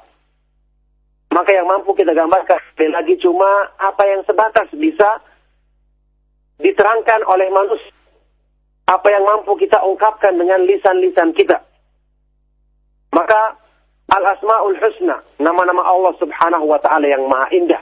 Maka 1.31 1.51
yang 1.55 1.67
mampu 1.67 1.95
kita 1.95 2.11
gambarkan 2.11 2.59
sekali 2.71 2.91
lagi 2.91 3.15
cuma 3.23 3.71
apa 3.79 4.03
yang 4.03 4.23
sebatas 4.27 4.67
bisa 4.75 5.23
diterangkan 6.59 7.23
oleh 7.23 7.47
manusia. 7.51 7.95
Apa 8.87 9.07
yang 9.07 9.23
mampu 9.23 9.55
kita 9.55 9.79
ungkapkan 9.79 10.35
dengan 10.35 10.67
lisan-lisan 10.67 11.31
kita. 11.31 11.63
Maka 13.15 13.55
Al-Asma'ul 14.11 14.75
Husna, 14.75 15.23
nama-nama 15.39 15.87
Allah 15.87 16.11
Subhanahu 16.19 16.67
wa 16.67 16.79
taala 16.83 17.07
yang 17.07 17.23
maha 17.31 17.47
indah 17.55 17.79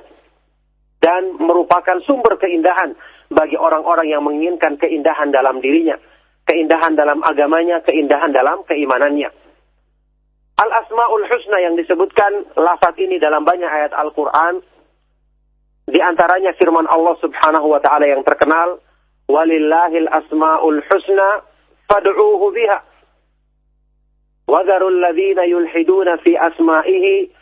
dan 1.02 1.42
merupakan 1.42 1.98
sumber 2.06 2.38
keindahan 2.38 2.94
bagi 3.34 3.58
orang-orang 3.58 4.14
yang 4.14 4.22
menginginkan 4.22 4.78
keindahan 4.78 5.34
dalam 5.34 5.58
dirinya, 5.58 5.98
keindahan 6.46 6.94
dalam 6.94 7.26
agamanya, 7.26 7.82
keindahan 7.82 8.30
dalam 8.30 8.62
keimanannya. 8.70 9.49
Al-Asma'ul 10.60 11.24
Husna 11.24 11.64
yang 11.64 11.80
disebutkan 11.80 12.51
lafaz 12.60 12.91
ini 12.99 13.16
dalam 13.16 13.47
banyak 13.47 13.70
ayat 13.72 13.95
Al-Qur'an 13.95 14.60
di 15.89 15.97
antaranya 15.97 16.53
firman 16.53 16.86
Allah 16.86 17.18
Subhanahu 17.18 17.74
wa 17.74 17.82
taala 17.82 18.05
yang 18.05 18.22
terkenal, 18.22 18.78
"Walillahil 19.26 20.05
asmaul 20.05 20.86
husna 20.86 21.41
fad'uuhu 21.89 22.53
biha." 22.53 22.78
Wadharul 24.45 25.01
ladzina 25.01 25.49
yulhiduna 25.49 26.22
fi 26.22 26.38
asma'ihi 26.38 27.34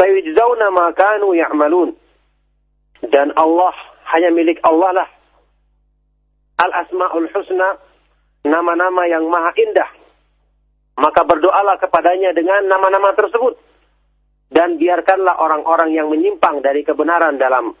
sayujzauna 0.00 0.72
ma 0.72 0.88
kanu 0.96 1.36
ya'malun. 1.36 1.92
Dan 3.12 3.36
Allah 3.36 3.76
hanya 4.16 4.32
milik 4.32 4.56
Allah 4.64 5.04
lah. 5.04 5.08
Al-asmaul 6.64 7.28
husna 7.28 7.76
nama-nama 8.48 9.04
yang 9.04 9.28
maha 9.28 9.52
indah. 9.60 9.88
Maka 10.92 11.24
berdoalah 11.24 11.80
kepadanya 11.80 12.36
dengan 12.36 12.68
nama-nama 12.68 13.16
tersebut 13.16 13.56
dan 14.52 14.76
biarkanlah 14.76 15.40
orang-orang 15.40 15.96
yang 15.96 16.12
menyimpang 16.12 16.60
dari 16.60 16.84
kebenaran 16.84 17.40
dalam 17.40 17.72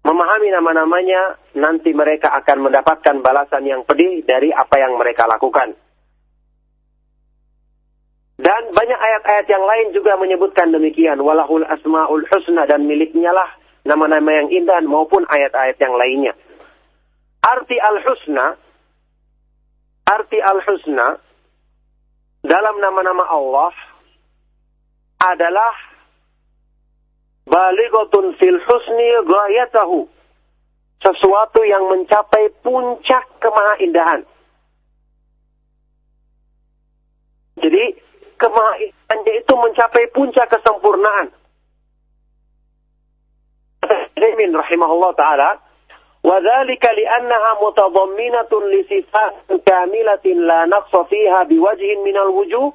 memahami 0.00 0.48
nama-namanya, 0.48 1.36
nanti 1.58 1.92
mereka 1.92 2.32
akan 2.40 2.70
mendapatkan 2.70 3.20
balasan 3.20 3.66
yang 3.68 3.82
pedih 3.84 4.24
dari 4.24 4.48
apa 4.54 4.80
yang 4.80 4.96
mereka 4.96 5.28
lakukan. 5.28 5.76
Dan 8.40 8.72
banyak 8.72 8.96
ayat-ayat 8.96 9.46
yang 9.52 9.64
lain 9.68 9.86
juga 9.92 10.16
menyebutkan 10.16 10.72
demikian. 10.72 11.20
Walahul 11.20 11.68
asma'ul 11.68 12.24
husna 12.24 12.64
dan 12.64 12.88
miliknya 12.88 13.36
lah 13.36 13.52
nama-nama 13.84 14.32
yang 14.32 14.48
indah 14.48 14.80
maupun 14.88 15.28
ayat-ayat 15.28 15.76
yang 15.76 15.92
lainnya. 15.92 16.32
Arti 17.44 17.76
al-husna, 17.76 18.56
arti 20.08 20.40
al-husna 20.40 21.20
dalam 22.40 22.76
nama-nama 22.80 23.24
Allah 23.28 23.72
adalah 25.20 25.74
balighatun 27.44 28.36
fil 28.40 28.60
husni 28.64 29.10
ghayatahu. 29.28 30.08
Sesuatu 31.00 31.64
yang 31.64 31.88
mencapai 31.88 32.52
puncak 32.60 33.24
kemahaindahan. 33.40 34.20
Jadi 37.56 37.84
kemahaindahannya 38.36 39.32
itu 39.40 39.54
mencapai 39.56 40.04
puncak 40.12 40.48
kesempurnaan. 40.52 41.32
Rahimahullah 44.20 45.12
taala 45.16 45.69
وذلك 46.24 46.84
لأنها 46.84 47.50
متضمنة 47.62 48.52
لصفات 48.72 49.62
كاملة 49.66 50.46
لا 50.46 50.64
نقص 50.64 50.96
فيها 51.08 51.42
بوجه 51.42 52.02
من 52.04 52.16
الوجوه. 52.16 52.72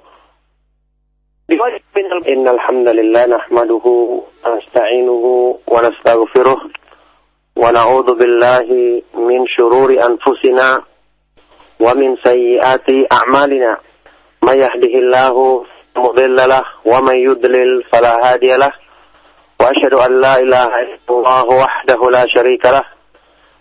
بوجه 1.49 1.81
من 1.95 2.05
ال... 2.05 2.29
إن 2.29 2.47
الحمد 2.47 2.87
لله 2.87 3.25
نحمده 3.25 3.85
ونستعينه 4.45 5.57
ونستغفره 5.67 6.57
ونعوذ 7.57 8.17
بالله 8.19 8.67
من 9.13 9.47
شرور 9.47 9.89
أنفسنا 9.91 10.81
ومن 11.79 12.15
سيئات 12.15 12.89
أعمالنا. 13.11 13.77
من 14.43 14.61
يهده 14.61 14.93
الله 15.03 15.65
مضل 15.97 16.35
له 16.35 16.63
ومن 16.85 17.17
يضلل 17.17 17.83
فلا 17.83 18.31
هادي 18.31 18.57
له. 18.57 18.73
وأشهد 19.61 19.93
أن 19.93 20.21
لا 20.21 20.37
إله 20.39 20.65
إلا 20.65 20.97
الله 21.09 21.45
وحده 21.45 21.99
لا 22.11 22.25
شريك 22.27 22.65
له. 22.65 22.94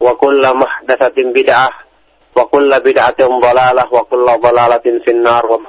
wa 0.00 0.16
kulla 0.16 0.56
muhdatsatin 0.56 1.36
bid'ah 1.36 1.70
wa 2.34 2.44
kulla 2.48 2.80
bid'atin 2.80 3.28
dhalalah 3.28 3.86
wa 3.86 4.02
kulla 4.08 4.40
dhalalatin 4.40 5.04
finnar. 5.04 5.44
Wa 5.44 5.60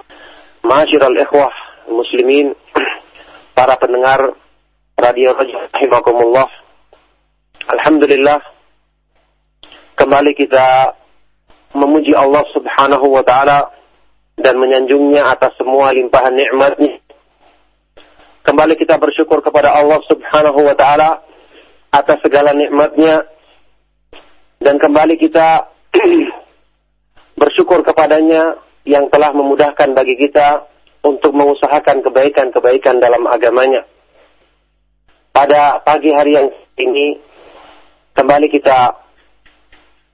ma'asyiral 0.63 1.17
ikhwah 1.19 1.51
muslimin 1.91 2.55
para 3.57 3.75
pendengar 3.77 4.33
radio 4.95 5.35
rahimakumullah. 5.35 6.47
Alhamdulillah 7.67 8.39
kembali 9.99 10.31
kita 10.33 10.97
memuji 11.77 12.15
Allah 12.15 12.41
Subhanahu 12.51 13.05
wa 13.11 13.23
taala 13.23 13.69
dan 14.41 14.57
menyanjungnya 14.57 15.27
atas 15.29 15.53
semua 15.59 15.93
limpahan 15.93 16.33
nikmatnya. 16.33 16.97
Kembali 18.41 18.73
kita 18.73 18.97
bersyukur 18.97 19.45
kepada 19.45 19.77
Allah 19.77 20.01
Subhanahu 20.09 20.59
wa 20.65 20.73
taala 20.73 21.21
atas 21.93 22.17
segala 22.25 22.55
nikmatnya 22.57 23.21
dan 24.61 24.77
kembali 24.77 25.17
kita 25.17 25.73
bersyukur 27.41 27.81
kepadanya 27.81 28.61
yang 28.85 29.09
telah 29.09 29.33
memudahkan 29.33 29.97
bagi 29.97 30.13
kita 30.21 30.69
untuk 31.01 31.33
mengusahakan 31.33 32.05
kebaikan-kebaikan 32.05 33.01
dalam 33.01 33.25
agamanya. 33.25 33.81
Pada 35.33 35.81
pagi 35.81 36.13
hari 36.13 36.37
yang 36.37 36.49
ini, 36.77 37.17
kembali 38.13 38.47
kita 38.53 38.93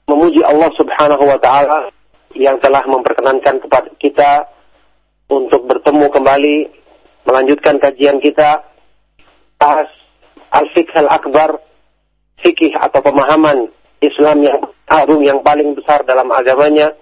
memuji 0.08 0.40
Allah 0.48 0.72
subhanahu 0.80 1.24
wa 1.28 1.40
ta'ala 1.44 1.92
yang 2.40 2.56
telah 2.64 2.88
memperkenankan 2.88 3.60
kepada 3.60 3.92
kita 4.00 4.32
untuk 5.28 5.68
bertemu 5.68 6.08
kembali, 6.08 6.58
melanjutkan 7.28 7.84
kajian 7.84 8.24
kita, 8.24 8.64
bahas 9.60 9.92
al-fiqh 10.56 10.96
al-akbar, 10.96 11.60
fikih 12.40 12.72
atau 12.80 13.04
pemahaman 13.04 13.76
Islam 14.02 14.46
yang 14.46 14.60
agung 14.88 15.22
yang 15.26 15.42
paling 15.42 15.74
besar 15.74 16.06
dalam 16.06 16.30
agamanya 16.30 16.94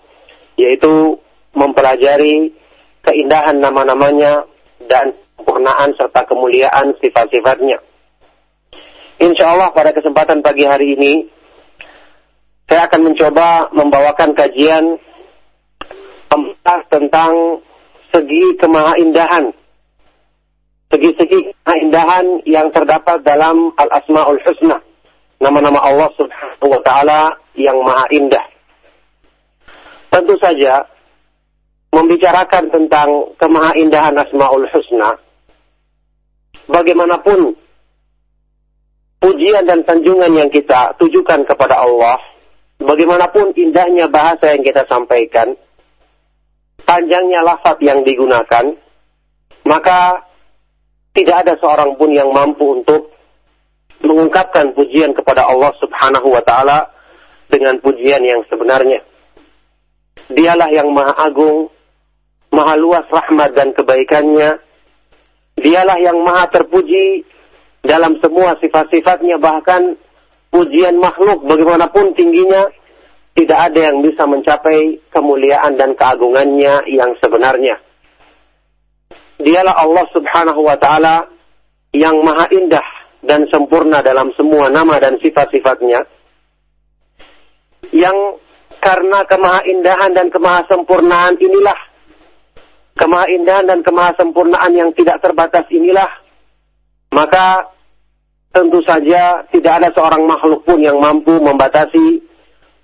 yaitu 0.55 1.19
mempelajari 1.51 2.55
keindahan 3.03 3.59
nama-namanya 3.59 4.47
dan 4.87 5.13
sempurnaan 5.35 5.93
serta 5.99 6.23
kemuliaan 6.25 6.95
sifat-sifatnya. 7.03 7.83
Insya 9.19 9.55
Allah 9.55 9.71
pada 9.71 9.91
kesempatan 9.95 10.43
pagi 10.43 10.63
hari 10.67 10.95
ini 10.95 11.13
saya 12.65 12.87
akan 12.89 13.01
mencoba 13.11 13.69
membawakan 13.71 14.33
kajian 14.35 14.99
tentang 16.89 17.61
segi 18.11 18.43
kemahaindahan. 18.57 19.53
Segi-segi 20.91 21.51
keindahan 21.65 22.45
yang 22.47 22.71
terdapat 22.71 23.21
dalam 23.27 23.75
Al-Asma'ul 23.75 24.39
Husna 24.47 24.84
nama-nama 25.39 25.79
Allah 25.83 26.09
Subhanahu 26.15 26.67
wa 26.71 26.81
taala 26.83 27.35
yang 27.55 27.75
maha 27.83 28.05
indah. 28.11 28.45
Tentu 30.11 30.35
saja 30.39 30.83
membicarakan 31.91 32.71
tentang 32.71 33.09
kemahaindahan 33.39 34.15
Asmaul 34.19 34.67
Husna 34.71 35.15
bagaimanapun 36.67 37.55
pujian 39.23 39.63
dan 39.65 39.81
sanjungan 39.87 40.31
yang 40.35 40.49
kita 40.51 40.93
tujukan 41.01 41.47
kepada 41.47 41.81
Allah, 41.81 42.19
bagaimanapun 42.83 43.55
indahnya 43.57 44.11
bahasa 44.11 44.53
yang 44.53 44.61
kita 44.61 44.85
sampaikan, 44.85 45.55
panjangnya 46.85 47.41
lafaz 47.41 47.79
yang 47.81 48.05
digunakan, 48.05 48.75
maka 49.65 50.29
tidak 51.15 51.47
ada 51.47 51.53
seorang 51.57 51.95
pun 51.95 52.11
yang 52.11 52.29
mampu 52.29 52.83
untuk 52.83 53.14
mengungkapkan 54.03 54.75
pujian 54.75 55.15
kepada 55.15 55.47
Allah 55.47 55.71
Subhanahu 55.79 56.27
wa 56.33 56.43
taala 56.43 56.91
dengan 57.47 57.79
pujian 57.79 58.21
yang 58.25 58.41
sebenarnya. 58.49 59.03
Dialah 60.31 60.69
yang 60.73 60.89
maha 60.89 61.13
agung, 61.29 61.69
maha 62.49 62.73
luas 62.75 63.05
rahmat 63.07 63.53
dan 63.53 63.71
kebaikannya. 63.77 64.57
Dialah 65.55 65.97
yang 66.01 66.19
maha 66.25 66.49
terpuji 66.51 67.23
dalam 67.85 68.17
semua 68.19 68.57
sifat-sifatnya 68.59 69.37
bahkan 69.37 69.95
pujian 70.49 70.97
makhluk 70.97 71.45
bagaimanapun 71.45 72.17
tingginya 72.17 72.67
tidak 73.35 73.59
ada 73.71 73.91
yang 73.91 73.99
bisa 73.99 74.23
mencapai 74.25 75.03
kemuliaan 75.11 75.75
dan 75.75 75.93
keagungannya 75.93 76.87
yang 76.87 77.11
sebenarnya. 77.19 77.77
Dialah 79.35 79.75
Allah 79.75 80.05
Subhanahu 80.15 80.63
wa 80.63 80.79
taala 80.79 81.27
yang 81.91 82.23
maha 82.23 82.47
indah 82.55 82.94
dan 83.25 83.45
sempurna 83.49 84.01
dalam 84.05 84.31
semua 84.37 84.69
nama 84.69 84.97
dan 85.01 85.17
sifat-sifatnya 85.21 86.05
yang 87.93 88.17
karena 88.81 89.25
kemahaindahan 89.25 90.11
dan 90.13 90.27
kemahasempurnaan 90.29 91.35
inilah 91.41 91.79
kemahaindahan 92.97 93.65
dan 93.69 93.79
kemahasempurnaan 93.81 94.71
yang 94.73 94.89
tidak 94.93 95.21
terbatas 95.21 95.65
inilah 95.69 96.09
maka 97.13 97.75
tentu 98.55 98.79
saja 98.87 99.43
tidak 99.51 99.83
ada 99.83 99.89
seorang 99.91 100.23
makhluk 100.23 100.63
pun 100.63 100.79
yang 100.79 100.95
mampu 100.95 101.35
membatasi 101.43 102.23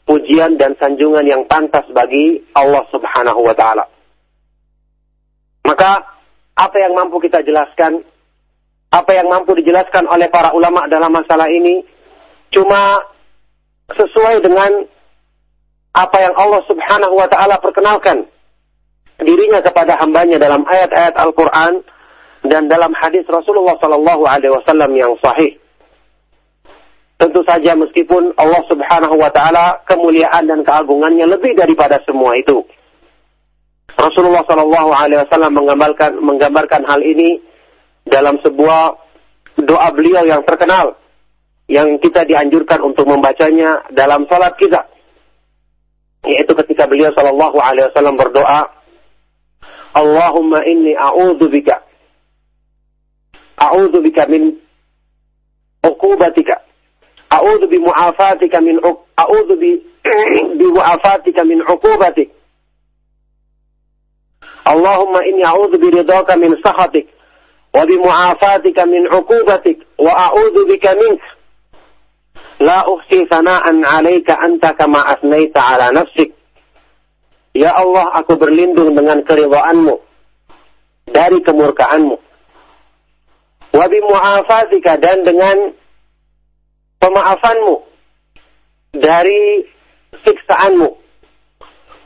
pujian 0.03 0.59
dan 0.59 0.75
sanjungan 0.75 1.23
yang 1.23 1.47
pantas 1.47 1.87
bagi 1.95 2.43
Allah 2.51 2.83
Subhanahu 2.91 3.47
wa 3.47 3.55
taala. 3.55 3.87
Maka 5.63 6.03
apa 6.59 6.77
yang 6.83 6.91
mampu 6.91 7.23
kita 7.23 7.39
jelaskan 7.47 8.03
apa 8.91 9.11
yang 9.15 9.27
mampu 9.31 9.55
dijelaskan 9.55 10.03
oleh 10.07 10.27
para 10.27 10.51
ulama 10.51 10.83
dalam 10.91 11.11
masalah 11.15 11.47
ini 11.47 11.79
cuma 12.51 12.99
sesuai 13.95 14.43
dengan 14.43 14.83
apa 15.91 16.17
yang 16.19 16.35
Allah 16.35 16.61
Subhanahu 16.67 17.15
wa 17.15 17.27
taala 17.27 17.59
perkenalkan 17.59 18.27
dirinya 19.23 19.63
kepada 19.63 19.95
hambanya 19.99 20.39
dalam 20.39 20.63
ayat-ayat 20.67 21.15
Al-Qur'an 21.19 21.83
dan 22.47 22.67
dalam 22.67 22.91
hadis 22.97 23.23
Rasulullah 23.27 23.77
sallallahu 23.77 24.23
alaihi 24.25 24.53
wasallam 24.55 24.91
yang 24.97 25.13
sahih. 25.21 25.55
Tentu 27.21 27.45
saja 27.45 27.77
meskipun 27.77 28.33
Allah 28.33 28.65
Subhanahu 28.65 29.15
wa 29.15 29.29
taala 29.29 29.77
kemuliaan 29.85 30.49
dan 30.49 30.65
keagungannya 30.65 31.29
lebih 31.29 31.53
daripada 31.53 32.01
semua 32.01 32.33
itu. 32.33 32.65
Rasulullah 33.93 34.41
Shallallahu 34.47 34.89
alaihi 34.89 35.21
wasallam 35.21 35.53
menggambarkan 35.53 36.17
menggambarkan 36.17 36.81
hal 36.89 37.01
ini 37.05 37.37
dalam 38.11 38.35
sebuah 38.43 38.99
doa 39.63 39.87
beliau 39.95 40.27
yang 40.27 40.43
terkenal 40.43 40.99
yang 41.71 41.95
kita 42.03 42.27
dianjurkan 42.27 42.83
untuk 42.83 43.07
membacanya 43.07 43.87
dalam 43.95 44.27
salat 44.27 44.59
kita. 44.59 44.91
Yaitu 46.27 46.51
ketika 46.53 46.85
beliau 46.85 47.09
Shallallahu 47.15 47.57
alaihi 47.57 47.87
wasallam 47.89 48.19
berdoa, 48.19 48.67
Allahumma 49.95 50.61
inni 50.67 50.93
a'udzu 50.95 51.47
bika 51.51 51.83
a'udzu 53.59 53.99
bika 53.99 54.23
min 54.31 54.55
uqubatika 55.83 56.63
A'udzu 57.31 57.71
bi 57.71 57.79
mu'afatika 57.79 58.59
min 58.59 58.75
a'udzu 58.83 59.55
bi 59.55 59.71
bi 60.59 60.65
mu'afatika 60.67 61.47
min 61.47 61.63
'uqubatik. 61.63 62.27
Allahumma 64.67 65.23
inni 65.23 65.39
a'udzu 65.39 65.79
bi 65.79 65.87
ridhaka 65.95 66.35
min 66.35 66.59
sakhatik 66.59 67.07
wa 67.71 67.83
bi 67.87 67.95
mu'afatika 67.97 68.83
min 68.87 69.07
'uqubatik 69.07 69.79
wa 69.99 70.11
a'udzu 70.31 70.61
bika 70.67 70.91
mink. 70.95 71.21
La 72.61 72.85
uhsi 72.85 73.25
sana'an 73.25 73.81
'alaika 73.81 74.37
anta 74.37 74.75
kama 74.77 75.01
asnaita 75.17 75.59
'ala 75.59 75.95
nafsik. 75.95 76.35
Ya 77.51 77.75
Allah, 77.75 78.07
aku 78.15 78.39
berlindung 78.39 78.95
dengan 78.95 79.27
keridhaanmu 79.27 79.95
dari 81.11 81.37
kemurkaanmu. 81.43 82.15
Wa 83.71 83.85
bi 83.87 83.99
mu'afatika 84.03 84.99
dan 84.99 85.23
dengan 85.27 85.57
pemaafanmu 86.99 87.75
dari 88.95 89.67
siksaanmu. 90.21 90.89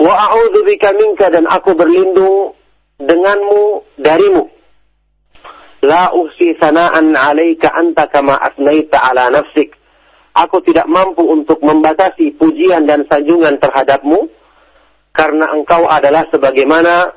Wa 0.02 0.14
a'udzu 0.30 0.60
bika 0.66 0.94
minka 0.94 1.30
dan 1.30 1.46
aku 1.50 1.74
berlindung 1.74 2.54
denganmu 3.02 3.86
darimu. 4.00 4.55
La 5.86 6.10
uhsi 6.10 6.58
sana'an 6.58 7.14
'alaika 7.14 7.70
anta 7.70 8.10
kama 8.10 8.34
asnaita 8.42 8.98
'ala 8.98 9.30
nafsik. 9.30 9.78
Aku 10.36 10.60
tidak 10.66 10.90
mampu 10.90 11.24
untuk 11.24 11.62
membatasi 11.64 12.36
pujian 12.36 12.90
dan 12.90 13.08
sanjungan 13.08 13.56
terhadapmu 13.62 14.28
karena 15.16 15.54
engkau 15.56 15.88
adalah 15.88 16.28
sebagaimana 16.28 17.16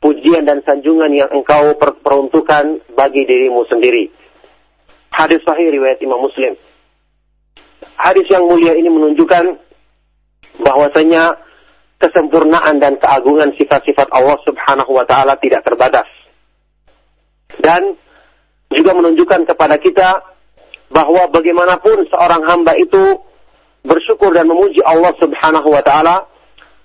pujian 0.00 0.48
dan 0.48 0.64
sanjungan 0.64 1.12
yang 1.12 1.28
engkau 1.28 1.76
peruntukkan 1.76 2.80
bagi 2.96 3.26
dirimu 3.28 3.68
sendiri. 3.68 4.08
Hadis 5.12 5.44
sahih 5.44 5.68
riwayat 5.74 6.00
Imam 6.00 6.24
Muslim 6.24 6.56
hadis 7.98 8.26
yang 8.30 8.44
mulia 8.46 8.74
ini 8.74 8.90
menunjukkan 8.90 9.44
bahwasanya 10.62 11.38
kesempurnaan 11.98 12.78
dan 12.82 12.98
keagungan 12.98 13.54
sifat-sifat 13.56 14.10
Allah 14.12 14.38
Subhanahu 14.44 14.92
wa 14.92 15.04
taala 15.06 15.38
tidak 15.40 15.64
terbatas. 15.64 16.06
Dan 17.58 17.96
juga 18.74 18.92
menunjukkan 18.94 19.46
kepada 19.48 19.78
kita 19.78 20.34
bahwa 20.90 21.26
bagaimanapun 21.32 22.06
seorang 22.10 22.42
hamba 22.46 22.76
itu 22.78 23.18
bersyukur 23.84 24.32
dan 24.32 24.48
memuji 24.48 24.80
Allah 24.86 25.12
Subhanahu 25.18 25.68
wa 25.68 25.82
taala, 25.84 26.26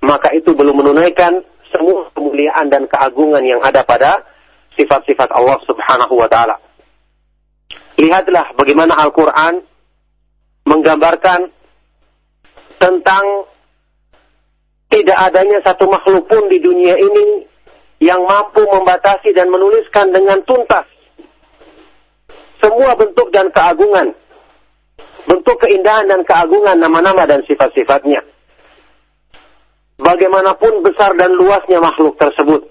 maka 0.03 0.33
itu 0.35 0.51
belum 0.51 0.83
menunaikan 0.83 1.43
semua 1.69 2.09
kemuliaan 2.17 2.67
dan 2.73 2.89
keagungan 2.89 3.43
yang 3.45 3.61
ada 3.61 3.85
pada 3.85 4.25
sifat-sifat 4.75 5.29
Allah 5.31 5.57
Subhanahu 5.67 6.13
wa 6.17 6.27
taala. 6.27 6.57
Lihatlah 7.99 8.55
bagaimana 8.55 8.95
Al-Qur'an 8.95 9.59
menggambarkan 10.63 11.51
tentang 12.79 13.25
tidak 14.89 15.17
adanya 15.19 15.59
satu 15.61 15.85
makhluk 15.85 16.25
pun 16.25 16.47
di 16.49 16.57
dunia 16.63 16.95
ini 16.95 17.45
yang 17.99 18.23
mampu 18.23 18.63
membatasi 18.63 19.35
dan 19.35 19.51
menuliskan 19.51 20.09
dengan 20.15 20.39
tuntas 20.47 20.87
semua 22.62 22.96
bentuk 22.96 23.28
dan 23.34 23.52
keagungan, 23.52 24.14
bentuk 25.28 25.56
keindahan 25.60 26.08
dan 26.08 26.20
keagungan 26.24 26.76
nama-nama 26.80 27.28
dan 27.28 27.40
sifat-sifatnya. 27.44 28.24
Bagaimanapun 29.94 30.82
besar 30.82 31.14
dan 31.14 31.38
luasnya 31.38 31.78
makhluk 31.78 32.18
tersebut. 32.18 32.66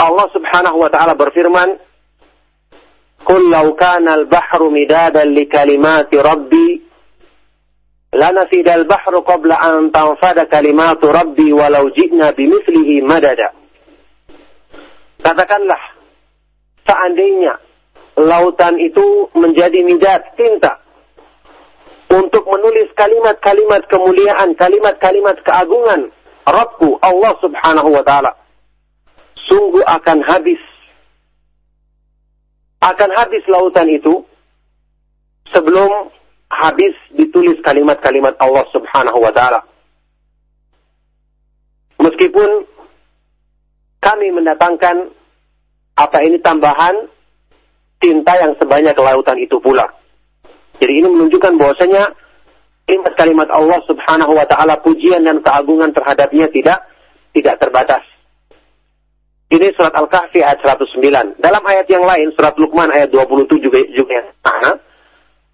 Allah 0.00 0.26
Subhanahu 0.32 0.76
wa 0.80 0.90
taala 0.92 1.18
berfirman, 1.18 1.90
قل 3.20 3.50
لو 3.52 3.76
كان 3.76 4.08
البحر 4.08 4.60
مدادا 4.70 5.24
لكلمات 5.24 6.14
ربي 6.14 6.82
لنفد 8.14 8.68
البحر 8.68 9.18
قبل 9.18 9.52
أن 9.52 9.92
تنفد 9.92 10.38
كلمات 10.40 11.04
ربي 11.04 11.52
ولو 11.52 11.84
جئنا 11.88 12.30
بمثله 12.30 12.88
مددا 13.04 13.50
Katakanlah, 15.20 16.00
seandainya 16.88 17.60
lautan 18.15 18.79
itu 18.79 19.29
menjadi 19.35 19.79
midad, 19.83 20.21
tinta, 20.39 20.79
untuk 22.11 22.47
menulis 22.47 22.91
kalimat-kalimat 22.95 23.83
kemuliaan, 23.91 24.55
kalimat-kalimat 24.55 25.39
keagungan 25.43 26.11
Rabbku 26.47 26.99
Allah 27.03 27.33
subhanahu 27.43 27.89
wa 27.91 28.03
ta'ala. 28.05 28.31
Sungguh 29.45 29.83
akan 29.83 30.25
habis 30.25 30.61
akan 32.85 33.09
habis 33.17 33.43
lautan 33.49 33.89
itu 33.89 34.21
sebelum 35.49 36.13
habis 36.49 36.93
ditulis 37.17 37.57
kalimat-kalimat 37.65 38.37
Allah 38.37 38.65
Subhanahu 38.69 39.19
wa 39.19 39.31
taala. 39.33 39.61
Meskipun 41.97 42.49
kami 44.03 44.27
mendatangkan 44.29 45.09
apa 45.97 46.17
ini 46.21 46.37
tambahan 46.43 47.09
tinta 48.05 48.37
yang 48.37 48.53
sebanyak 48.61 48.93
lautan 48.93 49.41
itu 49.41 49.57
pula. 49.57 49.89
Jadi 50.77 50.93
ini 51.01 51.07
menunjukkan 51.09 51.57
bahwasanya 51.57 52.13
kalimat-kalimat 52.85 53.49
Allah 53.49 53.81
Subhanahu 53.89 54.37
wa 54.37 54.45
taala 54.45 54.77
pujian 54.85 55.25
dan 55.25 55.41
keagungan 55.41 55.89
terhadapnya 55.89 56.45
tidak 56.53 56.85
tidak 57.33 57.57
terbatas. 57.57 58.05
Ini 59.49 59.73
surat 59.77 59.93
Al-Kahfi 59.93 60.41
ayat 60.41 60.57
109. 60.61 61.37
Dalam 61.37 61.63
ayat 61.69 61.85
yang 61.85 62.01
lain, 62.01 62.33
surat 62.33 62.57
Luqman 62.57 62.89
ayat 62.89 63.13
27 63.13 63.61
juga, 63.61 63.77
juga 63.93 64.33
sama. 64.41 64.81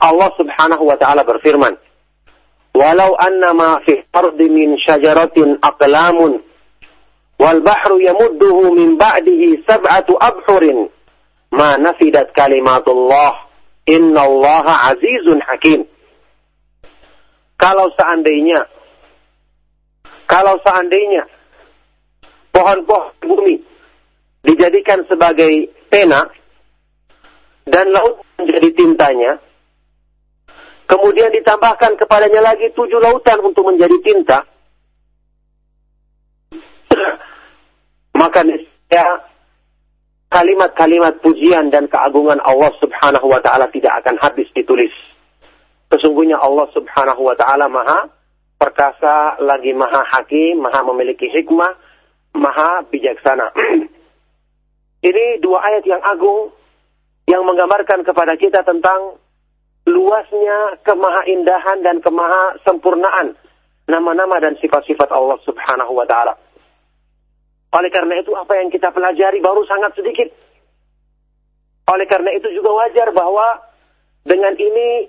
Allah 0.02 0.30
subhanahu 0.40 0.84
wa 0.88 0.96
ta'ala 0.96 1.28
berfirman, 1.28 1.76
Walau 2.72 3.20
annama 3.20 3.84
fi 3.84 4.00
ardi 4.16 4.48
min 4.48 4.80
syajaratin 4.80 5.60
aqlamun, 5.60 6.40
wal 7.36 7.60
bahru 7.62 8.00
yamudduhu 8.00 8.72
min 8.74 8.96
ba'dihi 8.96 9.68
sab'atu 9.68 10.16
abhurin, 10.18 10.88
ma 11.52 11.76
nafidat 11.78 12.32
kalimatullah, 12.32 13.52
inna 13.88 14.22
allaha 14.24 14.96
azizun 14.96 15.40
hakim. 15.46 15.84
Kalau 17.60 17.94
seandainya, 17.94 18.66
kalau 20.26 20.58
seandainya, 20.66 21.28
pohon-pohon 22.56 23.14
bumi 23.22 23.62
dijadikan 24.42 25.06
sebagai 25.06 25.70
pena 25.92 26.26
dan 27.70 27.86
laut 27.94 28.26
menjadi 28.42 28.70
tintanya. 28.74 29.38
Kemudian 30.90 31.32
ditambahkan 31.32 31.96
kepadanya 31.96 32.52
lagi 32.52 32.68
tujuh 32.76 33.00
lautan 33.00 33.40
untuk 33.40 33.64
menjadi 33.64 33.96
tinta. 34.04 34.44
Maka 38.20 38.44
ya 38.92 39.31
kalimat-kalimat 40.32 41.20
pujian 41.20 41.70
dan 41.70 41.92
keagungan 41.92 42.40
Allah 42.48 42.72
Subhanahu 42.80 43.28
wa 43.28 43.44
taala 43.44 43.68
tidak 43.70 43.92
akan 44.02 44.16
habis 44.24 44.48
ditulis. 44.56 44.92
Sesungguhnya 45.92 46.40
Allah 46.40 46.72
Subhanahu 46.72 47.28
wa 47.28 47.36
taala 47.36 47.68
Maha 47.68 48.08
perkasa 48.56 49.44
lagi 49.44 49.76
Maha 49.76 50.08
Hakim, 50.08 50.64
Maha 50.64 50.88
memiliki 50.88 51.28
hikmah, 51.28 51.76
Maha 52.40 52.88
bijaksana. 52.88 53.52
Ini 55.12 55.44
dua 55.44 55.60
ayat 55.68 55.84
yang 55.84 56.00
agung 56.00 56.56
yang 57.28 57.44
menggambarkan 57.44 58.08
kepada 58.08 58.40
kita 58.40 58.64
tentang 58.64 59.20
luasnya 59.84 60.80
kemahaindahan 60.88 61.84
dan 61.84 62.00
kemaha 62.00 62.56
sempurnaan 62.64 63.36
nama-nama 63.90 64.40
dan 64.40 64.56
sifat-sifat 64.64 65.12
Allah 65.12 65.36
Subhanahu 65.44 65.92
wa 65.92 66.08
taala. 66.08 66.40
Oleh 67.72 67.88
karena 67.88 68.20
itu 68.20 68.36
apa 68.36 68.54
yang 68.60 68.68
kita 68.68 68.92
pelajari 68.92 69.40
baru 69.40 69.64
sangat 69.64 69.96
sedikit. 69.96 70.28
Oleh 71.88 72.04
karena 72.08 72.36
itu 72.36 72.52
juga 72.52 72.72
wajar 72.84 73.16
bahwa 73.16 73.64
dengan 74.28 74.54
ini 74.60 75.08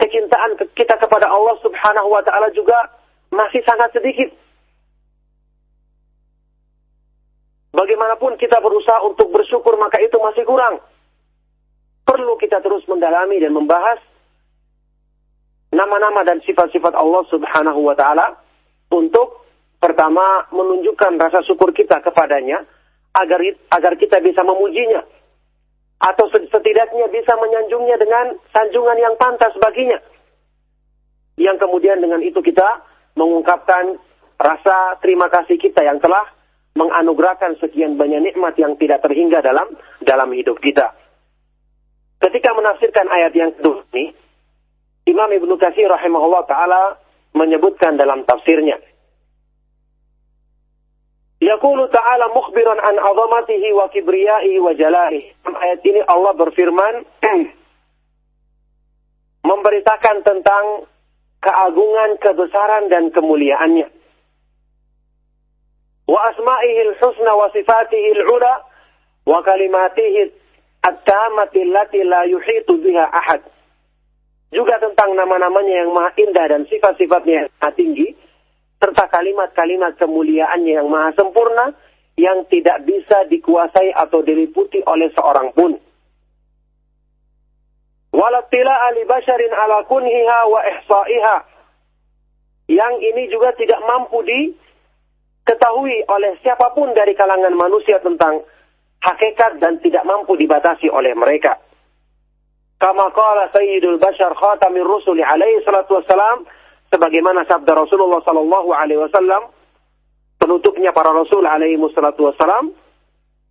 kecintaan 0.00 0.58
kita 0.74 0.98
kepada 0.98 1.30
Allah 1.30 1.56
Subhanahu 1.62 2.08
wa 2.10 2.22
taala 2.26 2.50
juga 2.50 2.90
masih 3.30 3.62
sangat 3.62 3.94
sedikit. 3.94 4.34
Bagaimanapun 7.70 8.34
kita 8.42 8.58
berusaha 8.58 8.98
untuk 9.06 9.30
bersyukur 9.30 9.78
maka 9.78 10.02
itu 10.02 10.18
masih 10.18 10.42
kurang. 10.42 10.82
Perlu 12.02 12.34
kita 12.42 12.58
terus 12.58 12.82
mendalami 12.90 13.38
dan 13.38 13.54
membahas 13.54 14.02
nama-nama 15.70 16.26
dan 16.26 16.42
sifat-sifat 16.42 16.98
Allah 16.98 17.22
Subhanahu 17.30 17.86
wa 17.86 17.94
taala 17.94 18.34
untuk 18.90 19.46
pertama 19.80 20.46
menunjukkan 20.52 21.16
rasa 21.16 21.40
syukur 21.48 21.72
kita 21.72 22.04
kepadanya 22.04 22.62
agar 23.16 23.40
agar 23.72 23.92
kita 23.96 24.20
bisa 24.22 24.44
memujinya 24.44 25.02
atau 26.00 26.28
setidaknya 26.32 27.08
bisa 27.12 27.36
menyanjungnya 27.36 27.96
dengan 28.00 28.36
sanjungan 28.52 28.98
yang 29.00 29.14
pantas 29.16 29.52
baginya. 29.60 29.98
Yang 31.40 31.56
kemudian 31.64 32.00
dengan 32.00 32.20
itu 32.20 32.40
kita 32.44 32.84
mengungkapkan 33.16 33.96
rasa 34.36 35.00
terima 35.00 35.28
kasih 35.32 35.56
kita 35.56 35.84
yang 35.84 36.00
telah 36.00 36.24
menganugerahkan 36.76 37.58
sekian 37.60 38.00
banyak 38.00 38.32
nikmat 38.32 38.56
yang 38.56 38.76
tidak 38.80 39.04
terhingga 39.04 39.44
dalam 39.44 39.68
dalam 40.00 40.30
hidup 40.32 40.60
kita. 40.60 40.92
Ketika 42.20 42.52
menafsirkan 42.52 43.08
ayat 43.08 43.32
yang 43.32 43.52
kedua 43.56 43.84
ini, 43.96 44.12
Imam 45.08 45.28
Ibnu 45.32 45.56
Katsir 45.56 45.88
rahimahullah 45.88 46.44
taala 46.44 47.00
menyebutkan 47.32 47.96
dalam 47.96 48.24
tafsirnya 48.28 48.89
Yaqulu 51.40 51.88
ta'ala 51.88 52.36
mukhbiran 52.36 52.76
an 52.84 53.00
azamatihi 53.00 53.72
wa 53.72 53.88
kibriyaihi 53.88 54.60
wa 54.60 54.76
jalalihi. 54.76 55.32
Ayat 55.48 55.80
ini 55.88 56.04
Allah 56.04 56.36
berfirman 56.36 56.94
memberitakan 59.48 60.20
tentang 60.20 60.84
keagungan, 61.40 62.20
kebesaran 62.20 62.92
dan 62.92 63.08
kemuliaannya. 63.08 63.88
Wa 66.04 66.20
asma'ihi 66.28 66.80
al-husna 66.92 67.32
wa 67.32 67.48
sifatihi 67.56 68.20
al-ula 68.20 68.54
wa 69.24 69.40
kalimatihi 69.40 70.28
at-tamati 70.84 71.64
allati 71.72 72.04
la 72.04 72.28
yuhitu 72.28 72.76
biha 72.84 73.08
ahad. 73.16 73.40
Juga 74.52 74.76
tentang 74.76 75.16
nama-namanya 75.16 75.86
yang 75.86 75.90
maha 75.96 76.12
indah 76.20 76.52
dan 76.52 76.68
sifat-sifatnya 76.68 77.46
yang 77.46 77.48
maha 77.48 77.72
tinggi 77.72 78.12
serta 78.80 79.12
kalimat-kalimat 79.12 80.00
kemuliaannya 80.00 80.80
yang 80.80 80.88
maha 80.88 81.12
sempurna 81.12 81.76
yang 82.16 82.48
tidak 82.48 82.80
bisa 82.88 83.28
dikuasai 83.28 83.92
atau 83.92 84.24
diliputi 84.24 84.80
oleh 84.88 85.12
seorang 85.12 85.52
pun. 85.52 85.76
Walatila 88.10 88.74
ali 88.90 89.06
basharin 89.06 89.54
ala 89.54 89.86
kunhiha 89.86 90.38
wa 90.48 90.60
ihsa'iha. 90.64 91.36
Yang 92.70 92.94
ini 93.02 93.22
juga 93.30 93.54
tidak 93.54 93.78
mampu 93.84 94.22
diketahui 94.24 96.06
oleh 96.08 96.32
siapa 96.42 96.74
pun 96.74 96.90
dari 96.96 97.14
kalangan 97.14 97.54
manusia 97.54 98.00
tentang 98.02 98.42
hakikat 99.00 99.58
dan 99.62 99.78
tidak 99.80 100.04
mampu 100.04 100.36
dibatasi 100.36 100.90
oleh 100.90 101.14
mereka. 101.16 101.58
Kama 102.80 103.12
qala 103.12 103.52
Sayyidul 103.52 104.00
Bashar 104.00 104.32
Khatamir 104.32 104.88
Rusuli 104.88 105.20
alaihi 105.20 105.60
salatu 105.68 106.00
wassalam, 106.00 106.48
sebagaimana 106.90 107.46
sabda 107.46 107.72
Rasulullah 107.72 108.20
sallallahu 108.26 108.70
alaihi 108.74 109.00
wasallam 109.00 109.48
penutupnya 110.42 110.90
para 110.90 111.14
rasul 111.14 111.46
alaihi 111.46 111.78
wassalatu 111.78 112.30
wasallam 112.30 112.74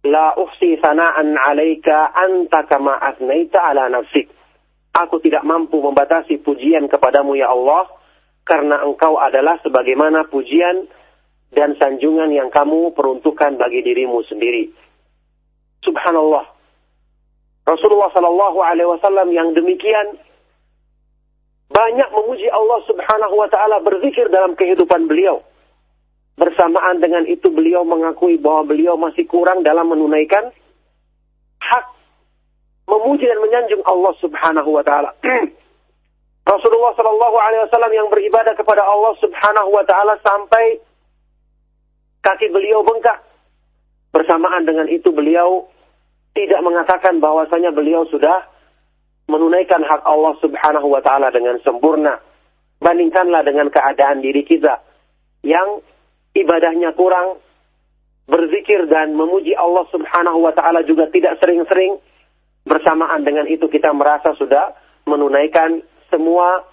la 0.04 0.36
uhsi 0.40 0.80
sana'an 0.80 1.36
'alaika 1.36 2.12
anta 2.16 2.64
kama 2.68 2.96
asnaita 3.00 3.60
ala 3.60 3.88
nafsik. 3.92 4.32
Aku 4.96 5.22
tidak 5.22 5.46
mampu 5.46 5.80
membatasi 5.80 6.42
pujian 6.42 6.90
kepadamu 6.90 7.38
ya 7.38 7.52
Allah 7.52 7.88
karena 8.48 8.82
engkau 8.82 9.22
adalah 9.22 9.62
sebagaimana 9.62 10.26
pujian 10.28 10.90
dan 11.54 11.78
sanjungan 11.78 12.34
yang 12.34 12.50
kamu 12.50 12.94
peruntukkan 12.98 13.58
bagi 13.62 13.86
dirimu 13.86 14.26
sendiri. 14.26 14.74
Subhanallah. 15.86 16.46
Rasulullah 17.70 18.10
sallallahu 18.10 18.60
alaihi 18.66 18.90
wasallam 18.90 19.30
yang 19.30 19.54
demikian 19.54 20.18
banyak 21.70 22.10
memuji 22.10 22.50
Allah 22.50 22.80
Subhanahu 22.90 23.36
wa 23.38 23.48
taala 23.48 23.78
berzikir 23.86 24.28
dalam 24.34 24.58
kehidupan 24.58 25.06
beliau. 25.06 25.46
Bersamaan 26.34 26.98
dengan 26.98 27.28
itu 27.30 27.52
beliau 27.52 27.86
mengakui 27.86 28.42
bahwa 28.42 28.74
beliau 28.74 28.98
masih 28.98 29.28
kurang 29.30 29.62
dalam 29.62 29.92
menunaikan 29.92 30.50
hak 31.62 31.86
memuji 32.90 33.30
dan 33.30 33.40
menyanjung 33.44 33.86
Allah 33.86 34.14
Subhanahu 34.18 34.70
wa 34.74 34.82
taala. 34.82 35.14
Rasulullah 36.54 36.98
Shallallahu 36.98 37.38
alaihi 37.38 37.62
wasallam 37.70 37.94
yang 37.94 38.08
beribadah 38.10 38.58
kepada 38.58 38.82
Allah 38.82 39.14
Subhanahu 39.22 39.70
wa 39.70 39.86
taala 39.86 40.18
sampai 40.26 40.82
kaki 42.26 42.50
beliau 42.50 42.82
bengkak. 42.82 43.22
Bersamaan 44.10 44.66
dengan 44.66 44.90
itu 44.90 45.14
beliau 45.14 45.70
tidak 46.34 46.66
mengatakan 46.66 47.22
bahwasanya 47.22 47.70
beliau 47.70 48.10
sudah 48.10 48.42
menunaikan 49.30 49.86
hak 49.86 50.02
Allah 50.10 50.34
Subhanahu 50.42 50.90
wa 50.90 51.02
taala 51.06 51.30
dengan 51.30 51.62
sempurna. 51.62 52.18
Bandingkanlah 52.82 53.46
dengan 53.46 53.70
keadaan 53.70 54.26
diri 54.26 54.42
kita 54.42 54.82
yang 55.46 55.86
ibadahnya 56.34 56.98
kurang, 56.98 57.38
berzikir 58.26 58.90
dan 58.90 59.14
memuji 59.14 59.54
Allah 59.54 59.86
Subhanahu 59.94 60.42
wa 60.42 60.54
taala 60.58 60.82
juga 60.84 61.06
tidak 61.14 61.38
sering-sering. 61.38 62.02
Bersamaan 62.66 63.24
dengan 63.24 63.48
itu 63.48 63.66
kita 63.72 63.94
merasa 63.96 64.36
sudah 64.36 64.76
menunaikan 65.08 65.80
semua 66.12 66.66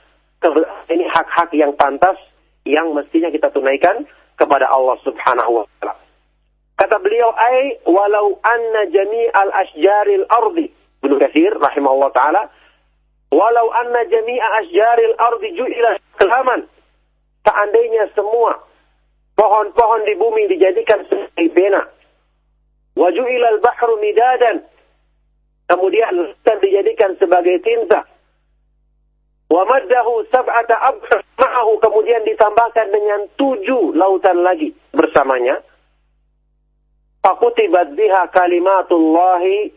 ini 0.92 1.04
hak-hak 1.08 1.52
yang 1.56 1.72
pantas 1.78 2.18
yang 2.66 2.92
mestinya 2.92 3.30
kita 3.30 3.48
tunaikan 3.54 4.04
kepada 4.36 4.68
Allah 4.68 4.96
Subhanahu 5.04 5.62
wa 5.62 5.64
taala. 5.78 5.94
Kata 6.76 7.00
beliau, 7.00 7.32
"Ai 7.32 7.80
walau 7.88 8.36
anna 8.44 8.84
jami'al 8.92 9.52
asjaril 9.64 10.26
ardi" 10.28 10.75
Ibnu 11.02 11.16
Katsir 11.20 11.52
rahimahullah 11.56 12.10
taala, 12.14 12.42
"Walau 13.32 13.68
anna 13.84 14.04
jami'a 14.06 14.48
asjaril 14.62 15.14
ardi 15.18 15.48
ju'ila 15.56 15.90
kelaman." 16.16 16.68
Seandainya 17.46 18.10
semua 18.14 18.58
pohon-pohon 19.38 20.02
di 20.02 20.14
bumi 20.18 20.50
dijadikan 20.50 21.06
sebagai 21.06 21.48
pena. 21.54 21.82
Wa 22.96 23.12
ju'ila 23.12 23.46
al-bahru 23.54 24.00
midadan. 24.02 24.64
Kemudian 25.66 26.10
lautan 26.14 26.58
dijadikan 26.62 27.14
sebagai 27.20 27.58
tinta. 27.62 28.02
Wa 29.46 29.62
maddahu 29.62 30.26
sab'ata 30.30 30.74
abhar 30.90 31.22
ma'ahu 31.38 31.78
kemudian 31.78 32.26
ditambahkan 32.26 32.90
dengan 32.90 33.30
tujuh 33.38 33.94
lautan 33.94 34.42
lagi 34.42 34.74
bersamanya. 34.90 35.62
Fakutibat 37.22 37.94
biha 37.94 38.26
kalimatullahi 38.30 39.70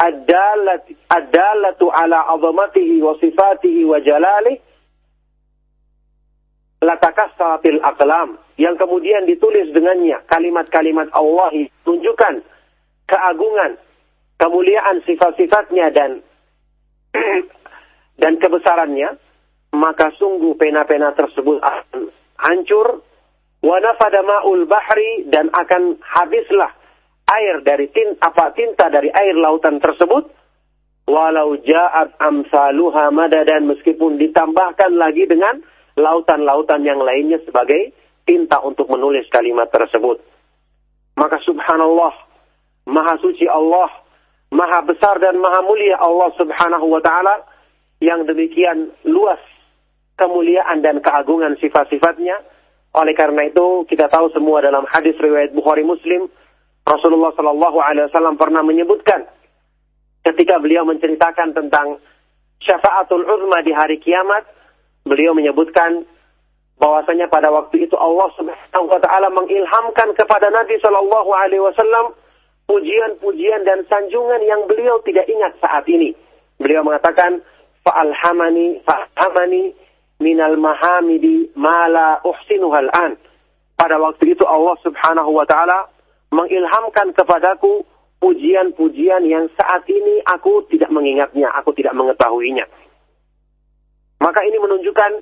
ad-dalatu 0.00 1.92
ala 1.92 2.24
azamatihi 2.32 3.04
wa 3.04 3.12
sifatihi 3.20 3.84
wa 3.84 4.00
jalalih 4.00 4.56
latakassatil 6.80 7.84
aqlam 7.84 8.40
yang 8.56 8.80
kemudian 8.80 9.28
ditulis 9.28 9.68
dengannya 9.76 10.24
kalimat-kalimat 10.24 11.12
Allah 11.12 11.52
tunjukkan 11.84 12.40
keagungan, 13.10 13.76
kemuliaan 14.38 15.02
sifat-sifatnya 15.04 15.92
dan 15.92 16.10
dan 18.22 18.38
kebesarannya, 18.38 19.18
maka 19.74 20.14
sungguh 20.16 20.54
pena-pena 20.54 21.10
tersebut 21.18 21.58
akan 21.58 22.14
hancur. 22.38 23.02
Wa 23.60 23.76
nafada 23.76 24.24
ma'ul 24.24 24.64
bahri 24.64 25.28
dan 25.28 25.52
akan 25.52 26.00
habislah 26.00 26.72
air 27.30 27.62
dari 27.62 27.86
tinta, 27.94 28.18
apa 28.26 28.50
tinta 28.52 28.90
dari 28.90 29.10
air 29.10 29.38
lautan 29.38 29.78
tersebut 29.78 30.30
walau 31.10 31.58
ja'at 31.58 32.14
amsaluha 32.22 33.10
madadan 33.10 33.66
meskipun 33.66 34.18
ditambahkan 34.18 34.94
lagi 34.94 35.26
dengan 35.26 35.58
lautan-lautan 35.98 36.86
yang 36.86 37.02
lainnya 37.02 37.42
sebagai 37.42 37.90
tinta 38.22 38.62
untuk 38.62 38.86
menulis 38.86 39.26
kalimat 39.34 39.66
tersebut. 39.74 40.22
Maka 41.18 41.42
subhanallah, 41.42 42.14
maha 42.86 43.18
suci 43.18 43.50
Allah, 43.50 43.90
maha 44.54 44.86
besar 44.86 45.18
dan 45.18 45.36
maha 45.42 45.66
mulia 45.66 45.98
Allah 45.98 46.30
subhanahu 46.38 46.86
wa 46.86 47.02
ta'ala 47.02 47.42
yang 47.98 48.24
demikian 48.24 48.94
luas 49.04 49.42
kemuliaan 50.14 50.80
dan 50.80 51.02
keagungan 51.02 51.58
sifat-sifatnya. 51.58 52.38
Oleh 52.90 53.14
karena 53.14 53.46
itu 53.46 53.86
kita 53.86 54.10
tahu 54.10 54.30
semua 54.34 54.62
dalam 54.62 54.82
hadis 54.86 55.14
riwayat 55.18 55.54
Bukhari 55.54 55.86
Muslim 55.86 56.26
Rasulullah 56.90 57.30
Shallallahu 57.38 57.78
Alaihi 57.78 58.10
Wasallam 58.10 58.34
pernah 58.34 58.66
menyebutkan 58.66 59.30
ketika 60.26 60.58
beliau 60.58 60.82
menceritakan 60.82 61.54
tentang 61.54 62.02
syafaatul 62.60 63.22
uzma 63.22 63.62
di 63.62 63.70
hari 63.70 64.02
kiamat, 64.02 64.42
beliau 65.06 65.32
menyebutkan 65.32 66.04
bahwasanya 66.80 67.30
pada 67.30 67.52
waktu 67.52 67.86
itu 67.86 67.94
Allah 67.94 68.28
Subhanahu 68.34 68.88
wa 68.88 68.98
taala 68.98 69.28
mengilhamkan 69.30 70.16
kepada 70.16 70.48
Nabi 70.48 70.80
Shallallahu 70.80 71.30
alaihi 71.30 71.62
wasallam 71.62 72.16
pujian-pujian 72.64 73.62
dan 73.68 73.84
sanjungan 73.86 74.40
yang 74.48 74.64
beliau 74.64 74.98
tidak 75.04 75.28
ingat 75.28 75.54
saat 75.60 75.84
ini. 75.86 76.16
Beliau 76.56 76.82
mengatakan 76.82 77.44
fa'alhamani 77.84 78.80
fa'alhamani 78.82 79.76
minal 80.24 80.56
mahamidi 80.56 81.52
mala 81.56 82.18
uhsinuhal 82.24 82.88
an. 82.96 83.20
Pada 83.76 83.96
waktu 84.00 84.36
itu 84.36 84.44
Allah 84.44 84.76
Subhanahu 84.84 85.36
wa 85.36 85.44
taala 85.44 85.88
mengilhamkan 86.30 87.12
kepadaku 87.14 87.84
pujian-pujian 88.20 89.26
yang 89.26 89.48
saat 89.56 89.82
ini 89.90 90.22
aku 90.22 90.66
tidak 90.70 90.92
mengingatnya, 90.92 91.50
aku 91.56 91.74
tidak 91.74 91.96
mengetahuinya. 91.96 92.68
Maka 94.20 94.40
ini 94.44 94.60
menunjukkan 94.60 95.12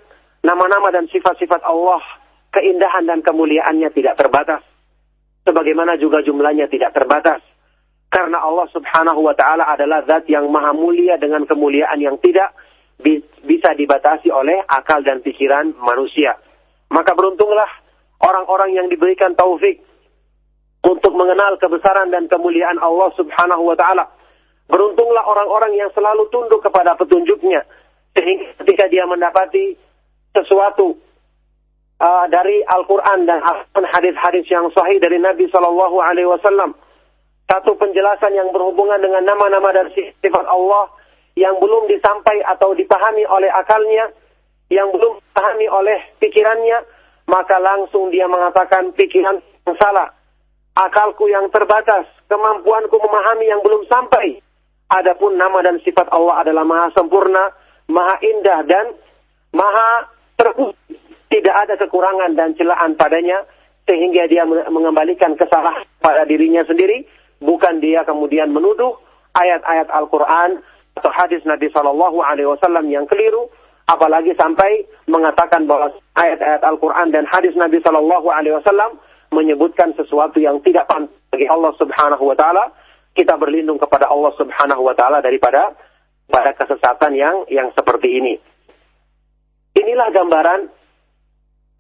nama-nama 0.42 0.90
dan 0.90 1.06
sifat-sifat 1.06 1.62
Allah, 1.62 2.02
keindahan 2.50 3.06
dan 3.06 3.22
kemuliaannya 3.22 3.88
tidak 3.94 4.18
terbatas. 4.18 4.62
Sebagaimana 5.46 5.96
juga 5.96 6.20
jumlahnya 6.20 6.66
tidak 6.68 6.92
terbatas. 6.92 7.40
Karena 8.08 8.40
Allah 8.40 8.66
subhanahu 8.72 9.20
wa 9.20 9.36
ta'ala 9.36 9.68
adalah 9.68 10.02
zat 10.08 10.26
yang 10.26 10.48
maha 10.48 10.72
mulia 10.72 11.20
dengan 11.20 11.44
kemuliaan 11.44 12.00
yang 12.00 12.16
tidak 12.18 12.56
bisa 13.44 13.70
dibatasi 13.78 14.32
oleh 14.32 14.64
akal 14.66 15.04
dan 15.04 15.22
pikiran 15.22 15.76
manusia. 15.78 16.34
Maka 16.90 17.14
beruntunglah 17.14 17.68
orang-orang 18.18 18.74
yang 18.74 18.86
diberikan 18.90 19.36
taufik 19.38 19.84
untuk 20.88 21.12
mengenal 21.12 21.60
kebesaran 21.60 22.08
dan 22.08 22.24
kemuliaan 22.32 22.80
Allah 22.80 23.12
subhanahu 23.12 23.68
wa 23.68 23.76
ta'ala. 23.76 24.08
Beruntunglah 24.72 25.24
orang-orang 25.28 25.76
yang 25.76 25.92
selalu 25.92 26.28
tunduk 26.32 26.64
kepada 26.64 26.96
petunjuknya 26.96 27.64
sehingga 28.16 28.56
ketika 28.64 28.88
dia 28.88 29.04
mendapati 29.04 29.76
sesuatu 30.32 30.96
uh, 32.00 32.24
dari 32.32 32.64
Al-Quran 32.64 33.28
dan 33.28 33.44
hadis-hadis 33.72 34.48
yang 34.48 34.68
sahih 34.72 34.98
dari 34.98 35.20
Nabi 35.20 35.48
Shallallahu 35.48 35.96
Alaihi 36.00 36.28
Wasallam, 36.28 36.72
satu 37.48 37.76
penjelasan 37.80 38.36
yang 38.36 38.52
berhubungan 38.52 39.00
dengan 39.00 39.24
nama-nama 39.24 39.72
dan 39.72 39.88
sifat 39.94 40.44
Allah 40.44 40.92
yang 41.38 41.56
belum 41.62 41.86
disampai 41.86 42.42
atau 42.44 42.74
dipahami 42.74 43.24
oleh 43.24 43.48
akalnya, 43.54 44.10
yang 44.68 44.90
belum 44.90 45.22
dipahami 45.22 45.66
oleh 45.70 45.98
pikirannya, 46.18 46.78
maka 47.30 47.56
langsung 47.62 48.10
dia 48.10 48.26
mengatakan 48.26 48.92
pikiran 48.92 49.38
yang 49.38 49.76
salah, 49.78 50.17
akalku 50.78 51.26
yang 51.26 51.50
terbatas, 51.50 52.06
kemampuanku 52.30 52.94
memahami 52.94 53.50
yang 53.50 53.60
belum 53.66 53.82
sampai. 53.90 54.38
Adapun 54.88 55.34
nama 55.36 55.60
dan 55.60 55.82
sifat 55.82 56.08
Allah 56.14 56.46
adalah 56.46 56.64
maha 56.64 56.88
sempurna, 56.94 57.50
maha 57.90 58.16
indah 58.22 58.60
dan 58.64 58.86
maha 59.52 60.08
terpuji. 60.38 60.96
Tidak 61.28 61.52
ada 61.52 61.76
kekurangan 61.76 62.32
dan 62.38 62.56
celaan 62.56 62.96
padanya 62.96 63.44
sehingga 63.84 64.24
dia 64.28 64.48
mengembalikan 64.48 65.36
kesalahan 65.36 65.84
pada 66.00 66.24
dirinya 66.24 66.64
sendiri, 66.64 67.04
bukan 67.40 67.84
dia 67.84 68.04
kemudian 68.08 68.48
menuduh 68.48 68.96
ayat-ayat 69.36 69.92
Al-Quran 69.92 70.64
atau 70.96 71.10
hadis 71.12 71.44
Nabi 71.44 71.68
Shallallahu 71.68 72.20
Alaihi 72.24 72.48
Wasallam 72.48 72.88
yang 72.88 73.04
keliru, 73.04 73.52
apalagi 73.88 74.32
sampai 74.40 74.88
mengatakan 75.04 75.68
bahwa 75.68 75.92
ayat-ayat 76.16 76.64
Al-Quran 76.64 77.12
dan 77.12 77.28
hadis 77.28 77.52
Nabi 77.56 77.80
Shallallahu 77.84 78.28
Alaihi 78.28 78.56
Wasallam 78.56 78.96
menyebutkan 79.32 79.92
sesuatu 79.94 80.40
yang 80.40 80.60
tidak 80.64 80.88
pantas 80.88 81.14
bagi 81.28 81.46
Allah 81.48 81.72
Subhanahu 81.76 82.24
Wa 82.32 82.36
Taala. 82.36 82.64
Kita 83.12 83.34
berlindung 83.34 83.76
kepada 83.76 84.08
Allah 84.08 84.32
Subhanahu 84.38 84.82
Wa 84.88 84.94
Taala 84.94 85.18
daripada 85.20 85.74
pada 86.28 86.52
kesesatan 86.56 87.16
yang 87.16 87.44
yang 87.48 87.68
seperti 87.72 88.20
ini. 88.20 88.34
Inilah 89.76 90.08
gambaran 90.12 90.60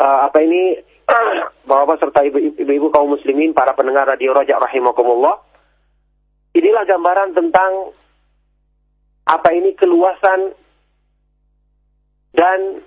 uh, 0.00 0.18
apa 0.28 0.38
ini 0.44 0.78
bapak 1.68 2.00
serta 2.00 2.20
ibu-ibu 2.24 2.92
kaum 2.92 3.12
muslimin 3.12 3.56
para 3.56 3.72
pendengar 3.72 4.08
radio 4.08 4.36
Rojak 4.36 4.60
rahimakumullah. 4.60 5.40
Inilah 6.56 6.84
gambaran 6.88 7.36
tentang 7.36 7.92
apa 9.28 9.48
ini 9.52 9.76
keluasan 9.76 10.56
dan 12.32 12.80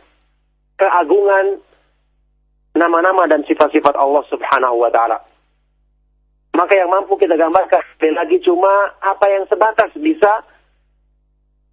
keagungan 0.82 1.62
nama-nama 2.76 3.28
dan 3.28 3.44
sifat-sifat 3.48 3.96
Allah 3.96 4.24
Subhanahu 4.32 4.80
wa 4.80 4.90
taala. 4.92 5.20
Maka 6.52 6.74
yang 6.76 6.92
mampu 6.92 7.16
kita 7.16 7.40
gambarkan 7.40 7.80
sekali 7.96 8.14
lagi 8.16 8.38
cuma 8.44 8.92
apa 9.00 9.26
yang 9.32 9.48
sebatas 9.48 9.92
bisa 9.96 10.44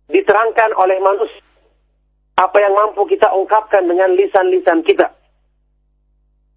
diterangkan 0.09 0.71
oleh 0.79 1.03
manusia. 1.03 1.43
Apa 2.39 2.63
yang 2.63 2.71
mampu 2.71 3.03
kita 3.11 3.35
ungkapkan 3.35 3.83
dengan 3.91 4.15
lisan-lisan 4.15 4.87
kita. 4.87 5.11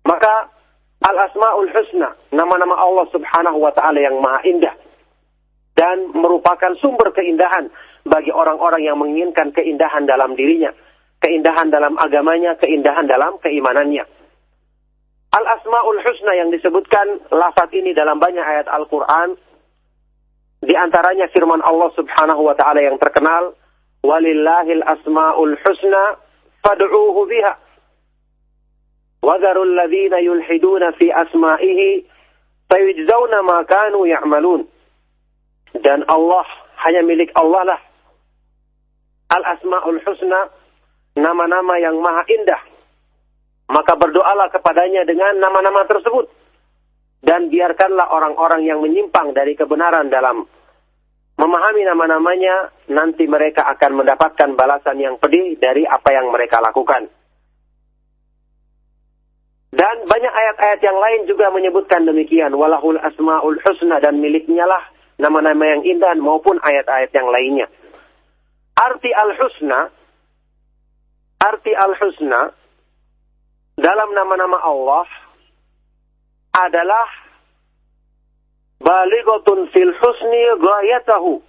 Maka 0.05 0.53
Al-Asma'ul 1.01 1.73
Husna, 1.73 2.13
nama-nama 2.29 2.77
Allah 2.77 3.09
Subhanahu 3.09 3.57
wa 3.57 3.73
taala 3.73 3.97
yang 3.97 4.21
maha 4.21 4.45
indah 4.45 4.75
dan 5.73 6.13
merupakan 6.13 6.77
sumber 6.77 7.09
keindahan 7.09 7.73
bagi 8.05 8.29
orang-orang 8.29 8.85
yang 8.85 9.01
menginginkan 9.01 9.49
keindahan 9.49 10.05
dalam 10.05 10.37
dirinya, 10.37 10.69
keindahan 11.25 11.73
dalam 11.73 11.97
agamanya, 11.97 12.53
keindahan 12.61 13.09
dalam 13.09 13.41
keimanannya. 13.41 14.20
Al-Asma'ul 15.31 16.03
Husna 16.03 16.35
yang 16.35 16.51
disebutkan 16.51 17.31
lafaz 17.31 17.71
ini 17.71 17.95
dalam 17.95 18.19
banyak 18.19 18.43
ayat 18.43 18.67
Al-Quran. 18.67 19.39
Di 20.59 20.75
antaranya 20.75 21.31
firman 21.31 21.63
Allah 21.63 21.87
subhanahu 21.95 22.51
wa 22.51 22.55
ta'ala 22.59 22.83
yang 22.83 22.99
terkenal. 22.99 23.55
Walillahil 24.03 24.83
asma'ul 24.83 25.55
husna 25.55 26.19
fad'uuhu 26.67 27.21
biha. 27.31 27.53
Wadharul 29.23 29.71
ladhina 29.71 30.19
yulhiduna 30.19 30.99
fi 30.99 31.13
asma'ihi 31.13 32.03
fayujzawna 32.67 33.39
ma 33.45 33.63
kanu 33.63 34.03
ya'malun. 34.03 34.67
Dan 35.79 36.03
Allah 36.11 36.43
hanya 36.83 37.07
milik 37.07 37.31
Allah 37.39 37.71
lah. 37.71 37.81
Al-Asma'ul 39.31 40.03
Husna, 40.03 40.51
nama-nama 41.15 41.79
yang 41.79 42.03
maha 42.03 42.27
indah 42.27 42.70
maka 43.71 43.95
berdoalah 43.95 44.51
kepadanya 44.51 45.07
dengan 45.07 45.39
nama-nama 45.39 45.87
tersebut 45.87 46.27
dan 47.23 47.47
biarkanlah 47.47 48.11
orang-orang 48.11 48.67
yang 48.67 48.83
menyimpang 48.83 49.31
dari 49.31 49.55
kebenaran 49.55 50.11
dalam 50.11 50.43
memahami 51.39 51.81
nama-namanya, 51.87 52.69
nanti 52.91 53.25
mereka 53.25 53.65
akan 53.71 54.03
mendapatkan 54.03 54.49
balasan 54.53 54.99
yang 54.99 55.15
pedih 55.17 55.57
dari 55.57 55.87
apa 55.87 56.11
yang 56.13 56.29
mereka 56.29 56.59
lakukan. 56.61 57.09
Dan 59.71 59.95
banyak 60.03 60.33
ayat-ayat 60.35 60.81
yang 60.83 60.99
lain 60.99 61.21
juga 61.31 61.47
menyebutkan 61.49 62.03
demikian. 62.03 62.51
Walahul 62.53 62.99
asma'ul 62.99 63.57
husna 63.63 64.03
dan 64.03 64.19
miliknya 64.19 64.67
lah 64.67 64.83
nama-nama 65.15 65.63
yang 65.63 65.81
indah 65.87 66.11
maupun 66.19 66.59
ayat-ayat 66.59 67.09
yang 67.15 67.31
lainnya. 67.31 67.67
Arti 68.75 69.15
al-husna, 69.15 69.89
arti 71.39 71.71
al-husna 71.71 72.60
dalam 73.79 74.09
nama-nama 74.11 74.57
Allah 74.63 75.07
adalah 76.51 77.07
balighatun 78.81 79.71
fil 79.71 79.93
husni 79.95 80.43
ghayatahu. 80.59 81.39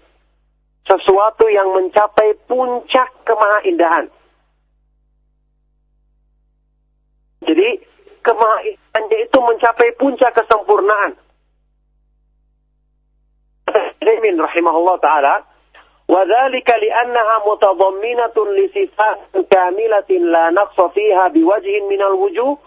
Sesuatu 0.82 1.46
yang 1.46 1.70
mencapai 1.78 2.34
puncak 2.50 3.06
kemahaindahan. 3.22 4.10
Jadi 7.46 7.68
kemahaindahannya 8.26 9.18
itu 9.22 9.38
mencapai 9.38 9.94
puncak 9.94 10.34
kesempurnaan. 10.34 11.14
Ibn 14.02 14.36
rahimahullah 14.42 14.96
taala 14.98 15.34
وذلك 16.12 16.70
لأنها 16.70 17.36
متضمنة 17.46 18.36
لصفات 18.56 19.18
كاملة 19.50 20.10
لا 20.10 20.50
نقص 20.50 20.80
فيها 20.94 21.28
بوجه 21.28 21.80
من 21.90 22.02
الوجوه 22.02 22.58